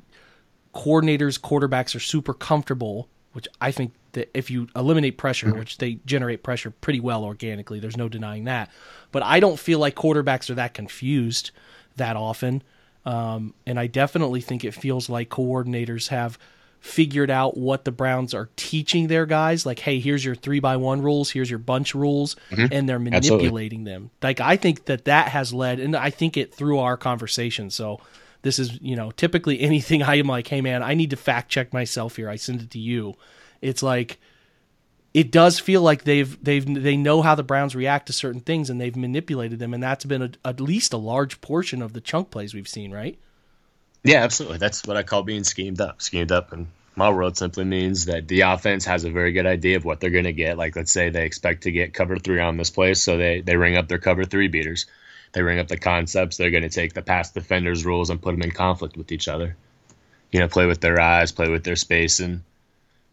coordinators, 0.74 1.40
quarterbacks 1.40 1.96
are 1.96 2.00
super 2.00 2.34
comfortable, 2.34 3.08
which 3.34 3.48
I 3.60 3.72
think 3.72 3.94
that 4.14 4.30
if 4.38 4.50
you 4.50 4.68
eliminate 4.76 5.18
pressure, 5.18 5.48
mm-hmm. 5.48 5.60
which 5.60 5.78
they 5.78 6.00
generate 6.06 6.44
pressure 6.44 6.72
pretty 6.72 7.00
well 7.00 7.24
organically, 7.24 7.80
there's 7.80 7.98
no 7.98 8.10
denying 8.10 8.46
that. 8.46 8.70
But 9.12 9.24
I 9.24 9.40
don't 9.40 9.60
feel 9.60 9.80
like 9.80 9.96
quarterbacks 9.96 10.50
are 10.50 10.56
that 10.56 10.74
confused 10.74 11.52
that 11.98 12.16
often. 12.16 12.64
Um, 13.06 13.54
and 13.66 13.80
I 13.80 13.88
definitely 13.88 14.42
think 14.42 14.64
it 14.64 14.74
feels 14.74 15.10
like 15.10 15.30
coordinators 15.30 16.10
have 16.10 16.38
figured 16.80 17.30
out 17.30 17.56
what 17.56 17.86
the 17.86 17.92
Browns 17.92 18.34
are 18.34 18.50
teaching 18.56 19.08
their 19.08 19.26
guys. 19.26 19.66
Like, 19.66 19.80
hey, 19.80 20.00
here's 20.00 20.26
your 20.26 20.36
three 20.36 20.60
by 20.60 20.78
one 20.78 21.02
rules, 21.02 21.30
here's 21.30 21.50
your 21.50 21.60
bunch 21.60 21.94
rules, 21.94 22.36
mm-hmm. 22.50 22.68
and 22.72 22.90
they're 22.90 23.00
manipulating 23.00 23.82
Absolutely. 23.82 23.92
them. 23.92 24.12
Like, 24.22 24.40
I 24.40 24.58
think 24.58 24.86
that 24.86 25.06
that 25.06 25.30
has 25.30 25.54
led, 25.54 25.80
and 25.80 25.96
I 25.96 26.10
think 26.10 26.38
it 26.38 26.54
through 26.54 26.80
our 26.80 26.98
conversation. 26.98 27.70
So, 27.70 28.02
this 28.42 28.58
is, 28.58 28.82
you 28.82 28.96
know, 28.96 29.12
typically 29.12 29.60
anything 29.62 30.02
I 30.04 30.16
am 30.16 30.28
like, 30.28 30.48
hey, 30.48 30.62
man, 30.62 30.82
I 30.82 30.96
need 30.96 31.12
to 31.12 31.18
fact 31.18 31.50
check 31.50 31.72
myself 31.72 32.16
here. 32.16 32.30
I 32.30 32.36
send 32.36 32.62
it 32.62 32.72
to 32.72 32.80
you 32.80 33.16
it's 33.62 33.84
like 33.84 34.20
it 35.14 35.32
does 35.32 35.60
feel 35.60 35.82
like 35.82 36.04
they've 36.04 36.42
they've 36.44 36.66
they 36.66 36.98
know 36.98 37.22
how 37.22 37.36
the 37.36 37.44
Browns 37.44 37.76
react 37.76 38.08
to 38.08 38.14
certain 38.14 38.42
things 38.42 38.70
and 38.70 38.80
they've 38.80 38.96
manipulated 38.96 39.60
them 39.60 39.74
and 39.74 39.84
that's 39.84 40.06
been 40.06 40.22
a, 40.22 40.32
at 40.46 40.62
least 40.62 40.94
a 40.94 40.98
large 40.98 41.42
portion 41.42 41.82
of 41.82 41.94
the 41.94 42.02
chunk 42.02 42.32
plays 42.32 42.54
we've 42.54 42.68
seen, 42.68 42.92
right? 42.92 43.18
Yeah, 44.04 44.24
absolutely. 44.24 44.58
That's 44.58 44.86
what 44.86 44.98
I 44.98 45.04
call 45.04 45.24
being 45.24 45.44
schemed 45.44 45.82
up. 45.82 46.02
Schemed 46.02 46.32
up 46.32 46.54
in 46.54 46.68
my 46.96 47.10
world 47.10 47.38
simply 47.38 47.66
means 47.66 48.06
that 48.06 48.28
the 48.28 48.42
offense 48.42 48.86
has 48.86 49.04
a 49.04 49.12
very 49.12 49.32
good 49.32 49.46
idea 49.46 49.78
of 49.78 49.86
what 49.86 50.00
they're 50.00 50.10
going 50.10 50.26
to 50.26 50.34
get. 50.34 50.58
Like 50.58 50.76
let's 50.76 50.92
say 50.92 51.10
they 51.10 51.26
expect 51.26 51.64
to 51.64 51.72
get 51.72 51.94
cover 51.94 52.18
3 52.18 52.40
on 52.40 52.58
this 52.58 52.70
play, 52.70 52.94
so 52.94 53.18
they 53.18 53.42
they 53.42 53.58
ring 53.58 53.78
up 53.78 53.88
their 53.88 54.00
cover 54.00 54.24
3 54.24 54.48
beaters. 54.48 54.86
They 55.34 55.42
ring 55.44 55.60
up 55.60 55.68
the 55.68 55.78
concepts. 55.78 56.38
They're 56.38 56.52
going 56.52 56.64
to 56.64 56.70
take 56.70 56.94
the 56.94 57.02
pass 57.02 57.32
defenders 57.32 57.86
rules 57.86 58.10
and 58.10 58.22
put 58.22 58.32
them 58.32 58.42
in 58.42 58.52
conflict 58.52 58.98
with 58.98 59.12
each 59.12 59.28
other. 59.28 59.56
You 60.32 60.40
know, 60.40 60.48
play 60.48 60.66
with 60.66 60.82
their 60.82 61.00
eyes, 61.00 61.32
play 61.32 61.50
with 61.50 61.64
their 61.64 61.76
spacing 61.76 62.44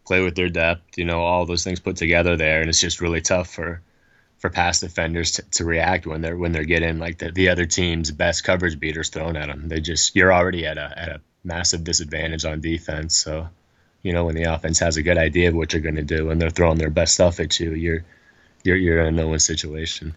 play 0.09 0.23
with 0.23 0.33
their 0.35 0.49
depth, 0.49 0.97
you 0.97 1.05
know, 1.05 1.21
all 1.21 1.45
those 1.45 1.63
things 1.63 1.79
put 1.79 1.95
together 1.95 2.35
there, 2.35 2.61
and 2.61 2.69
it's 2.69 2.81
just 2.81 2.99
really 2.99 3.21
tough 3.21 3.47
for 3.47 3.79
for 4.39 4.49
pass 4.49 4.79
defenders 4.79 5.33
to, 5.33 5.43
to 5.51 5.65
react 5.65 6.07
when 6.07 6.21
they're 6.21 6.35
when 6.35 6.51
they're 6.51 6.63
getting 6.63 6.97
like 6.97 7.19
the, 7.19 7.31
the 7.31 7.49
other 7.49 7.67
team's 7.67 8.09
best 8.09 8.43
coverage 8.43 8.79
beaters 8.79 9.09
thrown 9.09 9.37
at 9.37 9.49
them. 9.49 9.69
They 9.69 9.81
just 9.81 10.15
you're 10.15 10.33
already 10.33 10.65
at 10.65 10.79
a 10.79 10.93
at 10.97 11.09
a 11.09 11.21
massive 11.43 11.83
disadvantage 11.83 12.43
on 12.43 12.59
defense. 12.59 13.15
So, 13.17 13.49
you 14.01 14.11
know, 14.11 14.25
when 14.25 14.33
the 14.33 14.51
offense 14.51 14.79
has 14.79 14.97
a 14.97 15.03
good 15.03 15.19
idea 15.19 15.49
of 15.49 15.55
what 15.55 15.73
you're 15.73 15.83
going 15.83 16.03
to 16.03 16.15
do 16.17 16.31
and 16.31 16.41
they're 16.41 16.49
throwing 16.49 16.79
their 16.79 16.89
best 16.89 17.13
stuff 17.13 17.39
at 17.39 17.59
you, 17.59 17.75
you're 17.75 18.03
you're 18.63 18.77
you're 18.77 19.01
in 19.01 19.13
a 19.13 19.21
no-win 19.21 19.39
situation 19.39 20.15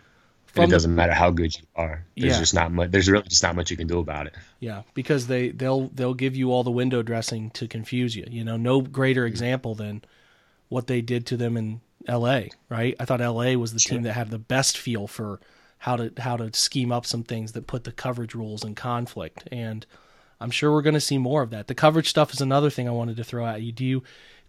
it 0.55 0.71
doesn't 0.71 0.95
matter 0.95 1.13
how 1.13 1.31
good 1.31 1.57
you 1.57 1.65
are. 1.77 2.05
There's 2.17 2.35
yeah. 2.35 2.39
just 2.39 2.55
not 2.55 2.73
much. 2.73 2.91
There's 2.91 3.09
really 3.09 3.27
just 3.29 3.43
not 3.43 3.57
much 3.57 3.71
you 3.71 3.77
can 3.77 3.87
do 3.87 3.99
about 3.99 4.27
it. 4.27 4.35
Yeah, 4.61 4.83
because 4.95 5.27
they 5.27 5.51
they'll 5.51 5.89
they'll 5.89 6.15
give 6.15 6.37
you 6.37 6.53
all 6.53 6.63
the 6.63 6.71
window 6.71 7.03
dressing 7.03 7.51
to 7.51 7.67
confuse 7.67 8.15
you. 8.15 8.27
You 8.29 8.45
know, 8.45 8.57
no 8.57 8.81
greater 8.81 9.23
mm-hmm. 9.23 9.29
example 9.29 9.75
than 9.75 10.03
what 10.69 10.87
they 10.87 11.01
did 11.01 11.27
to 11.27 11.37
them 11.37 11.57
in 11.57 11.81
L.A. 12.07 12.51
Right? 12.69 12.95
I 13.01 13.05
thought 13.05 13.21
L.A. 13.21 13.57
was 13.57 13.73
the 13.73 13.79
sure. 13.79 13.97
team 13.97 14.03
that 14.03 14.13
had 14.13 14.31
the 14.31 14.39
best 14.39 14.77
feel 14.77 15.07
for 15.07 15.41
how 15.79 15.97
to 15.97 16.13
how 16.19 16.37
to 16.37 16.53
scheme 16.53 16.93
up 16.93 17.07
some 17.07 17.23
things 17.23 17.53
that 17.53 17.67
put 17.67 17.85
the 17.85 17.93
coverage 17.93 18.35
rules 18.35 18.65
in 18.65 18.75
conflict, 18.75 19.49
and 19.51 19.87
I'm 20.41 20.51
sure 20.51 20.73
we're 20.73 20.83
going 20.83 20.95
to 20.95 21.01
see 21.01 21.19
more 21.19 21.43
of 21.43 21.51
that. 21.51 21.69
The 21.69 21.75
coverage 21.75 22.11
stuff 22.11 22.33
is 22.33 22.41
another 22.41 22.69
thing 22.69 22.89
I 22.89 22.93
wanted 22.93 23.17
to 23.17 23.25
throw 23.25 23.47
at 23.47 23.63
you. 23.63 23.73
Do 23.73 23.85
you 23.85 24.03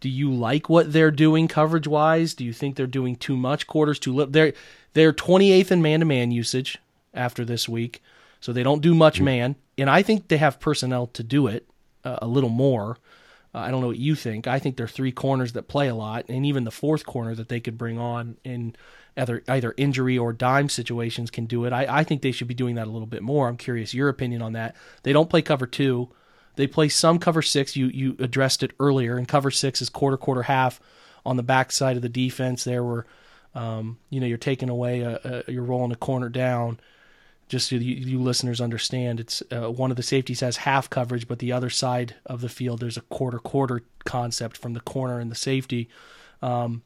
do 0.03 0.09
you 0.09 0.33
like 0.33 0.67
what 0.67 0.91
they're 0.91 1.11
doing 1.11 1.47
coverage 1.47 1.87
wise? 1.87 2.33
Do 2.33 2.43
you 2.43 2.51
think 2.51 2.75
they're 2.75 2.85
doing 2.87 3.15
too 3.15 3.37
much 3.37 3.67
quarters 3.67 3.97
too 3.97 4.13
little? 4.13 4.29
They're 4.29 4.51
they're 4.91 5.13
28th 5.13 5.71
in 5.71 5.81
man 5.81 6.01
to 6.01 6.05
man 6.05 6.29
usage 6.29 6.77
after 7.13 7.45
this 7.45 7.69
week, 7.69 8.03
so 8.41 8.51
they 8.51 8.63
don't 8.63 8.81
do 8.81 8.93
much 8.93 9.21
man, 9.21 9.55
and 9.77 9.89
I 9.89 10.01
think 10.01 10.27
they 10.27 10.35
have 10.35 10.59
personnel 10.59 11.07
to 11.07 11.23
do 11.23 11.47
it 11.47 11.69
uh, 12.03 12.17
a 12.21 12.27
little 12.27 12.49
more. 12.49 12.97
Uh, 13.55 13.59
I 13.59 13.71
don't 13.71 13.79
know 13.79 13.87
what 13.87 13.97
you 13.97 14.13
think. 14.13 14.45
I 14.45 14.59
think 14.59 14.75
they're 14.75 14.89
three 14.89 15.13
corners 15.13 15.53
that 15.53 15.69
play 15.69 15.87
a 15.87 15.95
lot, 15.95 16.25
and 16.27 16.45
even 16.45 16.65
the 16.65 16.69
fourth 16.69 17.05
corner 17.05 17.33
that 17.35 17.47
they 17.47 17.61
could 17.61 17.77
bring 17.77 17.97
on 17.97 18.35
in 18.43 18.75
either 19.15 19.41
either 19.47 19.73
injury 19.77 20.17
or 20.17 20.33
dime 20.33 20.67
situations 20.67 21.31
can 21.31 21.45
do 21.45 21.63
it. 21.63 21.71
I, 21.71 21.99
I 21.99 22.03
think 22.03 22.21
they 22.21 22.33
should 22.33 22.49
be 22.49 22.53
doing 22.53 22.75
that 22.75 22.87
a 22.87 22.91
little 22.91 23.07
bit 23.07 23.23
more. 23.23 23.47
I'm 23.47 23.55
curious 23.55 23.93
your 23.93 24.09
opinion 24.09 24.41
on 24.41 24.51
that. 24.51 24.75
They 25.03 25.13
don't 25.13 25.29
play 25.29 25.41
cover 25.41 25.65
two. 25.65 26.09
They 26.55 26.67
play 26.67 26.89
some 26.89 27.19
cover 27.19 27.41
six. 27.41 27.75
You 27.75 27.87
you 27.87 28.15
addressed 28.19 28.63
it 28.63 28.71
earlier, 28.79 29.17
and 29.17 29.27
cover 29.27 29.51
six 29.51 29.81
is 29.81 29.89
quarter, 29.89 30.17
quarter, 30.17 30.43
half 30.43 30.79
on 31.25 31.37
the 31.37 31.43
backside 31.43 31.95
of 31.95 32.01
the 32.01 32.09
defense. 32.09 32.63
There 32.63 32.83
were, 32.83 33.05
um, 33.55 33.97
you 34.09 34.19
know, 34.19 34.27
you're 34.27 34.37
taking 34.37 34.69
away, 34.69 35.01
a, 35.01 35.43
a, 35.47 35.51
you're 35.51 35.63
rolling 35.63 35.91
a 35.91 35.95
corner 35.95 36.29
down. 36.29 36.79
Just 37.49 37.69
so 37.69 37.75
you, 37.75 37.95
you 37.95 38.21
listeners 38.21 38.61
understand, 38.61 39.19
it's 39.19 39.43
uh, 39.51 39.69
one 39.69 39.91
of 39.91 39.97
the 39.97 40.03
safeties 40.03 40.39
has 40.39 40.57
half 40.57 40.89
coverage, 40.89 41.27
but 41.27 41.39
the 41.39 41.51
other 41.51 41.69
side 41.69 42.15
of 42.25 42.41
the 42.41 42.49
field 42.49 42.79
there's 42.79 42.97
a 42.97 43.01
quarter 43.01 43.37
quarter 43.37 43.83
concept 44.05 44.57
from 44.57 44.73
the 44.73 44.79
corner 44.79 45.19
and 45.19 45.29
the 45.29 45.35
safety. 45.35 45.89
Um, 46.41 46.83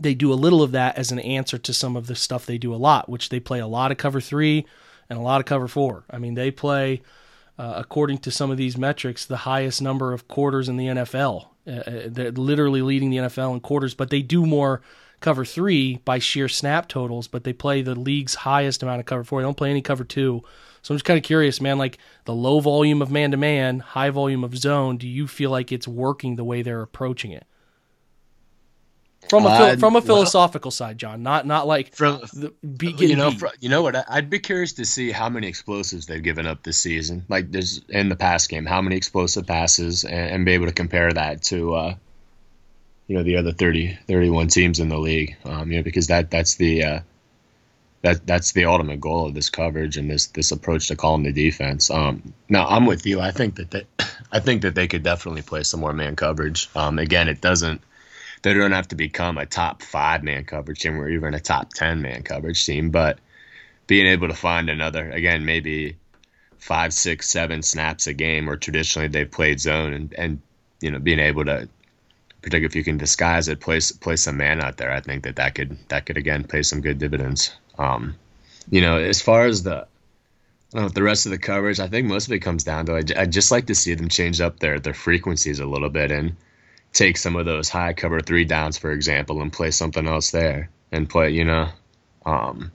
they 0.00 0.14
do 0.14 0.32
a 0.32 0.34
little 0.34 0.62
of 0.62 0.72
that 0.72 0.98
as 0.98 1.12
an 1.12 1.18
answer 1.20 1.58
to 1.58 1.72
some 1.72 1.96
of 1.96 2.06
the 2.06 2.16
stuff 2.16 2.46
they 2.46 2.58
do 2.58 2.74
a 2.74 2.76
lot, 2.76 3.08
which 3.08 3.28
they 3.28 3.40
play 3.40 3.60
a 3.60 3.66
lot 3.66 3.92
of 3.92 3.98
cover 3.98 4.20
three 4.20 4.66
and 5.08 5.18
a 5.18 5.22
lot 5.22 5.40
of 5.40 5.46
cover 5.46 5.68
four. 5.68 6.04
I 6.10 6.18
mean, 6.18 6.34
they 6.34 6.50
play 6.50 7.02
uh, 7.58 7.74
according 7.76 8.18
to 8.18 8.30
some 8.30 8.50
of 8.50 8.56
these 8.56 8.76
metrics, 8.76 9.24
the 9.24 9.38
highest 9.38 9.80
number 9.80 10.12
of 10.12 10.28
quarters 10.28 10.68
in 10.68 10.76
the 10.76 10.86
NFL. 10.86 11.48
Uh, 11.66 11.70
uh, 11.70 12.02
they're 12.06 12.32
literally 12.32 12.82
leading 12.82 13.10
the 13.10 13.18
NFL 13.18 13.54
in 13.54 13.60
quarters, 13.60 13.94
but 13.94 14.10
they 14.10 14.22
do 14.22 14.44
more 14.44 14.82
cover 15.20 15.44
three 15.44 15.96
by 16.04 16.18
sheer 16.18 16.48
snap 16.48 16.88
totals, 16.88 17.28
but 17.28 17.44
they 17.44 17.52
play 17.52 17.80
the 17.80 17.94
league's 17.94 18.34
highest 18.34 18.82
amount 18.82 19.00
of 19.00 19.06
cover 19.06 19.24
four. 19.24 19.40
They 19.40 19.46
don't 19.46 19.56
play 19.56 19.70
any 19.70 19.82
cover 19.82 20.04
two. 20.04 20.42
So 20.82 20.92
I'm 20.92 20.96
just 20.96 21.06
kind 21.06 21.16
of 21.16 21.24
curious, 21.24 21.62
man, 21.62 21.78
like 21.78 21.96
the 22.26 22.34
low 22.34 22.60
volume 22.60 23.00
of 23.00 23.10
man 23.10 23.30
to 23.30 23.38
man, 23.38 23.78
high 23.80 24.10
volume 24.10 24.44
of 24.44 24.56
zone, 24.56 24.98
do 24.98 25.08
you 25.08 25.26
feel 25.26 25.50
like 25.50 25.72
it's 25.72 25.88
working 25.88 26.36
the 26.36 26.44
way 26.44 26.60
they're 26.60 26.82
approaching 26.82 27.30
it? 27.30 27.46
From 29.28 29.46
a 29.46 29.48
uh, 29.48 29.76
from 29.76 29.96
a 29.96 30.02
philosophical 30.02 30.68
well, 30.68 30.72
side, 30.72 30.98
John, 30.98 31.22
not 31.22 31.46
not 31.46 31.66
like 31.66 31.94
from 31.94 32.20
the 32.34 32.52
beat, 32.76 33.00
you 33.00 33.16
know 33.16 33.30
from, 33.30 33.50
you 33.60 33.68
know 33.68 33.82
what 33.82 33.96
I'd 34.08 34.28
be 34.28 34.38
curious 34.38 34.74
to 34.74 34.84
see 34.84 35.10
how 35.10 35.28
many 35.28 35.48
explosives 35.48 36.06
they've 36.06 36.22
given 36.22 36.46
up 36.46 36.62
this 36.62 36.78
season. 36.78 37.24
Like 37.28 37.50
there's 37.50 37.80
in 37.88 38.10
the 38.10 38.16
past 38.16 38.48
game, 38.50 38.66
how 38.66 38.82
many 38.82 38.96
explosive 38.96 39.46
passes, 39.46 40.04
and, 40.04 40.30
and 40.30 40.44
be 40.44 40.52
able 40.52 40.66
to 40.66 40.72
compare 40.72 41.12
that 41.12 41.42
to 41.44 41.74
uh, 41.74 41.94
you 43.06 43.16
know 43.16 43.22
the 43.22 43.36
other 43.36 43.52
30, 43.52 43.98
31 44.06 44.48
teams 44.48 44.78
in 44.78 44.88
the 44.88 44.98
league. 44.98 45.36
Um, 45.44 45.70
you 45.70 45.78
know 45.78 45.82
because 45.82 46.08
that 46.08 46.30
that's 46.30 46.56
the 46.56 46.84
uh, 46.84 47.00
that 48.02 48.26
that's 48.26 48.52
the 48.52 48.66
ultimate 48.66 49.00
goal 49.00 49.26
of 49.26 49.34
this 49.34 49.48
coverage 49.48 49.96
and 49.96 50.10
this 50.10 50.26
this 50.28 50.52
approach 50.52 50.88
to 50.88 50.96
calling 50.96 51.22
the 51.22 51.32
defense. 51.32 51.90
Um, 51.90 52.34
now 52.50 52.66
I'm 52.68 52.84
with 52.84 53.06
you. 53.06 53.20
I 53.20 53.30
think 53.30 53.56
that 53.56 53.70
they, 53.70 53.86
I 54.32 54.40
think 54.40 54.62
that 54.62 54.74
they 54.74 54.86
could 54.86 55.02
definitely 55.02 55.42
play 55.42 55.62
some 55.62 55.80
more 55.80 55.94
man 55.94 56.14
coverage. 56.14 56.68
Um, 56.76 56.98
again, 56.98 57.28
it 57.28 57.40
doesn't 57.40 57.80
they 58.44 58.52
don't 58.52 58.72
have 58.72 58.88
to 58.88 58.94
become 58.94 59.38
a 59.38 59.46
top 59.46 59.82
five 59.82 60.22
man 60.22 60.44
coverage 60.44 60.80
team 60.80 61.00
or 61.00 61.08
even 61.08 61.32
a 61.32 61.40
top 61.40 61.72
10 61.72 62.02
man 62.02 62.22
coverage 62.22 62.64
team, 62.66 62.90
but 62.90 63.18
being 63.86 64.06
able 64.06 64.28
to 64.28 64.34
find 64.34 64.68
another, 64.68 65.10
again, 65.10 65.46
maybe 65.46 65.96
five, 66.58 66.92
six, 66.92 67.26
seven 67.26 67.62
snaps 67.62 68.06
a 68.06 68.12
game, 68.12 68.48
or 68.48 68.56
traditionally 68.56 69.08
they've 69.08 69.30
played 69.30 69.60
zone 69.60 69.94
and, 69.94 70.14
and 70.14 70.42
you 70.82 70.90
know, 70.90 70.98
being 70.98 71.20
able 71.20 71.46
to, 71.46 71.66
particularly 72.42 72.66
if 72.66 72.76
you 72.76 72.84
can 72.84 72.98
disguise 72.98 73.48
it, 73.48 73.60
place, 73.60 73.92
place 73.92 74.22
some 74.22 74.36
man 74.36 74.60
out 74.60 74.76
there, 74.76 74.92
I 74.92 75.00
think 75.00 75.24
that 75.24 75.36
that 75.36 75.54
could, 75.54 75.78
that 75.88 76.04
could 76.04 76.18
again 76.18 76.44
pay 76.44 76.62
some 76.62 76.82
good 76.82 76.98
dividends. 76.98 77.56
Um, 77.78 78.14
you 78.70 78.82
know, 78.82 78.98
as 78.98 79.22
far 79.22 79.46
as 79.46 79.62
the, 79.62 79.86
know, 80.74 80.90
the 80.90 81.02
rest 81.02 81.24
of 81.24 81.32
the 81.32 81.38
coverage, 81.38 81.80
I 81.80 81.88
think 81.88 82.08
most 82.08 82.26
of 82.26 82.32
it 82.32 82.40
comes 82.40 82.62
down 82.62 82.84
to 82.86 82.96
I, 82.96 83.22
I 83.22 83.24
just 83.24 83.50
like 83.50 83.66
to 83.66 83.74
see 83.74 83.94
them 83.94 84.10
change 84.10 84.42
up 84.42 84.58
their 84.58 84.80
their 84.80 84.92
frequencies 84.92 85.60
a 85.60 85.66
little 85.66 85.88
bit 85.88 86.10
and 86.10 86.36
take 86.94 87.18
some 87.18 87.36
of 87.36 87.44
those 87.44 87.68
high 87.68 87.92
cover 87.92 88.20
three 88.20 88.44
downs, 88.44 88.78
for 88.78 88.92
example, 88.92 89.42
and 89.42 89.52
play 89.52 89.70
something 89.70 90.06
else 90.06 90.30
there 90.30 90.70
and 90.90 91.10
play, 91.10 91.30
you 91.30 91.44
know. 91.44 91.68
Um, 92.24 92.72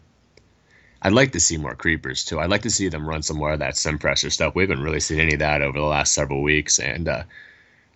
I'd 1.02 1.14
like 1.14 1.32
to 1.32 1.40
see 1.40 1.58
more 1.58 1.76
creepers 1.76 2.26
too. 2.26 2.40
I'd 2.40 2.50
like 2.50 2.64
to 2.64 2.70
see 2.70 2.90
them 2.90 3.08
run 3.08 3.24
some 3.24 3.38
more 3.38 3.54
of 3.54 3.60
that 3.60 3.78
sim 3.78 3.98
pressure 3.98 4.30
stuff. 4.30 4.54
We 4.54 4.64
haven't 4.64 4.84
really 4.84 5.00
seen 5.00 5.20
any 5.20 5.34
of 5.34 5.40
that 5.40 5.62
over 5.62 5.80
the 5.80 5.86
last 5.86 6.14
several 6.14 6.44
weeks, 6.44 6.78
and 6.78 7.08
uh, 7.08 7.24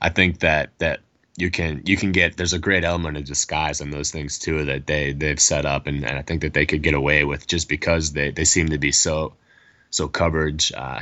I 0.02 0.10
think 0.10 0.40
that 0.40 0.72
that 0.80 1.02
you 1.36 1.52
can 1.52 1.82
you 1.86 1.98
can 1.98 2.14
get 2.14 2.38
there's 2.38 2.54
a 2.54 2.60
great 2.60 2.86
element 2.86 3.18
of 3.18 3.26
disguise 3.26 3.82
in 3.82 3.92
those 3.92 4.12
things 4.12 4.40
too 4.40 4.66
that 4.66 4.88
they 4.88 5.12
they've 5.12 5.40
set 5.40 5.66
up, 5.66 5.88
and, 5.88 6.06
and 6.06 6.18
I 6.18 6.22
think 6.22 6.42
that 6.42 6.54
they 6.54 6.66
could 6.66 6.82
get 6.82 6.94
away 6.94 7.26
with 7.26 7.46
just 7.46 7.68
because 7.68 8.14
they 8.14 8.32
they 8.32 8.46
seem 8.46 8.70
to 8.70 8.78
be 8.78 8.94
so 8.94 9.34
so 9.94 10.08
coverage 10.08 10.74
uh, 10.76 11.02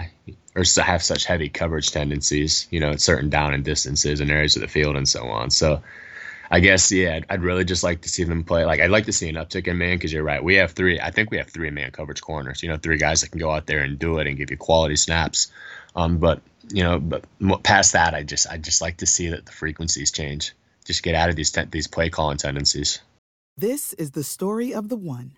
or 0.54 0.64
have 0.84 1.02
such 1.02 1.24
heavy 1.24 1.48
coverage 1.48 1.92
tendencies, 1.92 2.68
you 2.72 2.82
know, 2.82 2.90
at 2.92 3.00
certain 3.00 3.30
down 3.30 3.54
and 3.54 3.64
distances 3.64 4.20
and 4.20 4.30
areas 4.30 4.58
of 4.58 4.62
the 4.62 4.68
field 4.68 4.98
and 4.98 5.08
so 5.08 5.30
on. 5.30 5.50
So 5.50 5.82
I 6.50 6.60
guess, 6.60 6.92
yeah, 6.92 7.16
I'd, 7.16 7.26
I'd 7.30 7.42
really 7.42 7.64
just 7.64 7.84
like 7.84 8.02
to 8.02 8.10
see 8.10 8.26
them 8.26 8.44
play. 8.44 8.66
Like, 8.66 8.82
I'd 8.82 8.92
like 8.92 9.06
to 9.06 9.14
see 9.14 9.30
an 9.30 9.36
uptick 9.36 9.70
in 9.70 9.78
man 9.78 9.96
because 9.96 10.12
you're 10.12 10.26
right. 10.26 10.44
We 10.44 10.56
have 10.56 10.74
three, 10.74 11.00
I 11.00 11.12
think 11.12 11.32
we 11.32 11.38
have 11.38 11.48
three 11.48 11.70
man 11.70 11.92
coverage 11.92 12.20
corners, 12.20 12.64
you 12.64 12.68
know, 12.68 12.76
three 12.76 12.98
guys 12.98 13.22
that 13.22 13.30
can 13.30 13.40
go 13.40 13.50
out 13.50 13.66
there 13.66 13.80
and 13.80 13.98
do 13.98 14.20
it 14.20 14.28
and 14.28 14.36
give 14.36 14.52
you 14.52 14.58
quality 14.58 14.98
snaps. 14.98 15.54
Um, 15.96 16.18
but, 16.18 16.42
you 16.70 16.84
know, 16.84 17.00
but 17.00 17.24
past 17.64 17.94
that, 17.94 18.14
I 18.14 18.24
just, 18.24 18.46
I 18.46 18.58
just 18.58 18.82
like 18.82 18.98
to 18.98 19.06
see 19.06 19.30
that 19.30 19.46
the 19.46 19.54
frequencies 19.54 20.12
change. 20.12 20.52
Just 20.84 21.02
get 21.02 21.16
out 21.16 21.30
of 21.30 21.38
these, 21.38 21.52
te- 21.52 21.64
these 21.72 21.88
play 21.88 22.10
calling 22.10 22.38
tendencies. 22.38 23.00
This 23.56 23.94
is 23.94 24.12
the 24.12 24.24
story 24.24 24.74
of 24.74 24.90
the 24.90 24.98
one. 24.98 25.38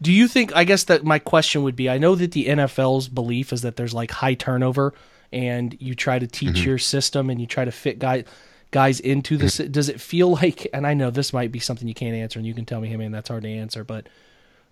Do 0.00 0.12
you 0.12 0.28
think? 0.28 0.54
I 0.54 0.64
guess 0.64 0.84
that 0.84 1.04
my 1.04 1.18
question 1.18 1.62
would 1.62 1.76
be: 1.76 1.88
I 1.88 1.98
know 1.98 2.14
that 2.14 2.32
the 2.32 2.46
NFL's 2.46 3.08
belief 3.08 3.52
is 3.52 3.62
that 3.62 3.76
there's 3.76 3.94
like 3.94 4.10
high 4.10 4.34
turnover, 4.34 4.94
and 5.32 5.76
you 5.80 5.94
try 5.94 6.18
to 6.18 6.26
teach 6.26 6.56
mm-hmm. 6.56 6.68
your 6.68 6.78
system 6.78 7.30
and 7.30 7.40
you 7.40 7.46
try 7.46 7.64
to 7.64 7.72
fit 7.72 7.98
guys 7.98 8.24
guys 8.70 9.00
into 9.00 9.36
this. 9.36 9.58
Mm-hmm. 9.58 9.72
Does 9.72 9.88
it 9.88 10.00
feel 10.00 10.30
like? 10.32 10.68
And 10.72 10.86
I 10.86 10.94
know 10.94 11.10
this 11.10 11.32
might 11.32 11.52
be 11.52 11.58
something 11.58 11.88
you 11.88 11.94
can't 11.94 12.14
answer, 12.14 12.38
and 12.38 12.46
you 12.46 12.54
can 12.54 12.64
tell 12.64 12.80
me, 12.80 12.88
hey 12.88 12.96
man, 12.96 13.12
that's 13.12 13.28
hard 13.28 13.42
to 13.44 13.48
answer, 13.48 13.84
but 13.84 14.08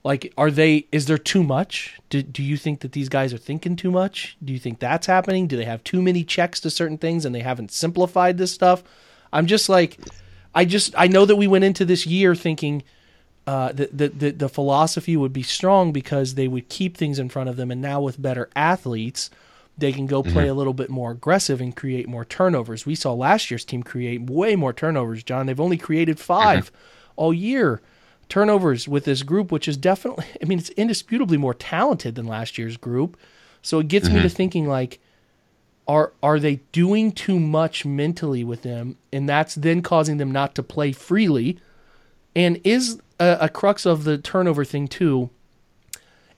like, 0.04 0.34
are 0.36 0.50
they? 0.50 0.86
Is 0.92 1.06
there 1.06 1.18
too 1.18 1.42
much? 1.42 1.98
Do 2.10 2.22
Do 2.22 2.42
you 2.42 2.58
think 2.58 2.80
that 2.80 2.92
these 2.92 3.08
guys 3.08 3.32
are 3.32 3.38
thinking 3.38 3.74
too 3.74 3.90
much? 3.90 4.36
Do 4.44 4.52
you 4.52 4.58
think 4.58 4.78
that's 4.78 5.06
happening? 5.06 5.46
Do 5.48 5.56
they 5.56 5.64
have 5.64 5.82
too 5.82 6.02
many 6.02 6.22
checks 6.22 6.60
to 6.60 6.70
certain 6.70 6.98
things, 6.98 7.24
and 7.24 7.34
they 7.34 7.40
haven't 7.40 7.72
simplified 7.72 8.36
this 8.36 8.52
stuff? 8.52 8.84
I'm 9.32 9.46
just 9.46 9.70
like, 9.70 9.98
I 10.54 10.66
just 10.66 10.94
I 10.96 11.08
know 11.08 11.24
that 11.24 11.36
we 11.36 11.46
went 11.46 11.64
into 11.64 11.86
this 11.86 12.06
year 12.06 12.34
thinking 12.34 12.82
uh, 13.46 13.72
the, 13.72 13.90
the, 13.92 14.08
the 14.08 14.30
the 14.30 14.48
philosophy 14.48 15.16
would 15.16 15.32
be 15.32 15.42
strong 15.42 15.92
because 15.92 16.34
they 16.34 16.48
would 16.48 16.68
keep 16.68 16.96
things 16.96 17.18
in 17.18 17.28
front 17.28 17.48
of 17.48 17.56
them, 17.56 17.70
and 17.70 17.80
now 17.80 18.00
with 18.00 18.20
better 18.20 18.48
athletes, 18.56 19.30
they 19.76 19.92
can 19.92 20.06
go 20.06 20.22
play 20.22 20.44
mm-hmm. 20.44 20.50
a 20.50 20.54
little 20.54 20.72
bit 20.72 20.88
more 20.88 21.10
aggressive 21.10 21.60
and 21.60 21.74
create 21.74 22.08
more 22.08 22.24
turnovers. 22.24 22.86
We 22.86 22.94
saw 22.94 23.12
last 23.12 23.50
year's 23.50 23.64
team 23.64 23.82
create 23.82 24.22
way 24.22 24.56
more 24.56 24.72
turnovers, 24.72 25.22
John. 25.22 25.46
They've 25.46 25.60
only 25.60 25.76
created 25.76 26.18
5 26.20 26.66
mm-hmm. 26.66 26.74
all 27.16 27.34
year 27.34 27.82
turnovers 28.28 28.88
with 28.88 29.04
this 29.04 29.22
group, 29.22 29.50
which 29.50 29.68
is 29.68 29.76
definitely, 29.76 30.26
I 30.42 30.44
mean, 30.46 30.58
it's 30.58 30.70
indisputably 30.70 31.36
more 31.36 31.54
talented 31.54 32.14
than 32.14 32.26
last 32.26 32.56
year's 32.56 32.76
group. 32.76 33.16
So 33.62 33.78
it 33.80 33.88
gets 33.88 34.06
mm-hmm. 34.06 34.16
me 34.16 34.22
to 34.22 34.28
thinking 34.28 34.68
like, 34.68 35.00
are 35.86 36.12
are 36.22 36.40
they 36.40 36.60
doing 36.72 37.12
too 37.12 37.38
much 37.38 37.84
mentally 37.84 38.42
with 38.42 38.62
them, 38.62 38.96
and 39.12 39.28
that's 39.28 39.54
then 39.54 39.82
causing 39.82 40.16
them 40.16 40.32
not 40.32 40.54
to 40.54 40.62
play 40.62 40.92
freely? 40.92 41.58
And 42.34 42.58
is 42.64 43.00
a, 43.18 43.38
a 43.42 43.48
crux 43.48 43.86
of 43.86 44.04
the 44.04 44.18
turnover 44.18 44.64
thing 44.64 44.88
too 44.88 45.30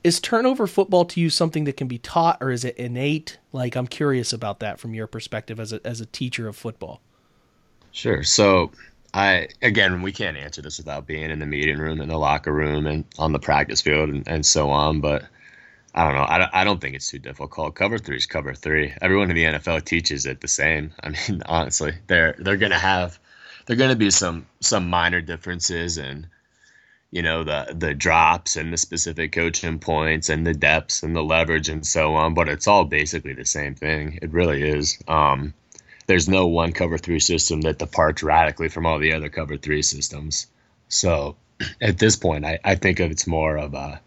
is 0.03 0.19
turnover 0.19 0.67
football 0.67 1.05
to 1.05 1.19
you 1.19 1.29
something 1.29 1.63
that 1.65 1.75
can 1.75 1.87
be 1.87 1.97
taught 1.97 2.37
or 2.41 2.51
is 2.51 2.63
it 2.63 2.75
innate 2.77 3.37
like 3.51 3.75
i'm 3.75 3.87
curious 3.87 4.31
about 4.31 4.59
that 4.59 4.79
from 4.79 4.93
your 4.93 5.07
perspective 5.07 5.59
as 5.59 5.73
a, 5.73 5.85
as 5.85 6.01
a 6.01 6.05
teacher 6.05 6.47
of 6.47 6.55
football 6.55 7.01
sure 7.91 8.23
so 8.23 8.71
I 9.13 9.47
again, 9.61 10.01
we 10.01 10.11
can't 10.11 10.37
answer 10.37 10.61
this 10.61 10.77
without 10.77 11.07
being 11.07 11.31
in 11.31 11.39
the 11.39 11.45
meeting 11.45 11.77
room, 11.77 12.01
in 12.01 12.09
the 12.09 12.17
locker 12.17 12.53
room, 12.53 12.85
and 12.85 13.05
on 13.17 13.31
the 13.31 13.39
practice 13.39 13.81
field, 13.81 14.09
and, 14.09 14.27
and 14.27 14.45
so 14.45 14.69
on. 14.69 15.01
But 15.01 15.25
I 15.95 16.03
don't 16.03 16.13
know. 16.13 16.21
I, 16.21 16.61
I 16.61 16.63
don't 16.63 16.79
think 16.79 16.95
it's 16.95 17.09
too 17.09 17.19
difficult. 17.19 17.73
Cover 17.75 17.97
three 17.97 18.17
is 18.17 18.27
cover 18.27 18.53
three. 18.53 18.93
Everyone 19.01 19.31
in 19.31 19.35
the 19.35 19.45
NFL 19.45 19.85
teaches 19.85 20.25
it 20.25 20.41
the 20.41 20.47
same. 20.47 20.93
I 21.03 21.09
mean, 21.09 21.41
honestly, 21.45 21.93
they're 22.07 22.35
they're 22.37 22.57
gonna 22.57 22.77
have 22.77 23.19
they're 23.65 23.75
gonna 23.75 23.95
be 23.95 24.11
some 24.11 24.45
some 24.59 24.89
minor 24.89 25.21
differences 25.21 25.97
and 25.97 26.27
you 27.11 27.21
know 27.21 27.43
the 27.43 27.73
the 27.77 27.93
drops 27.93 28.55
and 28.55 28.71
the 28.71 28.77
specific 28.77 29.31
coaching 29.31 29.79
points 29.79 30.29
and 30.29 30.45
the 30.45 30.53
depths 30.53 31.03
and 31.03 31.15
the 31.15 31.23
leverage 31.23 31.69
and 31.69 31.85
so 31.85 32.15
on. 32.15 32.33
But 32.33 32.49
it's 32.49 32.67
all 32.67 32.85
basically 32.85 33.33
the 33.33 33.45
same 33.45 33.75
thing. 33.75 34.19
It 34.21 34.31
really 34.31 34.61
is. 34.61 35.01
Um, 35.07 35.53
there's 36.07 36.29
no 36.29 36.47
one 36.47 36.71
cover 36.71 36.97
three 36.97 37.19
system 37.19 37.61
that 37.61 37.79
departs 37.79 38.23
radically 38.23 38.69
from 38.69 38.85
all 38.85 38.99
the 38.99 39.13
other 39.13 39.29
cover 39.29 39.57
three 39.57 39.81
systems. 39.81 40.47
So 40.89 41.35
at 41.81 41.97
this 41.97 42.15
point, 42.15 42.45
I, 42.45 42.59
I 42.63 42.75
think 42.75 42.99
of 42.99 43.11
it's 43.11 43.27
more 43.27 43.57
of 43.57 43.73
a 43.73 44.01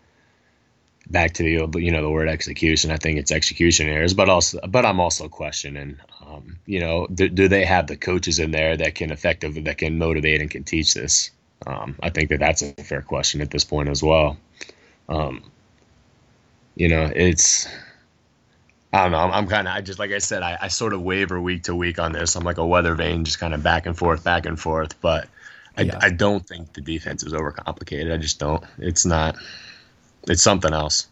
back 1.10 1.34
to 1.34 1.42
the 1.42 1.80
you 1.80 1.90
know 1.90 2.02
the 2.02 2.10
word 2.10 2.28
execution. 2.28 2.90
I 2.90 2.96
think 2.96 3.18
it's 3.18 3.32
execution 3.32 3.88
errors, 3.88 4.14
but 4.14 4.28
also 4.28 4.60
but 4.66 4.84
I'm 4.84 5.00
also 5.00 5.28
questioning, 5.28 5.98
um, 6.26 6.58
you 6.66 6.80
know, 6.80 7.06
do, 7.06 7.28
do, 7.28 7.48
they 7.48 7.64
have 7.64 7.86
the 7.86 7.96
coaches 7.96 8.38
in 8.38 8.50
there 8.50 8.76
that 8.76 8.94
can 8.94 9.10
effectively 9.10 9.62
that 9.62 9.78
can 9.78 9.98
motivate 9.98 10.40
and 10.40 10.50
can 10.50 10.64
teach 10.64 10.94
this? 10.94 11.30
Um, 11.66 11.96
I 12.02 12.10
think 12.10 12.30
that 12.30 12.40
that's 12.40 12.62
a 12.62 12.72
fair 12.72 13.02
question 13.02 13.40
at 13.40 13.50
this 13.50 13.64
point 13.64 13.88
as 13.88 14.02
well. 14.02 14.38
Um, 15.08 15.42
you 16.74 16.88
know, 16.88 17.10
it's 17.14 17.68
I 18.92 19.02
don't 19.04 19.12
know. 19.12 19.18
I'm, 19.18 19.30
I'm 19.32 19.46
kind 19.46 19.68
of, 19.68 19.74
I 19.74 19.80
just, 19.82 19.98
like 19.98 20.10
I 20.10 20.18
said, 20.18 20.42
I, 20.42 20.58
I 20.62 20.68
sort 20.68 20.92
of 20.92 21.02
waver 21.02 21.40
week 21.40 21.64
to 21.64 21.74
week 21.74 21.98
on 21.98 22.12
this. 22.12 22.34
I'm 22.34 22.44
like 22.44 22.58
a 22.58 22.66
weather 22.66 22.94
vane, 22.94 23.24
just 23.24 23.38
kind 23.38 23.54
of 23.54 23.62
back 23.62 23.86
and 23.86 23.96
forth, 23.96 24.24
back 24.24 24.46
and 24.46 24.58
forth. 24.58 25.00
But 25.00 25.28
I, 25.76 25.82
yeah. 25.82 25.98
I 26.00 26.10
don't 26.10 26.44
think 26.44 26.72
the 26.72 26.80
defense 26.80 27.22
is 27.22 27.32
overcomplicated. 27.32 28.12
I 28.12 28.16
just 28.16 28.40
don't. 28.40 28.64
It's 28.78 29.06
not, 29.06 29.36
it's 30.26 30.42
something 30.42 30.72
else. 30.72 31.06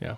Yeah. 0.00 0.16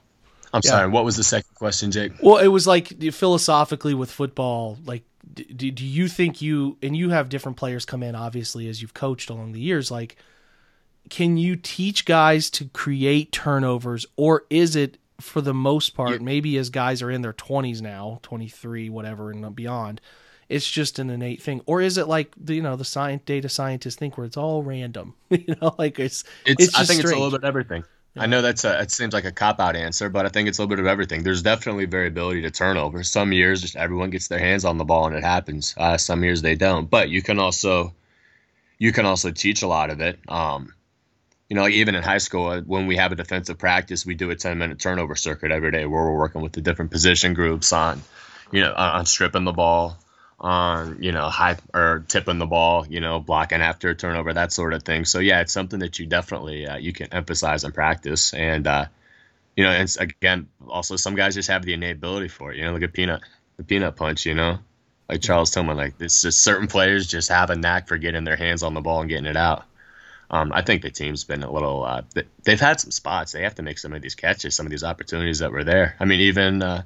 I'm 0.52 0.60
yeah. 0.64 0.70
sorry. 0.70 0.88
What 0.88 1.04
was 1.04 1.16
the 1.16 1.22
second 1.22 1.54
question, 1.54 1.92
Jake? 1.92 2.12
Well, 2.20 2.38
it 2.38 2.48
was 2.48 2.66
like 2.66 2.88
philosophically 3.12 3.94
with 3.94 4.10
football, 4.10 4.76
like, 4.84 5.04
do, 5.34 5.70
do 5.70 5.84
you 5.84 6.08
think 6.08 6.40
you, 6.42 6.76
and 6.82 6.96
you 6.96 7.10
have 7.10 7.28
different 7.28 7.56
players 7.56 7.84
come 7.84 8.02
in, 8.02 8.14
obviously, 8.14 8.68
as 8.68 8.80
you've 8.82 8.94
coached 8.94 9.30
along 9.30 9.52
the 9.52 9.60
years, 9.60 9.90
like, 9.90 10.16
can 11.10 11.36
you 11.36 11.56
teach 11.56 12.04
guys 12.04 12.50
to 12.50 12.66
create 12.66 13.32
turnovers 13.32 14.04
or 14.16 14.44
is 14.50 14.76
it 14.76 14.98
for 15.20 15.40
the 15.40 15.54
most 15.54 15.90
part, 15.94 16.12
yeah. 16.12 16.18
maybe 16.18 16.56
as 16.58 16.70
guys 16.70 17.02
are 17.02 17.10
in 17.10 17.22
their 17.22 17.32
20s 17.32 17.80
now, 17.80 18.20
23, 18.22 18.88
whatever, 18.88 19.30
and 19.30 19.54
beyond, 19.54 20.00
it's 20.48 20.68
just 20.70 20.98
an 20.98 21.10
innate 21.10 21.42
thing. 21.42 21.60
Or 21.66 21.80
is 21.80 21.98
it 21.98 22.08
like 22.08 22.32
the, 22.36 22.54
you 22.54 22.62
know 22.62 22.76
the 22.76 22.84
science 22.84 23.22
data 23.26 23.48
scientists 23.48 23.96
think 23.96 24.16
where 24.16 24.26
it's 24.26 24.36
all 24.36 24.62
random? 24.62 25.14
you 25.30 25.54
know, 25.60 25.74
like 25.78 25.98
it's 25.98 26.24
it's. 26.46 26.68
it's 26.68 26.74
I 26.74 26.84
think 26.84 27.00
strange. 27.00 27.04
it's 27.04 27.12
a 27.12 27.16
little 27.16 27.38
bit 27.38 27.46
everything. 27.46 27.84
I 28.18 28.26
know 28.26 28.42
that's 28.42 28.64
a, 28.64 28.80
it 28.80 28.90
seems 28.90 29.14
like 29.14 29.24
a 29.24 29.32
cop 29.32 29.60
out 29.60 29.76
answer, 29.76 30.08
but 30.08 30.26
I 30.26 30.28
think 30.28 30.48
it's 30.48 30.58
a 30.58 30.62
little 30.62 30.76
bit 30.76 30.80
of 30.80 30.86
everything. 30.86 31.22
There's 31.22 31.42
definitely 31.42 31.86
variability 31.86 32.42
to 32.42 32.50
turnover. 32.50 33.02
Some 33.02 33.32
years 33.32 33.60
just 33.60 33.76
everyone 33.76 34.10
gets 34.10 34.28
their 34.28 34.38
hands 34.38 34.64
on 34.64 34.78
the 34.78 34.84
ball 34.84 35.06
and 35.06 35.16
it 35.16 35.24
happens. 35.24 35.74
Uh, 35.76 35.96
some 35.96 36.24
years 36.24 36.42
they 36.42 36.54
don't. 36.54 36.90
But 36.90 37.08
you 37.10 37.22
can 37.22 37.38
also 37.38 37.94
you 38.78 38.92
can 38.92 39.06
also 39.06 39.30
teach 39.30 39.62
a 39.62 39.66
lot 39.66 39.90
of 39.90 40.00
it. 40.00 40.18
Um, 40.28 40.74
you 41.48 41.54
know, 41.56 41.62
like 41.62 41.74
even 41.74 41.94
in 41.94 42.02
high 42.02 42.18
school, 42.18 42.48
uh, 42.48 42.60
when 42.60 42.86
we 42.86 42.96
have 42.96 43.12
a 43.12 43.16
defensive 43.16 43.58
practice, 43.58 44.04
we 44.04 44.14
do 44.14 44.30
a 44.30 44.36
10 44.36 44.58
minute 44.58 44.78
turnover 44.78 45.16
circuit 45.16 45.50
every 45.50 45.70
day 45.70 45.86
where 45.86 46.04
we're 46.04 46.18
working 46.18 46.42
with 46.42 46.52
the 46.52 46.60
different 46.60 46.90
position 46.90 47.34
groups 47.34 47.72
on, 47.72 48.02
you 48.52 48.60
know, 48.60 48.74
on 48.74 49.06
stripping 49.06 49.44
the 49.44 49.52
ball, 49.52 49.98
on, 50.40 51.02
you 51.02 51.12
know, 51.12 51.28
high 51.28 51.56
or 51.74 52.04
tipping 52.06 52.38
the 52.38 52.46
ball, 52.46 52.86
you 52.86 53.00
know, 53.00 53.18
blocking 53.18 53.60
after 53.60 53.90
a 53.90 53.94
turnover, 53.94 54.32
that 54.32 54.52
sort 54.52 54.72
of 54.72 54.82
thing. 54.82 55.04
So, 55.04 55.18
yeah, 55.18 55.40
it's 55.40 55.52
something 55.52 55.80
that 55.80 55.98
you 55.98 56.06
definitely, 56.06 56.66
uh, 56.66 56.76
you 56.76 56.92
can 56.92 57.12
emphasize 57.12 57.64
in 57.64 57.72
practice. 57.72 58.32
And, 58.32 58.66
uh, 58.66 58.86
you 59.56 59.64
know, 59.64 59.70
and 59.70 59.96
again, 59.98 60.48
also 60.68 60.94
some 60.94 61.16
guys 61.16 61.34
just 61.34 61.48
have 61.48 61.64
the 61.64 61.72
innate 61.72 61.96
ability 61.96 62.28
for 62.28 62.52
it. 62.52 62.58
You 62.58 62.64
know, 62.64 62.72
look 62.72 62.82
at 62.82 62.92
Peanut, 62.92 63.22
the 63.56 63.64
Peanut 63.64 63.96
punch, 63.96 64.26
you 64.26 64.34
know, 64.34 64.58
like 65.08 65.22
Charles 65.22 65.50
Tillman, 65.50 65.76
like 65.76 65.94
it's 65.98 66.22
just 66.22 66.42
certain 66.42 66.68
players 66.68 67.08
just 67.08 67.30
have 67.30 67.50
a 67.50 67.56
knack 67.56 67.88
for 67.88 67.96
getting 67.96 68.22
their 68.22 68.36
hands 68.36 68.62
on 68.62 68.74
the 68.74 68.80
ball 68.80 69.00
and 69.00 69.08
getting 69.08 69.26
it 69.26 69.36
out. 69.36 69.64
Um, 70.30 70.52
I 70.52 70.62
think 70.62 70.82
the 70.82 70.90
team's 70.90 71.24
been 71.24 71.42
a 71.42 71.50
little. 71.50 71.82
Uh, 71.82 72.02
they've 72.44 72.60
had 72.60 72.78
some 72.78 72.90
spots. 72.90 73.32
They 73.32 73.42
have 73.42 73.54
to 73.54 73.62
make 73.62 73.78
some 73.78 73.94
of 73.94 74.02
these 74.02 74.14
catches, 74.14 74.54
some 74.54 74.66
of 74.66 74.70
these 74.70 74.84
opportunities 74.84 75.38
that 75.38 75.52
were 75.52 75.64
there. 75.64 75.96
I 75.98 76.04
mean, 76.04 76.20
even 76.20 76.62
uh, 76.62 76.82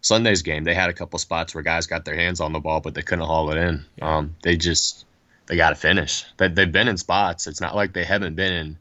Sunday's 0.00 0.42
game, 0.42 0.64
they 0.64 0.74
had 0.74 0.90
a 0.90 0.94
couple 0.94 1.18
spots 1.18 1.54
where 1.54 1.62
guys 1.62 1.86
got 1.86 2.04
their 2.04 2.14
hands 2.14 2.40
on 2.40 2.52
the 2.52 2.60
ball, 2.60 2.80
but 2.80 2.94
they 2.94 3.02
couldn't 3.02 3.26
haul 3.26 3.50
it 3.50 3.58
in. 3.58 3.84
Um, 4.00 4.36
they 4.42 4.56
just 4.56 5.04
they 5.46 5.56
got 5.56 5.70
to 5.70 5.76
finish. 5.76 6.24
They, 6.36 6.48
they've 6.48 6.70
been 6.70 6.88
in 6.88 6.96
spots. 6.96 7.46
It's 7.46 7.60
not 7.60 7.74
like 7.74 7.92
they 7.92 8.04
haven't 8.04 8.36
been 8.36 8.52
in 8.52 8.78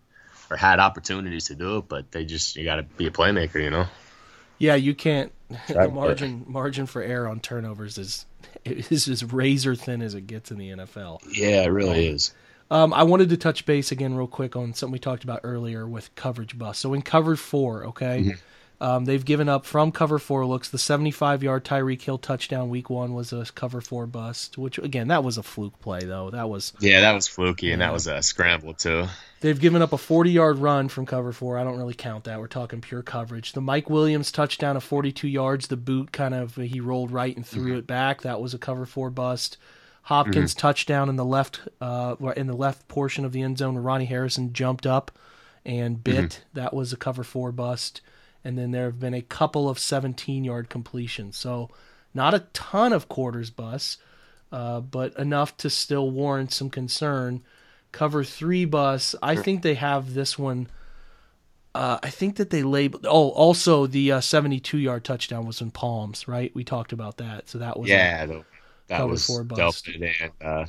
or 0.49 0.58
had 0.58 0.80
opportunities 0.80 1.45
to 1.45 1.56
do 1.56 1.77
it, 1.77 1.88
but 1.88 2.12
they 2.12 2.25
just 2.25 2.56
you 2.56 2.63
got 2.63 2.75
to 2.77 2.84
be 2.84 3.08
a 3.08 3.12
playmaker, 3.12 3.62
you 3.62 3.69
know. 3.69 3.88
Yeah, 4.60 4.75
you 4.75 4.95
can't. 4.95 5.32
The 5.67 5.88
margin 5.93 6.45
margin 6.47 6.86
for 6.86 7.01
error 7.01 7.27
on 7.27 7.39
turnovers 7.39 7.97
is 7.97 8.25
is 8.65 9.08
as 9.08 9.23
razor 9.23 9.75
thin 9.75 10.01
as 10.01 10.13
it 10.13 10.27
gets 10.27 10.51
in 10.51 10.58
the 10.58 10.69
NFL. 10.69 11.21
Yeah, 11.32 11.63
it 11.63 11.67
really 11.67 12.10
um, 12.10 12.15
is. 12.15 12.34
Um, 12.69 12.93
I 12.93 13.03
wanted 13.03 13.30
to 13.30 13.38
touch 13.38 13.65
base 13.65 13.91
again 13.91 14.13
real 14.13 14.27
quick 14.27 14.56
on 14.58 14.73
something 14.73 14.91
we 14.91 14.99
talked 14.99 15.23
about 15.23 15.41
earlier 15.43 15.88
with 15.88 16.13
coverage 16.15 16.58
bust. 16.58 16.82
So 16.82 16.93
in 16.93 17.01
cover 17.01 17.38
four, 17.38 17.86
okay, 17.86 18.19
mm-hmm. 18.21 18.32
Um, 18.80 19.06
they've 19.06 19.26
given 19.26 19.50
up 19.50 19.66
from 19.66 19.92
cover 19.92 20.20
four 20.20 20.46
looks. 20.46 20.70
The 20.70 20.78
75 20.78 21.42
yard 21.42 21.66
Tyreek 21.66 22.02
Hill 22.02 22.20
touchdown 22.20 22.70
week 22.70 22.90
one 22.90 23.13
was 23.13 23.34
a 23.34 23.46
cover 23.56 23.82
four 23.82 24.06
bust, 24.06 24.58
which 24.58 24.78
again 24.78 25.08
that 25.08 25.24
was 25.24 25.38
a 25.38 25.44
fluke 25.44 25.80
play 25.80 26.02
though. 26.02 26.30
That 26.30 26.50
was 26.50 26.74
yeah, 26.80 27.02
that 27.02 27.13
was 27.13 27.28
fluky, 27.28 27.68
yeah. 27.68 27.74
and 27.74 27.82
that 27.82 27.92
was 27.92 28.06
a 28.06 28.22
scramble 28.22 28.76
too. 28.76 29.08
They've 29.40 29.60
given 29.60 29.82
up 29.82 29.94
a 29.94 29.98
40 29.98 30.30
yard 30.30 30.60
run 30.60 30.90
from 30.90 31.08
cover 31.08 31.32
four. 31.32 31.58
I 31.58 31.63
don't 31.63 31.78
really 31.78 31.96
count 31.96 32.26
that. 32.26 32.40
We're 32.40 32.48
talking 32.48 32.82
pure 32.82 33.02
coverage. 33.02 33.54
The 33.54 33.62
Mike 33.62 33.90
Williams 33.90 34.32
touchdown 34.32 34.78
of 34.78 34.84
42 34.84 35.28
yards, 35.28 35.68
the 35.68 35.78
boot 35.78 36.12
kind 36.12 36.36
of 36.36 36.56
he 36.56 36.80
rolled 36.80 37.12
right 37.12 37.36
and 37.36 37.46
threw 37.46 37.70
mm-hmm. 37.70 37.80
it 37.80 37.88
back. 37.88 38.22
That 38.22 38.42
was 38.42 38.54
a 38.54 38.60
cover 38.60 38.86
four 38.86 39.10
bust. 39.10 39.58
Hopkins 40.04 40.52
mm-hmm. 40.54 40.60
touchdown 40.60 41.10
in 41.10 41.16
the 41.16 41.26
left 41.26 41.62
uh, 41.82 42.16
in 42.36 42.46
the 42.46 42.56
left 42.56 42.88
portion 42.88 43.26
of 43.26 43.32
the 43.32 43.42
end 43.42 43.58
zone. 43.58 43.76
Ronnie 43.76 44.06
Harrison 44.06 44.54
jumped 44.54 44.86
up 44.86 45.12
and 45.66 46.04
bit. 46.04 46.16
Mm-hmm. 46.16 46.60
That 46.60 46.74
was 46.76 46.94
a 46.94 46.98
cover 46.98 47.24
four 47.24 47.52
bust. 47.52 48.02
And 48.47 48.57
then 48.57 48.71
there 48.71 48.86
have 48.86 48.97
been 48.97 49.13
a 49.13 49.21
couple 49.21 49.67
of 49.67 49.77
17 49.77 50.45
yard 50.45 50.69
completions. 50.69 51.36
So 51.36 51.69
not 52.13 52.33
a 52.33 52.45
ton 52.53 52.93
of 52.93 53.10
quarters 53.10 53.49
bus, 53.49 53.97
uh, 54.53 54.79
but 54.79 55.13
enough 55.19 55.57
to 55.57 55.69
still 55.69 56.10
warrant 56.10 56.53
some 56.53 56.69
concern. 56.69 57.43
Cover 57.91 58.23
three 58.23 58.63
bus. 58.63 59.15
I 59.21 59.36
think 59.36 59.63
they 59.63 59.73
have 59.73 60.13
this 60.13 60.39
one. 60.39 60.69
Uh, 61.75 61.99
I 62.01 62.10
think 62.10 62.38
that 62.38 62.49
they 62.49 62.63
labeled. 62.63 63.05
Oh, 63.05 63.31
also 63.31 63.86
the 63.86 64.21
72 64.21 64.77
uh, 64.77 64.79
yard 64.79 65.03
touchdown 65.03 65.45
was 65.45 65.60
in 65.60 65.69
Palms, 65.69 66.25
right? 66.25 66.49
We 66.55 66.63
talked 66.63 66.93
about 66.93 67.17
that. 67.17 67.49
So 67.49 67.57
that 67.57 67.77
was 67.77 67.89
yeah. 67.89 68.23
A, 68.23 68.45
that 68.88 69.10
was 69.10 69.27
Delpit 69.27 70.10
and 70.21 70.31
uh, 70.41 70.65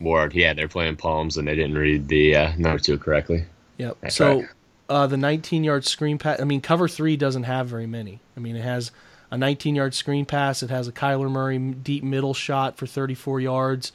Ward. 0.00 0.34
Yeah, 0.34 0.52
they're 0.52 0.68
playing 0.68 0.96
palms 0.96 1.38
and 1.38 1.48
they 1.48 1.56
didn't 1.56 1.78
read 1.78 2.08
the 2.08 2.36
uh, 2.36 2.52
number 2.58 2.78
two 2.78 2.98
correctly. 2.98 3.46
Yep. 3.78 3.96
That's 4.02 4.16
so 4.16 4.40
right. 4.40 4.48
Uh, 4.88 5.06
the 5.06 5.16
19 5.16 5.64
yard 5.64 5.84
screen 5.84 6.18
pass. 6.18 6.40
I 6.40 6.44
mean, 6.44 6.60
cover 6.60 6.88
three 6.88 7.16
doesn't 7.16 7.44
have 7.44 7.66
very 7.68 7.86
many. 7.86 8.20
I 8.36 8.40
mean, 8.40 8.56
it 8.56 8.62
has 8.62 8.90
a 9.30 9.38
19 9.38 9.74
yard 9.74 9.94
screen 9.94 10.26
pass. 10.26 10.62
It 10.62 10.70
has 10.70 10.88
a 10.88 10.92
Kyler 10.92 11.30
Murray 11.30 11.58
deep 11.58 12.04
middle 12.04 12.34
shot 12.34 12.76
for 12.76 12.86
34 12.86 13.40
yards. 13.40 13.92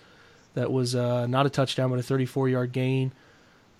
That 0.53 0.71
was 0.71 0.95
uh, 0.95 1.27
not 1.27 1.45
a 1.45 1.49
touchdown, 1.49 1.89
but 1.89 1.99
a 1.99 2.03
34 2.03 2.49
yard 2.49 2.71
gain. 2.71 3.13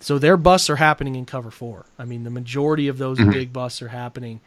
So 0.00 0.18
their 0.18 0.36
busts 0.36 0.68
are 0.68 0.76
happening 0.76 1.14
in 1.14 1.26
cover 1.26 1.50
four. 1.50 1.86
I 1.98 2.04
mean, 2.04 2.24
the 2.24 2.30
majority 2.30 2.88
of 2.88 2.98
those 2.98 3.18
mm-hmm. 3.18 3.30
big 3.30 3.52
busts 3.52 3.82
are 3.82 3.88
happening. 3.88 4.40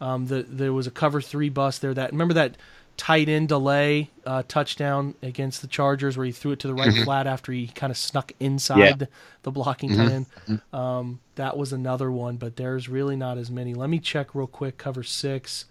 Um, 0.00 0.26
the, 0.26 0.42
there 0.42 0.72
was 0.72 0.86
a 0.86 0.90
cover 0.90 1.20
three 1.20 1.48
bust 1.48 1.82
there. 1.82 1.92
That 1.92 2.12
remember 2.12 2.34
that 2.34 2.56
tight 2.96 3.28
end 3.28 3.48
delay 3.48 4.10
uh, 4.24 4.42
touchdown 4.48 5.14
against 5.22 5.60
the 5.62 5.68
Chargers 5.68 6.16
where 6.16 6.26
he 6.26 6.32
threw 6.32 6.52
it 6.52 6.60
to 6.60 6.68
the 6.68 6.74
right 6.74 6.88
mm-hmm. 6.88 7.04
flat 7.04 7.26
after 7.26 7.52
he 7.52 7.68
kind 7.68 7.90
of 7.90 7.96
snuck 7.96 8.32
inside 8.40 9.00
yeah. 9.00 9.06
the 9.42 9.50
blocking 9.50 9.90
mm-hmm. 9.90 10.02
tight 10.02 10.12
end. 10.12 10.26
Mm-hmm. 10.48 10.76
Um, 10.76 11.20
that 11.36 11.56
was 11.56 11.72
another 11.72 12.10
one, 12.10 12.36
but 12.36 12.56
there's 12.56 12.88
really 12.88 13.16
not 13.16 13.38
as 13.38 13.50
many. 13.50 13.74
Let 13.74 13.90
me 13.90 13.98
check 13.98 14.34
real 14.34 14.46
quick. 14.46 14.78
Cover 14.78 15.02
six, 15.02 15.66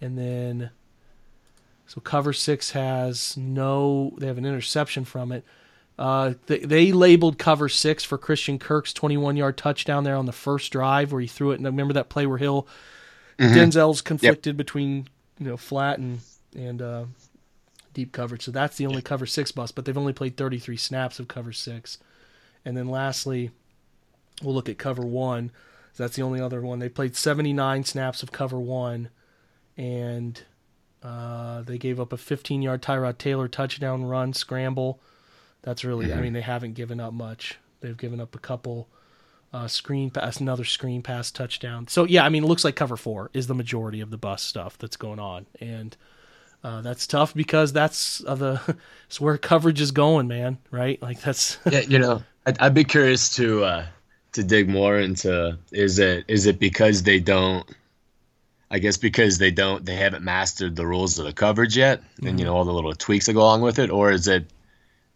and 0.00 0.16
then 0.16 0.70
so 1.86 2.00
cover 2.00 2.32
six 2.32 2.70
has 2.70 3.36
no. 3.36 4.14
They 4.18 4.26
have 4.26 4.38
an 4.38 4.46
interception 4.46 5.04
from 5.04 5.32
it. 5.32 5.44
Uh, 5.98 6.34
they, 6.46 6.60
they, 6.60 6.90
labeled 6.90 7.38
cover 7.38 7.68
six 7.68 8.02
for 8.02 8.16
Christian 8.16 8.58
Kirk's 8.58 8.94
21 8.94 9.36
yard 9.36 9.58
touchdown 9.58 10.04
there 10.04 10.16
on 10.16 10.24
the 10.24 10.32
first 10.32 10.72
drive 10.72 11.12
where 11.12 11.20
he 11.20 11.26
threw 11.26 11.50
it. 11.50 11.56
And 11.56 11.66
remember 11.66 11.92
that 11.92 12.08
play 12.08 12.24
where 12.26 12.38
Hill, 12.38 12.66
mm-hmm. 13.38 13.54
Denzel's 13.54 14.00
conflicted 14.00 14.54
yep. 14.54 14.56
between 14.56 15.06
you 15.38 15.46
know 15.46 15.56
flat 15.56 15.98
and 15.98 16.20
and 16.54 16.82
uh, 16.82 17.04
deep 17.94 18.12
coverage. 18.12 18.42
So 18.42 18.50
that's 18.50 18.76
the 18.76 18.86
only 18.86 19.02
cover 19.02 19.26
six 19.26 19.52
bus, 19.52 19.72
but 19.72 19.84
they've 19.84 19.98
only 19.98 20.12
played 20.12 20.36
33 20.36 20.76
snaps 20.76 21.18
of 21.18 21.28
cover 21.28 21.52
six. 21.52 21.98
And 22.64 22.76
then 22.76 22.88
lastly, 22.88 23.50
we'll 24.42 24.54
look 24.54 24.68
at 24.68 24.78
cover 24.78 25.02
one. 25.02 25.50
That's 25.96 26.16
the 26.16 26.22
only 26.22 26.40
other 26.40 26.62
one. 26.62 26.78
They 26.78 26.88
played 26.88 27.16
79 27.16 27.84
snaps 27.84 28.22
of 28.22 28.32
cover 28.32 28.58
one, 28.58 29.10
and 29.76 30.40
uh, 31.02 31.62
they 31.62 31.76
gave 31.76 32.00
up 32.00 32.12
a 32.12 32.16
15 32.16 32.62
yard 32.62 32.82
Tyrod 32.82 33.18
Taylor 33.18 33.48
touchdown 33.48 34.04
run 34.04 34.32
scramble. 34.32 35.00
That's 35.62 35.84
really, 35.84 36.12
I 36.12 36.20
mean, 36.20 36.32
they 36.32 36.40
haven't 36.40 36.74
given 36.74 36.98
up 36.98 37.12
much. 37.12 37.58
They've 37.80 37.96
given 37.96 38.20
up 38.20 38.34
a 38.34 38.38
couple 38.38 38.88
uh, 39.52 39.68
screen 39.68 40.10
pass, 40.10 40.38
another 40.38 40.64
screen 40.64 41.02
pass 41.02 41.30
touchdown. 41.30 41.86
So 41.88 42.04
yeah, 42.04 42.24
I 42.24 42.30
mean, 42.30 42.44
it 42.44 42.46
looks 42.46 42.64
like 42.64 42.74
cover 42.74 42.96
four 42.96 43.30
is 43.34 43.46
the 43.46 43.54
majority 43.54 44.00
of 44.00 44.10
the 44.10 44.16
bus 44.16 44.42
stuff 44.42 44.78
that's 44.78 44.96
going 44.96 45.18
on, 45.18 45.46
and 45.60 45.96
uh, 46.64 46.80
that's 46.82 47.06
tough 47.06 47.34
because 47.34 47.72
that's 47.72 48.24
uh, 48.24 48.34
the 48.34 48.76
it's 49.06 49.20
where 49.20 49.36
coverage 49.38 49.80
is 49.80 49.90
going, 49.90 50.28
man. 50.28 50.58
Right? 50.70 51.00
Like 51.02 51.20
that's 51.20 51.58
yeah, 51.70 51.80
you 51.80 51.98
know, 51.98 52.22
I'd, 52.46 52.58
I'd 52.60 52.74
be 52.74 52.84
curious 52.84 53.34
to 53.36 53.64
uh, 53.64 53.86
to 54.32 54.42
dig 54.42 54.68
more 54.68 54.98
into 54.98 55.58
is 55.72 55.98
it 55.98 56.24
is 56.28 56.46
it 56.46 56.58
because 56.58 57.02
they 57.02 57.20
don't 57.20 57.68
I 58.70 58.78
guess 58.78 58.96
because 58.96 59.36
they 59.38 59.50
don't 59.50 59.84
they 59.84 59.96
haven't 59.96 60.24
mastered 60.24 60.76
the 60.76 60.86
rules 60.86 61.18
of 61.18 61.26
the 61.26 61.32
coverage 61.34 61.76
yet 61.76 61.98
and 62.18 62.26
Mm-hmm. 62.26 62.38
you 62.38 62.44
know 62.46 62.56
all 62.56 62.64
the 62.64 62.72
little 62.72 62.94
tweaks 62.94 63.26
that 63.26 63.34
go 63.34 63.40
along 63.42 63.60
with 63.60 63.78
it 63.78 63.90
or 63.90 64.10
is 64.12 64.28
it 64.28 64.46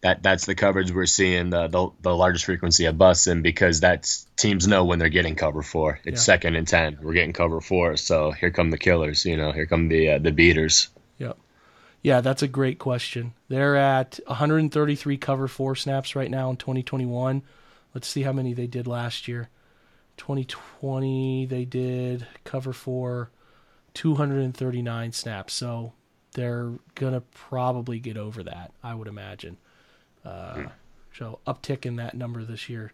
that 0.02 0.22
that's 0.22 0.44
the 0.44 0.54
coverage 0.54 0.92
we're 0.92 1.06
seeing 1.06 1.48
the 1.48 1.66
the, 1.68 1.88
the 2.02 2.14
largest 2.14 2.44
frequency 2.44 2.84
of 2.84 2.98
busts 2.98 3.26
in 3.28 3.40
because 3.40 3.80
that's 3.80 4.26
teams 4.36 4.66
know 4.68 4.84
when 4.84 4.98
they're 4.98 5.08
getting 5.08 5.34
cover 5.36 5.62
four 5.62 5.98
it's 6.04 6.20
Yeah. 6.20 6.34
second 6.34 6.56
and 6.56 6.68
10 6.68 6.98
we're 7.00 7.14
getting 7.14 7.32
cover 7.32 7.62
four 7.62 7.96
so 7.96 8.30
here 8.30 8.50
come 8.50 8.70
the 8.70 8.76
killers 8.78 9.24
you 9.24 9.38
know 9.38 9.52
here 9.52 9.64
come 9.66 9.88
the 9.88 10.10
uh, 10.10 10.18
the 10.18 10.32
beaters. 10.32 10.88
Yeah, 12.06 12.20
that's 12.20 12.44
a 12.44 12.46
great 12.46 12.78
question. 12.78 13.34
They're 13.48 13.74
at 13.74 14.20
133 14.28 15.16
cover 15.16 15.48
four 15.48 15.74
snaps 15.74 16.14
right 16.14 16.30
now 16.30 16.50
in 16.50 16.56
2021. 16.56 17.42
Let's 17.94 18.06
see 18.06 18.22
how 18.22 18.30
many 18.30 18.54
they 18.54 18.68
did 18.68 18.86
last 18.86 19.26
year. 19.26 19.48
2020 20.16 21.46
they 21.46 21.64
did 21.64 22.24
cover 22.44 22.72
four 22.72 23.32
239 23.94 25.10
snaps. 25.10 25.54
So 25.54 25.94
they're 26.34 26.74
gonna 26.94 27.22
probably 27.22 27.98
get 27.98 28.16
over 28.16 28.44
that, 28.44 28.70
I 28.84 28.94
would 28.94 29.08
imagine. 29.08 29.56
Uh, 30.24 30.66
so 31.12 31.40
uptick 31.44 31.84
in 31.86 31.96
that 31.96 32.14
number 32.14 32.44
this 32.44 32.68
year. 32.68 32.92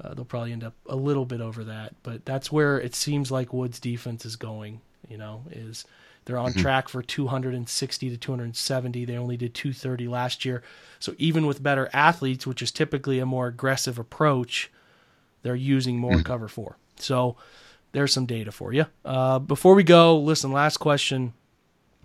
Uh, 0.00 0.14
they'll 0.14 0.24
probably 0.24 0.52
end 0.52 0.62
up 0.62 0.74
a 0.88 0.94
little 0.94 1.24
bit 1.24 1.40
over 1.40 1.64
that, 1.64 1.96
but 2.04 2.24
that's 2.24 2.52
where 2.52 2.78
it 2.78 2.94
seems 2.94 3.32
like 3.32 3.52
Woods' 3.52 3.80
defense 3.80 4.24
is 4.24 4.36
going. 4.36 4.80
You 5.08 5.18
know, 5.18 5.42
is 5.50 5.84
they're 6.24 6.38
on 6.38 6.52
mm-hmm. 6.52 6.60
track 6.60 6.88
for 6.88 7.02
260 7.02 8.10
to 8.10 8.16
270. 8.16 9.04
They 9.04 9.16
only 9.16 9.36
did 9.36 9.54
230 9.54 10.08
last 10.08 10.44
year. 10.44 10.62
So 10.98 11.14
even 11.18 11.46
with 11.46 11.62
better 11.62 11.90
athletes, 11.92 12.46
which 12.46 12.62
is 12.62 12.70
typically 12.70 13.18
a 13.18 13.26
more 13.26 13.46
aggressive 13.46 13.98
approach, 13.98 14.70
they're 15.42 15.54
using 15.54 15.98
more 15.98 16.12
mm-hmm. 16.12 16.22
cover 16.22 16.48
four. 16.48 16.78
So 16.96 17.36
there's 17.92 18.12
some 18.12 18.26
data 18.26 18.52
for 18.52 18.72
you. 18.72 18.86
Uh, 19.04 19.38
before 19.38 19.74
we 19.74 19.82
go, 19.82 20.18
listen, 20.18 20.50
last 20.50 20.78
question. 20.78 21.34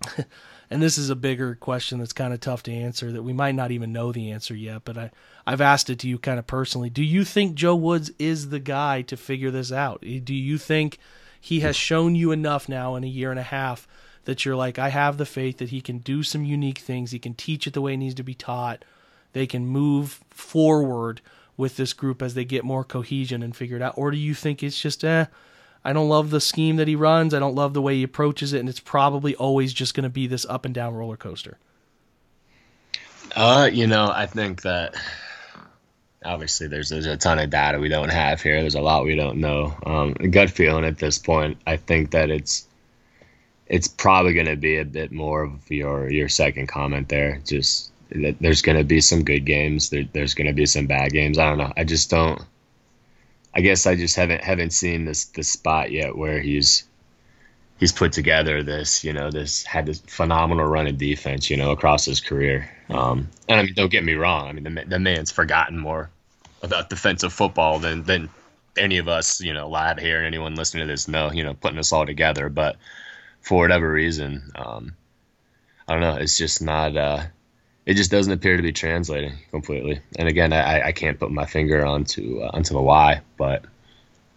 and 0.70 0.82
this 0.82 0.98
is 0.98 1.08
a 1.08 1.16
bigger 1.16 1.54
question 1.54 1.98
that's 1.98 2.12
kind 2.12 2.34
of 2.34 2.40
tough 2.40 2.62
to 2.64 2.72
answer 2.72 3.12
that 3.12 3.22
we 3.22 3.32
might 3.32 3.54
not 3.54 3.70
even 3.70 3.92
know 3.92 4.12
the 4.12 4.30
answer 4.30 4.54
yet, 4.54 4.82
but 4.84 4.98
I, 4.98 5.10
I've 5.46 5.62
asked 5.62 5.88
it 5.88 5.98
to 6.00 6.08
you 6.08 6.18
kind 6.18 6.38
of 6.38 6.46
personally. 6.46 6.90
Do 6.90 7.02
you 7.02 7.24
think 7.24 7.54
Joe 7.54 7.74
Woods 7.74 8.10
is 8.18 8.50
the 8.50 8.60
guy 8.60 9.02
to 9.02 9.16
figure 9.16 9.50
this 9.50 9.72
out? 9.72 10.02
Do 10.02 10.34
you 10.34 10.58
think 10.58 10.98
he 11.40 11.60
has 11.60 11.76
mm. 11.76 11.80
shown 11.80 12.14
you 12.14 12.32
enough 12.32 12.68
now 12.68 12.96
in 12.96 13.04
a 13.04 13.08
year 13.08 13.30
and 13.30 13.40
a 13.40 13.44
half 13.44 13.88
that 14.30 14.44
you're 14.44 14.54
like, 14.54 14.78
I 14.78 14.90
have 14.90 15.18
the 15.18 15.26
faith 15.26 15.58
that 15.58 15.70
he 15.70 15.80
can 15.80 15.98
do 15.98 16.22
some 16.22 16.44
unique 16.44 16.78
things, 16.78 17.10
he 17.10 17.18
can 17.18 17.34
teach 17.34 17.66
it 17.66 17.72
the 17.72 17.80
way 17.80 17.94
it 17.94 17.96
needs 17.96 18.14
to 18.14 18.22
be 18.22 18.32
taught, 18.32 18.84
they 19.32 19.44
can 19.44 19.66
move 19.66 20.20
forward 20.30 21.20
with 21.56 21.76
this 21.76 21.92
group 21.92 22.22
as 22.22 22.34
they 22.34 22.44
get 22.44 22.62
more 22.62 22.84
cohesion 22.84 23.42
and 23.42 23.56
figure 23.56 23.74
it 23.74 23.82
out? 23.82 23.94
Or 23.96 24.12
do 24.12 24.16
you 24.16 24.32
think 24.34 24.62
it's 24.62 24.80
just, 24.80 25.02
eh, 25.02 25.26
I 25.84 25.92
don't 25.92 26.08
love 26.08 26.30
the 26.30 26.40
scheme 26.40 26.76
that 26.76 26.86
he 26.86 26.94
runs. 26.94 27.34
I 27.34 27.40
don't 27.40 27.56
love 27.56 27.74
the 27.74 27.82
way 27.82 27.96
he 27.96 28.04
approaches 28.04 28.52
it, 28.52 28.60
and 28.60 28.68
it's 28.68 28.78
probably 28.78 29.34
always 29.34 29.72
just 29.72 29.94
going 29.94 30.04
to 30.04 30.08
be 30.08 30.28
this 30.28 30.46
up 30.46 30.64
and 30.64 30.72
down 30.72 30.94
roller 30.94 31.16
coaster. 31.16 31.58
Uh, 33.34 33.68
you 33.72 33.88
know, 33.88 34.12
I 34.14 34.26
think 34.26 34.62
that 34.62 34.94
obviously 36.24 36.68
there's 36.68 36.90
there's 36.90 37.06
a 37.06 37.16
ton 37.16 37.40
of 37.40 37.50
data 37.50 37.80
we 37.80 37.88
don't 37.88 38.12
have 38.12 38.40
here. 38.40 38.60
There's 38.60 38.76
a 38.76 38.80
lot 38.80 39.04
we 39.04 39.16
don't 39.16 39.38
know. 39.38 39.76
Um, 39.84 40.12
gut 40.12 40.50
feeling 40.50 40.84
at 40.84 40.98
this 40.98 41.18
point, 41.18 41.58
I 41.66 41.78
think 41.78 42.12
that 42.12 42.30
it's 42.30 42.68
it's 43.70 43.86
probably 43.86 44.34
going 44.34 44.46
to 44.46 44.56
be 44.56 44.78
a 44.78 44.84
bit 44.84 45.12
more 45.12 45.44
of 45.44 45.70
your 45.70 46.10
your 46.10 46.28
second 46.28 46.66
comment 46.66 47.08
there. 47.08 47.40
Just 47.46 47.92
that 48.10 48.36
there's 48.40 48.62
going 48.62 48.76
to 48.76 48.84
be 48.84 49.00
some 49.00 49.24
good 49.24 49.46
games. 49.46 49.90
There, 49.90 50.04
there's 50.12 50.34
going 50.34 50.48
to 50.48 50.52
be 50.52 50.66
some 50.66 50.86
bad 50.86 51.12
games. 51.12 51.38
I 51.38 51.48
don't 51.48 51.58
know. 51.58 51.72
I 51.76 51.84
just 51.84 52.10
don't. 52.10 52.42
I 53.54 53.60
guess 53.60 53.86
I 53.86 53.94
just 53.94 54.16
haven't 54.16 54.42
haven't 54.42 54.72
seen 54.72 55.04
this 55.04 55.26
this 55.26 55.48
spot 55.48 55.92
yet 55.92 56.16
where 56.16 56.40
he's 56.40 56.84
he's 57.78 57.92
put 57.92 58.12
together 58.12 58.62
this, 58.62 59.04
you 59.04 59.12
know, 59.12 59.30
this 59.30 59.64
had 59.64 59.86
this 59.86 60.00
phenomenal 60.00 60.66
run 60.66 60.88
of 60.88 60.98
defense, 60.98 61.48
you 61.48 61.56
know, 61.56 61.70
across 61.70 62.04
his 62.04 62.20
career. 62.20 62.68
Um, 62.90 63.28
and 63.48 63.60
I 63.60 63.62
mean, 63.62 63.74
don't 63.74 63.90
get 63.90 64.04
me 64.04 64.14
wrong. 64.14 64.48
I 64.48 64.52
mean, 64.52 64.64
the, 64.64 64.84
the 64.84 64.98
man's 64.98 65.30
forgotten 65.30 65.78
more 65.78 66.10
about 66.62 66.90
defensive 66.90 67.32
football 67.32 67.78
than 67.78 68.02
than 68.02 68.30
any 68.76 68.98
of 68.98 69.06
us, 69.06 69.40
you 69.40 69.54
know, 69.54 69.68
live 69.68 69.98
here 69.98 70.18
and 70.18 70.26
anyone 70.26 70.56
listening 70.56 70.86
to 70.86 70.92
this 70.92 71.06
know, 71.06 71.30
you 71.30 71.44
know, 71.44 71.54
putting 71.54 71.78
us 71.78 71.92
all 71.92 72.04
together. 72.04 72.48
But 72.48 72.76
for 73.40 73.58
whatever 73.58 73.90
reason, 73.90 74.50
um, 74.54 74.94
I 75.88 75.92
don't 75.92 76.02
know. 76.02 76.16
It's 76.16 76.36
just 76.36 76.62
not. 76.62 76.96
Uh, 76.96 77.22
it 77.86 77.94
just 77.94 78.10
doesn't 78.10 78.32
appear 78.32 78.56
to 78.56 78.62
be 78.62 78.72
translating 78.72 79.34
completely. 79.50 80.00
And 80.16 80.28
again, 80.28 80.52
I, 80.52 80.88
I 80.88 80.92
can't 80.92 81.18
put 81.18 81.30
my 81.32 81.46
finger 81.46 81.84
onto 81.84 82.40
uh, 82.42 82.50
onto 82.52 82.74
the 82.74 82.82
why, 82.82 83.22
but 83.36 83.64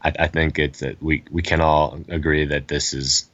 I, 0.01 0.13
I 0.17 0.27
think 0.27 0.59
it's 0.59 0.79
that 0.79 1.01
we 1.01 1.23
we 1.29 1.41
can 1.41 1.61
all 1.61 1.99
agree 2.09 2.45
that 2.45 2.67
this 2.67 2.93
is 2.93 3.29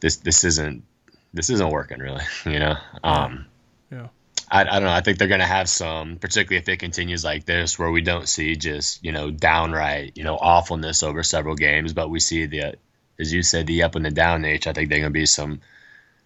this 0.00 0.16
this 0.16 0.44
isn't 0.44 0.84
this 1.32 1.50
isn't 1.50 1.70
working 1.70 1.98
really. 1.98 2.22
You 2.44 2.58
know. 2.60 2.76
Um, 3.02 3.46
Yeah. 3.90 4.08
I, 4.50 4.60
I 4.60 4.64
don't 4.64 4.84
know. 4.84 4.90
I 4.90 5.00
think 5.00 5.18
they're 5.18 5.28
going 5.28 5.40
to 5.40 5.46
have 5.46 5.68
some, 5.68 6.16
particularly 6.16 6.58
if 6.58 6.68
it 6.68 6.78
continues 6.78 7.24
like 7.24 7.44
this, 7.46 7.78
where 7.78 7.90
we 7.90 8.02
don't 8.02 8.28
see 8.28 8.54
just 8.54 9.04
you 9.04 9.10
know 9.12 9.30
downright 9.30 10.16
you 10.16 10.24
know 10.24 10.36
awfulness 10.36 11.02
over 11.02 11.22
several 11.22 11.56
games, 11.56 11.92
but 11.92 12.10
we 12.10 12.20
see 12.20 12.46
the, 12.46 12.74
as 13.18 13.32
you 13.32 13.42
said, 13.42 13.66
the 13.66 13.82
up 13.82 13.94
and 13.94 14.04
the 14.04 14.10
down 14.10 14.42
nature. 14.42 14.70
I 14.70 14.72
think 14.72 14.88
they're 14.88 15.00
going 15.00 15.12
to 15.12 15.18
be 15.18 15.26
some 15.26 15.60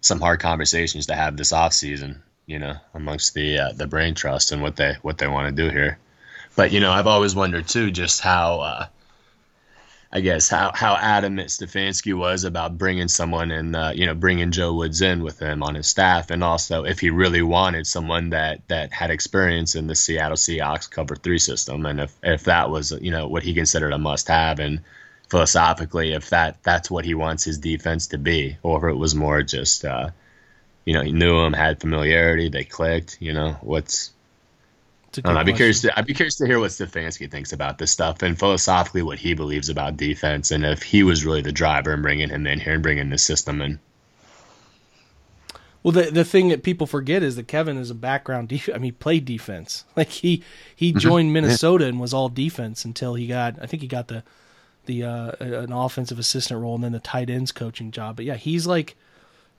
some 0.01 0.21
hard 0.21 0.39
conversations 0.39 1.07
to 1.07 1.15
have 1.15 1.35
this 1.35 1.51
off 1.51 1.73
season, 1.73 2.23
you 2.45 2.59
know, 2.59 2.75
amongst 2.93 3.33
the 3.33 3.59
uh, 3.59 3.71
the 3.73 3.87
brain 3.87 4.15
trust 4.15 4.51
and 4.51 4.61
what 4.61 4.75
they 4.75 4.95
what 5.01 5.17
they 5.17 5.27
want 5.27 5.55
to 5.55 5.63
do 5.63 5.69
here. 5.69 5.99
But 6.55 6.71
you 6.71 6.79
know, 6.79 6.91
I've 6.91 7.07
always 7.07 7.35
wondered 7.35 7.67
too, 7.67 7.91
just 7.91 8.21
how. 8.21 8.59
Uh, 8.61 8.87
I 10.11 10.21
guess 10.21 10.49
how 10.49 10.71
how 10.73 10.95
adamant 10.95 11.49
Stefanski 11.49 12.17
was 12.17 12.43
about 12.43 12.79
bringing 12.79 13.07
someone 13.09 13.51
and 13.51 13.75
uh, 13.75 13.91
you 13.93 14.07
know 14.07 14.15
bringing 14.15 14.49
Joe 14.49 14.73
Woods 14.73 15.01
in 15.01 15.21
with 15.21 15.37
him 15.37 15.61
on 15.61 15.75
his 15.75 15.85
staff, 15.85 16.31
and 16.31 16.43
also 16.43 16.83
if 16.83 16.99
he 16.99 17.11
really 17.11 17.43
wanted 17.43 17.85
someone 17.85 18.31
that 18.31 18.67
that 18.69 18.91
had 18.91 19.11
experience 19.11 19.75
in 19.75 19.85
the 19.85 19.93
Seattle 19.93 20.35
Seahawks 20.35 20.89
cover 20.89 21.15
three 21.15 21.37
system, 21.37 21.85
and 21.85 21.99
if 21.99 22.17
if 22.23 22.45
that 22.45 22.71
was 22.71 22.91
you 22.91 23.11
know 23.11 23.27
what 23.27 23.43
he 23.43 23.53
considered 23.53 23.93
a 23.93 23.99
must 23.99 24.29
have, 24.29 24.57
and 24.57 24.81
philosophically 25.29 26.13
if 26.13 26.29
that 26.31 26.61
that's 26.63 26.91
what 26.91 27.05
he 27.05 27.13
wants 27.15 27.43
his 27.43 27.57
defense 27.59 28.07
to 28.07 28.17
be, 28.17 28.57
or 28.63 28.77
if 28.89 28.93
it 28.93 28.97
was 28.97 29.15
more 29.15 29.41
just 29.43 29.85
uh, 29.85 30.09
you 30.85 30.93
know 30.93 31.03
he 31.03 31.11
knew 31.13 31.39
him, 31.39 31.53
had 31.53 31.81
familiarity, 31.81 32.49
they 32.49 32.63
clicked, 32.65 33.17
you 33.21 33.33
know 33.33 33.53
what's 33.61 34.13
know, 35.25 35.35
I'd 35.37 35.45
be 35.45 35.53
curious. 35.53 35.81
To, 35.81 35.97
I'd 35.97 36.05
be 36.05 36.13
curious 36.13 36.35
to 36.37 36.45
hear 36.45 36.59
what 36.59 36.71
Stefanski 36.71 37.29
thinks 37.29 37.53
about 37.53 37.77
this 37.77 37.91
stuff 37.91 38.21
and 38.21 38.37
philosophically 38.37 39.01
what 39.01 39.19
he 39.19 39.33
believes 39.33 39.69
about 39.69 39.97
defense, 39.97 40.51
and 40.51 40.65
if 40.65 40.83
he 40.83 41.03
was 41.03 41.25
really 41.25 41.41
the 41.41 41.51
driver 41.51 41.93
in 41.93 42.01
bringing 42.01 42.29
him 42.29 42.45
in 42.47 42.59
here 42.59 42.73
and 42.73 42.83
bringing 42.83 43.09
this 43.09 43.23
system 43.23 43.61
in. 43.61 43.79
Well, 45.81 45.91
the 45.93 46.11
the 46.11 46.25
thing 46.25 46.49
that 46.49 46.63
people 46.63 46.87
forget 46.87 47.23
is 47.23 47.35
that 47.37 47.47
Kevin 47.47 47.77
is 47.77 47.89
a 47.89 47.95
background. 47.95 48.49
Def- 48.49 48.69
I 48.69 48.73
mean, 48.73 48.83
he 48.83 48.91
played 48.91 49.25
defense. 49.25 49.85
Like 49.95 50.09
he 50.09 50.43
he 50.75 50.93
Mm-hmm. 50.95 51.09
joined 51.09 51.33
Minnesota 51.33 51.85
and 51.85 51.99
was 51.99 52.13
all 52.13 52.29
defense 52.29 52.85
until 52.85 53.15
he 53.15 53.27
got. 53.27 53.55
I 53.61 53.65
think 53.65 53.81
he 53.81 53.87
got 53.87 54.07
the 54.07 54.23
the 54.89 55.03
uh, 55.03 55.31
an 55.39 55.71
offensive 55.71 56.17
assistant 56.17 56.59
role 56.59 56.73
and 56.75 56.83
then 56.83 56.91
the 56.93 56.99
tight 56.99 57.29
ends 57.29 57.51
coaching 57.51 57.91
job. 57.91 58.15
But 58.15 58.25
yeah, 58.25 58.35
he's 58.35 58.65
like, 58.65 58.95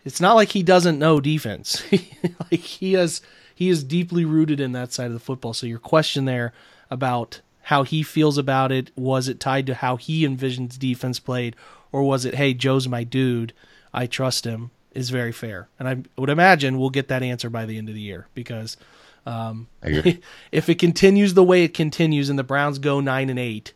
it's 0.05 0.21
not 0.21 0.35
like 0.35 0.51
he 0.51 0.63
doesn't 0.65 0.99
know 0.99 1.21
defense. 1.21 1.83
like 1.93 2.61
he 2.61 2.95
has 2.95 3.23
he 3.55 3.69
is 3.69 3.85
deeply 3.85 4.25
rooted 4.25 4.61
in 4.61 4.73
that 4.73 4.93
side 4.93 5.07
of 5.07 5.13
the 5.13 5.21
football. 5.21 5.55
So 5.55 5.67
your 5.67 5.79
question 5.79 6.25
there 6.25 6.53
about 6.91 7.41
how 7.63 7.85
he 7.85 8.03
feels 8.03 8.39
about 8.39 8.73
it 8.73 8.91
was 8.97 9.29
it 9.29 9.39
tied 9.39 9.67
to 9.69 9.75
how 9.75 9.97
he 9.97 10.27
envisions 10.27 10.77
defense 10.77 11.21
played, 11.21 11.55
or 11.93 12.03
was 12.03 12.25
it 12.25 12.35
hey 12.35 12.53
Joe's 12.53 12.89
my 12.89 13.05
dude, 13.05 13.53
I 13.95 14.07
trust 14.07 14.45
him 14.45 14.73
is 14.93 15.11
very 15.11 15.31
fair. 15.31 15.69
And 15.79 15.89
I 15.89 15.99
would 16.21 16.31
imagine 16.31 16.77
we'll 16.77 16.91
get 16.91 17.07
that 17.07 17.23
answer 17.23 17.49
by 17.49 17.67
the 17.67 17.79
end 17.79 17.89
of 17.89 17.95
the 17.95 18.01
year 18.01 18.27
because 18.35 18.77
um, 19.25 19.69
if 19.83 20.69
it 20.69 20.81
continues 20.81 21.35
the 21.35 21.45
way 21.45 21.63
it 21.63 21.73
continues 21.73 22.29
and 22.29 22.37
the 22.37 22.43
Browns 22.43 22.81
go 22.81 22.99
nine 22.99 23.31
and 23.31 23.39
eight, 23.39 23.73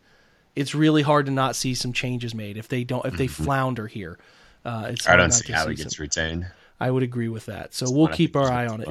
it's 0.57 0.74
really 0.74 1.02
hard 1.02 1.26
to 1.26 1.32
not 1.32 1.57
see 1.57 1.74
some 1.74 1.92
changes 1.92 2.34
made. 2.34 2.57
If 2.57 2.68
they 2.68 2.84
don't, 2.84 3.05
if 3.07 3.16
they 3.16 3.26
flounder 3.26 3.86
here, 3.86 4.18
uh, 4.64 4.88
it's 4.90 5.02
Mm-hmm. 5.05 5.12
I 5.12 5.16
don't 5.16 5.30
see 5.32 5.52
how 5.52 5.66
he 5.68 5.74
gets 5.74 5.96
some- 5.96 6.02
retained. 6.02 6.46
I 6.80 6.90
would 6.90 7.02
agree 7.02 7.28
with 7.28 7.46
that. 7.46 7.72
So 7.72 7.90
we'll 7.90 8.09
keep 8.09 8.34
our 8.36 8.50
eye 8.50 8.66
on 8.66 8.80
it. 8.82 8.88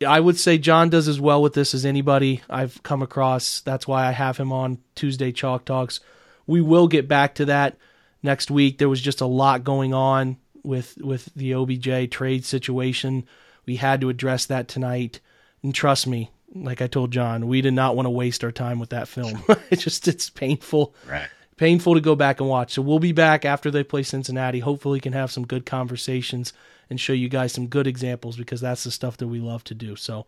it. 0.00 0.06
I 0.06 0.20
would 0.20 0.38
say 0.38 0.58
John 0.58 0.90
does 0.90 1.08
as 1.08 1.20
well 1.20 1.40
with 1.42 1.54
this 1.54 1.74
as 1.74 1.86
anybody 1.86 2.42
I've 2.50 2.82
come 2.82 3.02
across. 3.02 3.60
That's 3.60 3.86
why 3.88 4.06
I 4.06 4.10
have 4.10 4.36
him 4.36 4.52
on 4.52 4.78
Tuesday 4.94 5.32
Chalk 5.32 5.64
Talks. 5.64 6.00
We 6.46 6.60
will 6.60 6.88
get 6.88 7.08
back 7.08 7.36
to 7.36 7.44
that 7.46 7.76
next 8.22 8.50
week. 8.50 8.78
There 8.78 8.88
was 8.88 9.00
just 9.00 9.20
a 9.20 9.26
lot 9.26 9.64
going 9.64 9.94
on 9.94 10.36
with 10.62 10.98
with 11.00 11.30
the 11.34 11.54
OBJ 11.54 12.10
trade 12.10 12.44
situation. 12.44 13.24
We 13.64 13.76
had 13.76 14.00
to 14.02 14.08
address 14.08 14.46
that 14.46 14.68
tonight. 14.68 15.20
And 15.62 15.74
trust 15.74 16.06
me, 16.06 16.30
like 16.54 16.82
I 16.82 16.86
told 16.86 17.10
John, 17.10 17.46
we 17.46 17.60
did 17.60 17.74
not 17.74 17.96
want 17.96 18.06
to 18.06 18.10
waste 18.10 18.44
our 18.44 18.52
time 18.52 18.78
with 18.78 18.90
that 18.90 19.08
film. 19.08 19.42
it 19.70 19.76
just 19.76 20.08
it's 20.08 20.30
painful. 20.30 20.94
Right. 21.08 21.28
Painful 21.56 21.94
to 21.94 22.00
go 22.00 22.16
back 22.16 22.40
and 22.40 22.48
watch. 22.48 22.72
So 22.72 22.82
we'll 22.82 22.98
be 22.98 23.12
back 23.12 23.44
after 23.44 23.70
they 23.70 23.84
play 23.84 24.02
Cincinnati. 24.02 24.60
Hopefully, 24.60 25.00
can 25.00 25.12
have 25.12 25.30
some 25.30 25.46
good 25.46 25.66
conversations 25.66 26.52
and 26.90 27.00
show 27.00 27.12
you 27.12 27.28
guys 27.28 27.52
some 27.52 27.68
good 27.68 27.86
examples 27.86 28.36
because 28.36 28.60
that's 28.60 28.84
the 28.84 28.90
stuff 28.90 29.16
that 29.18 29.28
we 29.28 29.40
love 29.40 29.64
to 29.64 29.74
do. 29.74 29.96
So 29.96 30.26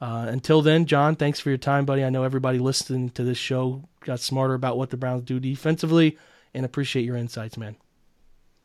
uh, 0.00 0.26
until 0.28 0.62
then, 0.62 0.86
John, 0.86 1.16
thanks 1.16 1.40
for 1.40 1.48
your 1.48 1.58
time, 1.58 1.84
buddy. 1.84 2.04
I 2.04 2.10
know 2.10 2.22
everybody 2.22 2.58
listening 2.58 3.10
to 3.10 3.24
this 3.24 3.38
show 3.38 3.82
got 4.00 4.20
smarter 4.20 4.54
about 4.54 4.76
what 4.76 4.90
the 4.90 4.96
Browns 4.96 5.22
do 5.22 5.40
defensively, 5.40 6.18
and 6.54 6.64
appreciate 6.64 7.04
your 7.04 7.16
insights, 7.16 7.56
man. 7.56 7.76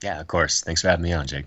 Yeah, 0.03 0.19
of 0.19 0.27
course. 0.27 0.61
Thanks 0.61 0.81
for 0.81 0.89
having 0.89 1.03
me 1.03 1.13
on, 1.13 1.27
Jake. 1.27 1.45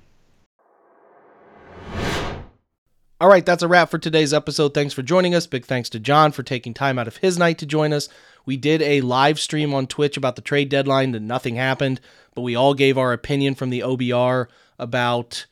All 3.21 3.29
right, 3.29 3.47
that's 3.47 3.63
a 3.63 3.69
wrap 3.69 3.91
for 3.91 3.99
today's 3.99 4.35
episode. 4.35 4.75
Thanks 4.75 4.93
for 4.93 5.03
joining 5.03 5.37
us. 5.37 5.47
Big 5.47 5.65
thanks 5.65 5.89
to 5.91 6.01
John 6.01 6.33
for 6.33 6.43
taking 6.43 6.75
time 6.75 6.99
out 6.99 7.07
of 7.07 7.19
his 7.19 7.39
night 7.39 7.59
to 7.59 7.67
join 7.67 7.93
us. 7.93 8.09
We 8.45 8.57
did 8.57 8.83
a 8.83 9.03
live 9.03 9.39
stream 9.39 9.73
on 9.73 9.87
Twitch 9.87 10.17
about 10.17 10.35
the 10.35 10.43
trade 10.43 10.69
deadline 10.69 11.15
and 11.15 11.29
nothing 11.29 11.55
happened, 11.55 12.01
but 12.35 12.43
we 12.43 12.57
all 12.57 12.75
gave 12.75 12.99
our 12.99 13.13
opinion 13.13 13.55
from 13.55 13.71
the 13.71 13.81
OBR 13.81 14.49
about 14.81 15.47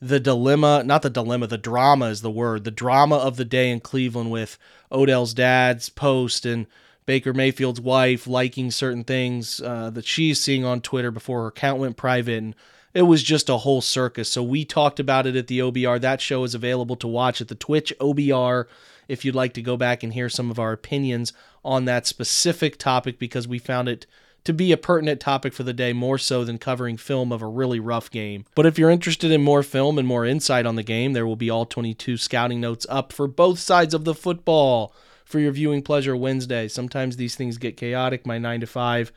the 0.00 0.18
dilemma, 0.18 0.84
not 0.84 1.02
the 1.02 1.10
dilemma, 1.10 1.46
the 1.46 1.58
drama 1.58 2.06
is 2.06 2.22
the 2.22 2.30
word, 2.30 2.64
the 2.64 2.70
drama 2.70 3.16
of 3.16 3.36
the 3.36 3.44
day 3.44 3.70
in 3.70 3.80
Cleveland 3.80 4.30
with 4.30 4.56
Odell's 4.90 5.34
dad's 5.34 5.90
post 5.90 6.46
and 6.46 6.66
Baker 7.04 7.34
Mayfield's 7.34 7.80
wife 7.80 8.26
liking 8.26 8.70
certain 8.70 9.04
things 9.04 9.60
uh, 9.60 9.90
that 9.90 10.06
she's 10.06 10.40
seeing 10.40 10.64
on 10.64 10.80
Twitter 10.80 11.10
before 11.10 11.42
her 11.42 11.48
account 11.48 11.78
went 11.78 11.98
private. 11.98 12.42
And 12.42 12.54
it 12.96 13.02
was 13.02 13.22
just 13.22 13.50
a 13.50 13.58
whole 13.58 13.82
circus. 13.82 14.30
So 14.30 14.42
we 14.42 14.64
talked 14.64 14.98
about 14.98 15.26
it 15.26 15.36
at 15.36 15.48
the 15.48 15.58
OBR. 15.58 16.00
That 16.00 16.22
show 16.22 16.44
is 16.44 16.54
available 16.54 16.96
to 16.96 17.06
watch 17.06 17.42
at 17.42 17.48
the 17.48 17.54
Twitch 17.54 17.92
OBR 18.00 18.64
if 19.06 19.22
you'd 19.22 19.34
like 19.34 19.52
to 19.52 19.60
go 19.60 19.76
back 19.76 20.02
and 20.02 20.14
hear 20.14 20.30
some 20.30 20.50
of 20.50 20.58
our 20.58 20.72
opinions 20.72 21.34
on 21.62 21.84
that 21.84 22.06
specific 22.06 22.78
topic 22.78 23.18
because 23.18 23.46
we 23.46 23.58
found 23.58 23.90
it 23.90 24.06
to 24.44 24.54
be 24.54 24.72
a 24.72 24.78
pertinent 24.78 25.20
topic 25.20 25.52
for 25.52 25.62
the 25.62 25.74
day 25.74 25.92
more 25.92 26.16
so 26.16 26.42
than 26.42 26.56
covering 26.56 26.96
film 26.96 27.32
of 27.32 27.42
a 27.42 27.46
really 27.46 27.78
rough 27.78 28.10
game. 28.10 28.46
But 28.54 28.64
if 28.64 28.78
you're 28.78 28.88
interested 28.88 29.30
in 29.30 29.42
more 29.42 29.62
film 29.62 29.98
and 29.98 30.08
more 30.08 30.24
insight 30.24 30.64
on 30.64 30.76
the 30.76 30.82
game, 30.82 31.12
there 31.12 31.26
will 31.26 31.36
be 31.36 31.50
all 31.50 31.66
22 31.66 32.16
scouting 32.16 32.62
notes 32.62 32.86
up 32.88 33.12
for 33.12 33.26
both 33.26 33.58
sides 33.58 33.92
of 33.92 34.06
the 34.06 34.14
football 34.14 34.94
for 35.26 35.38
your 35.38 35.52
viewing 35.52 35.82
pleasure 35.82 36.16
Wednesday. 36.16 36.66
Sometimes 36.66 37.16
these 37.16 37.36
things 37.36 37.58
get 37.58 37.76
chaotic. 37.76 38.26
My 38.26 38.38
9 38.38 38.60
to 38.60 38.66
5 38.66 39.12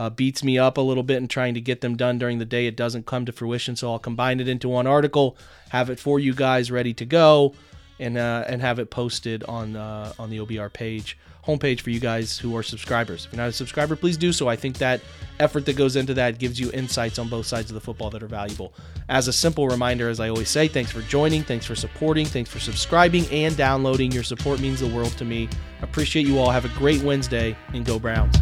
uh, 0.00 0.08
beats 0.08 0.42
me 0.42 0.58
up 0.58 0.78
a 0.78 0.80
little 0.80 1.02
bit 1.02 1.18
in 1.18 1.28
trying 1.28 1.52
to 1.52 1.60
get 1.60 1.82
them 1.82 1.94
done 1.94 2.16
during 2.16 2.38
the 2.38 2.46
day. 2.46 2.66
It 2.66 2.74
doesn't 2.74 3.04
come 3.04 3.26
to 3.26 3.32
fruition, 3.32 3.76
so 3.76 3.92
I'll 3.92 3.98
combine 3.98 4.40
it 4.40 4.48
into 4.48 4.66
one 4.66 4.86
article, 4.86 5.36
have 5.68 5.90
it 5.90 6.00
for 6.00 6.18
you 6.18 6.32
guys 6.32 6.70
ready 6.70 6.94
to 6.94 7.04
go, 7.04 7.54
and 7.98 8.16
uh, 8.16 8.44
and 8.48 8.62
have 8.62 8.78
it 8.78 8.88
posted 8.88 9.44
on 9.44 9.76
uh, 9.76 10.14
on 10.18 10.30
the 10.30 10.38
OBR 10.38 10.72
page 10.72 11.18
homepage 11.46 11.82
for 11.82 11.90
you 11.90 12.00
guys 12.00 12.38
who 12.38 12.56
are 12.56 12.62
subscribers. 12.62 13.26
If 13.26 13.32
you're 13.32 13.42
not 13.42 13.50
a 13.50 13.52
subscriber, 13.52 13.94
please 13.94 14.16
do 14.16 14.32
so. 14.32 14.48
I 14.48 14.56
think 14.56 14.78
that 14.78 15.02
effort 15.38 15.66
that 15.66 15.76
goes 15.76 15.96
into 15.96 16.14
that 16.14 16.38
gives 16.38 16.58
you 16.58 16.70
insights 16.72 17.18
on 17.18 17.28
both 17.28 17.44
sides 17.44 17.70
of 17.70 17.74
the 17.74 17.80
football 17.80 18.08
that 18.10 18.22
are 18.22 18.28
valuable. 18.28 18.72
As 19.10 19.28
a 19.28 19.32
simple 19.34 19.68
reminder, 19.68 20.08
as 20.08 20.18
I 20.18 20.30
always 20.30 20.48
say, 20.48 20.66
thanks 20.66 20.92
for 20.92 21.02
joining, 21.02 21.42
thanks 21.42 21.66
for 21.66 21.74
supporting, 21.74 22.24
thanks 22.24 22.50
for 22.50 22.58
subscribing 22.58 23.26
and 23.26 23.54
downloading. 23.54 24.12
Your 24.12 24.22
support 24.22 24.60
means 24.60 24.80
the 24.80 24.88
world 24.88 25.12
to 25.18 25.26
me. 25.26 25.48
Appreciate 25.82 26.26
you 26.26 26.38
all. 26.38 26.50
Have 26.50 26.64
a 26.64 26.78
great 26.78 27.02
Wednesday 27.02 27.54
and 27.74 27.84
go 27.84 27.98
Browns. 27.98 28.36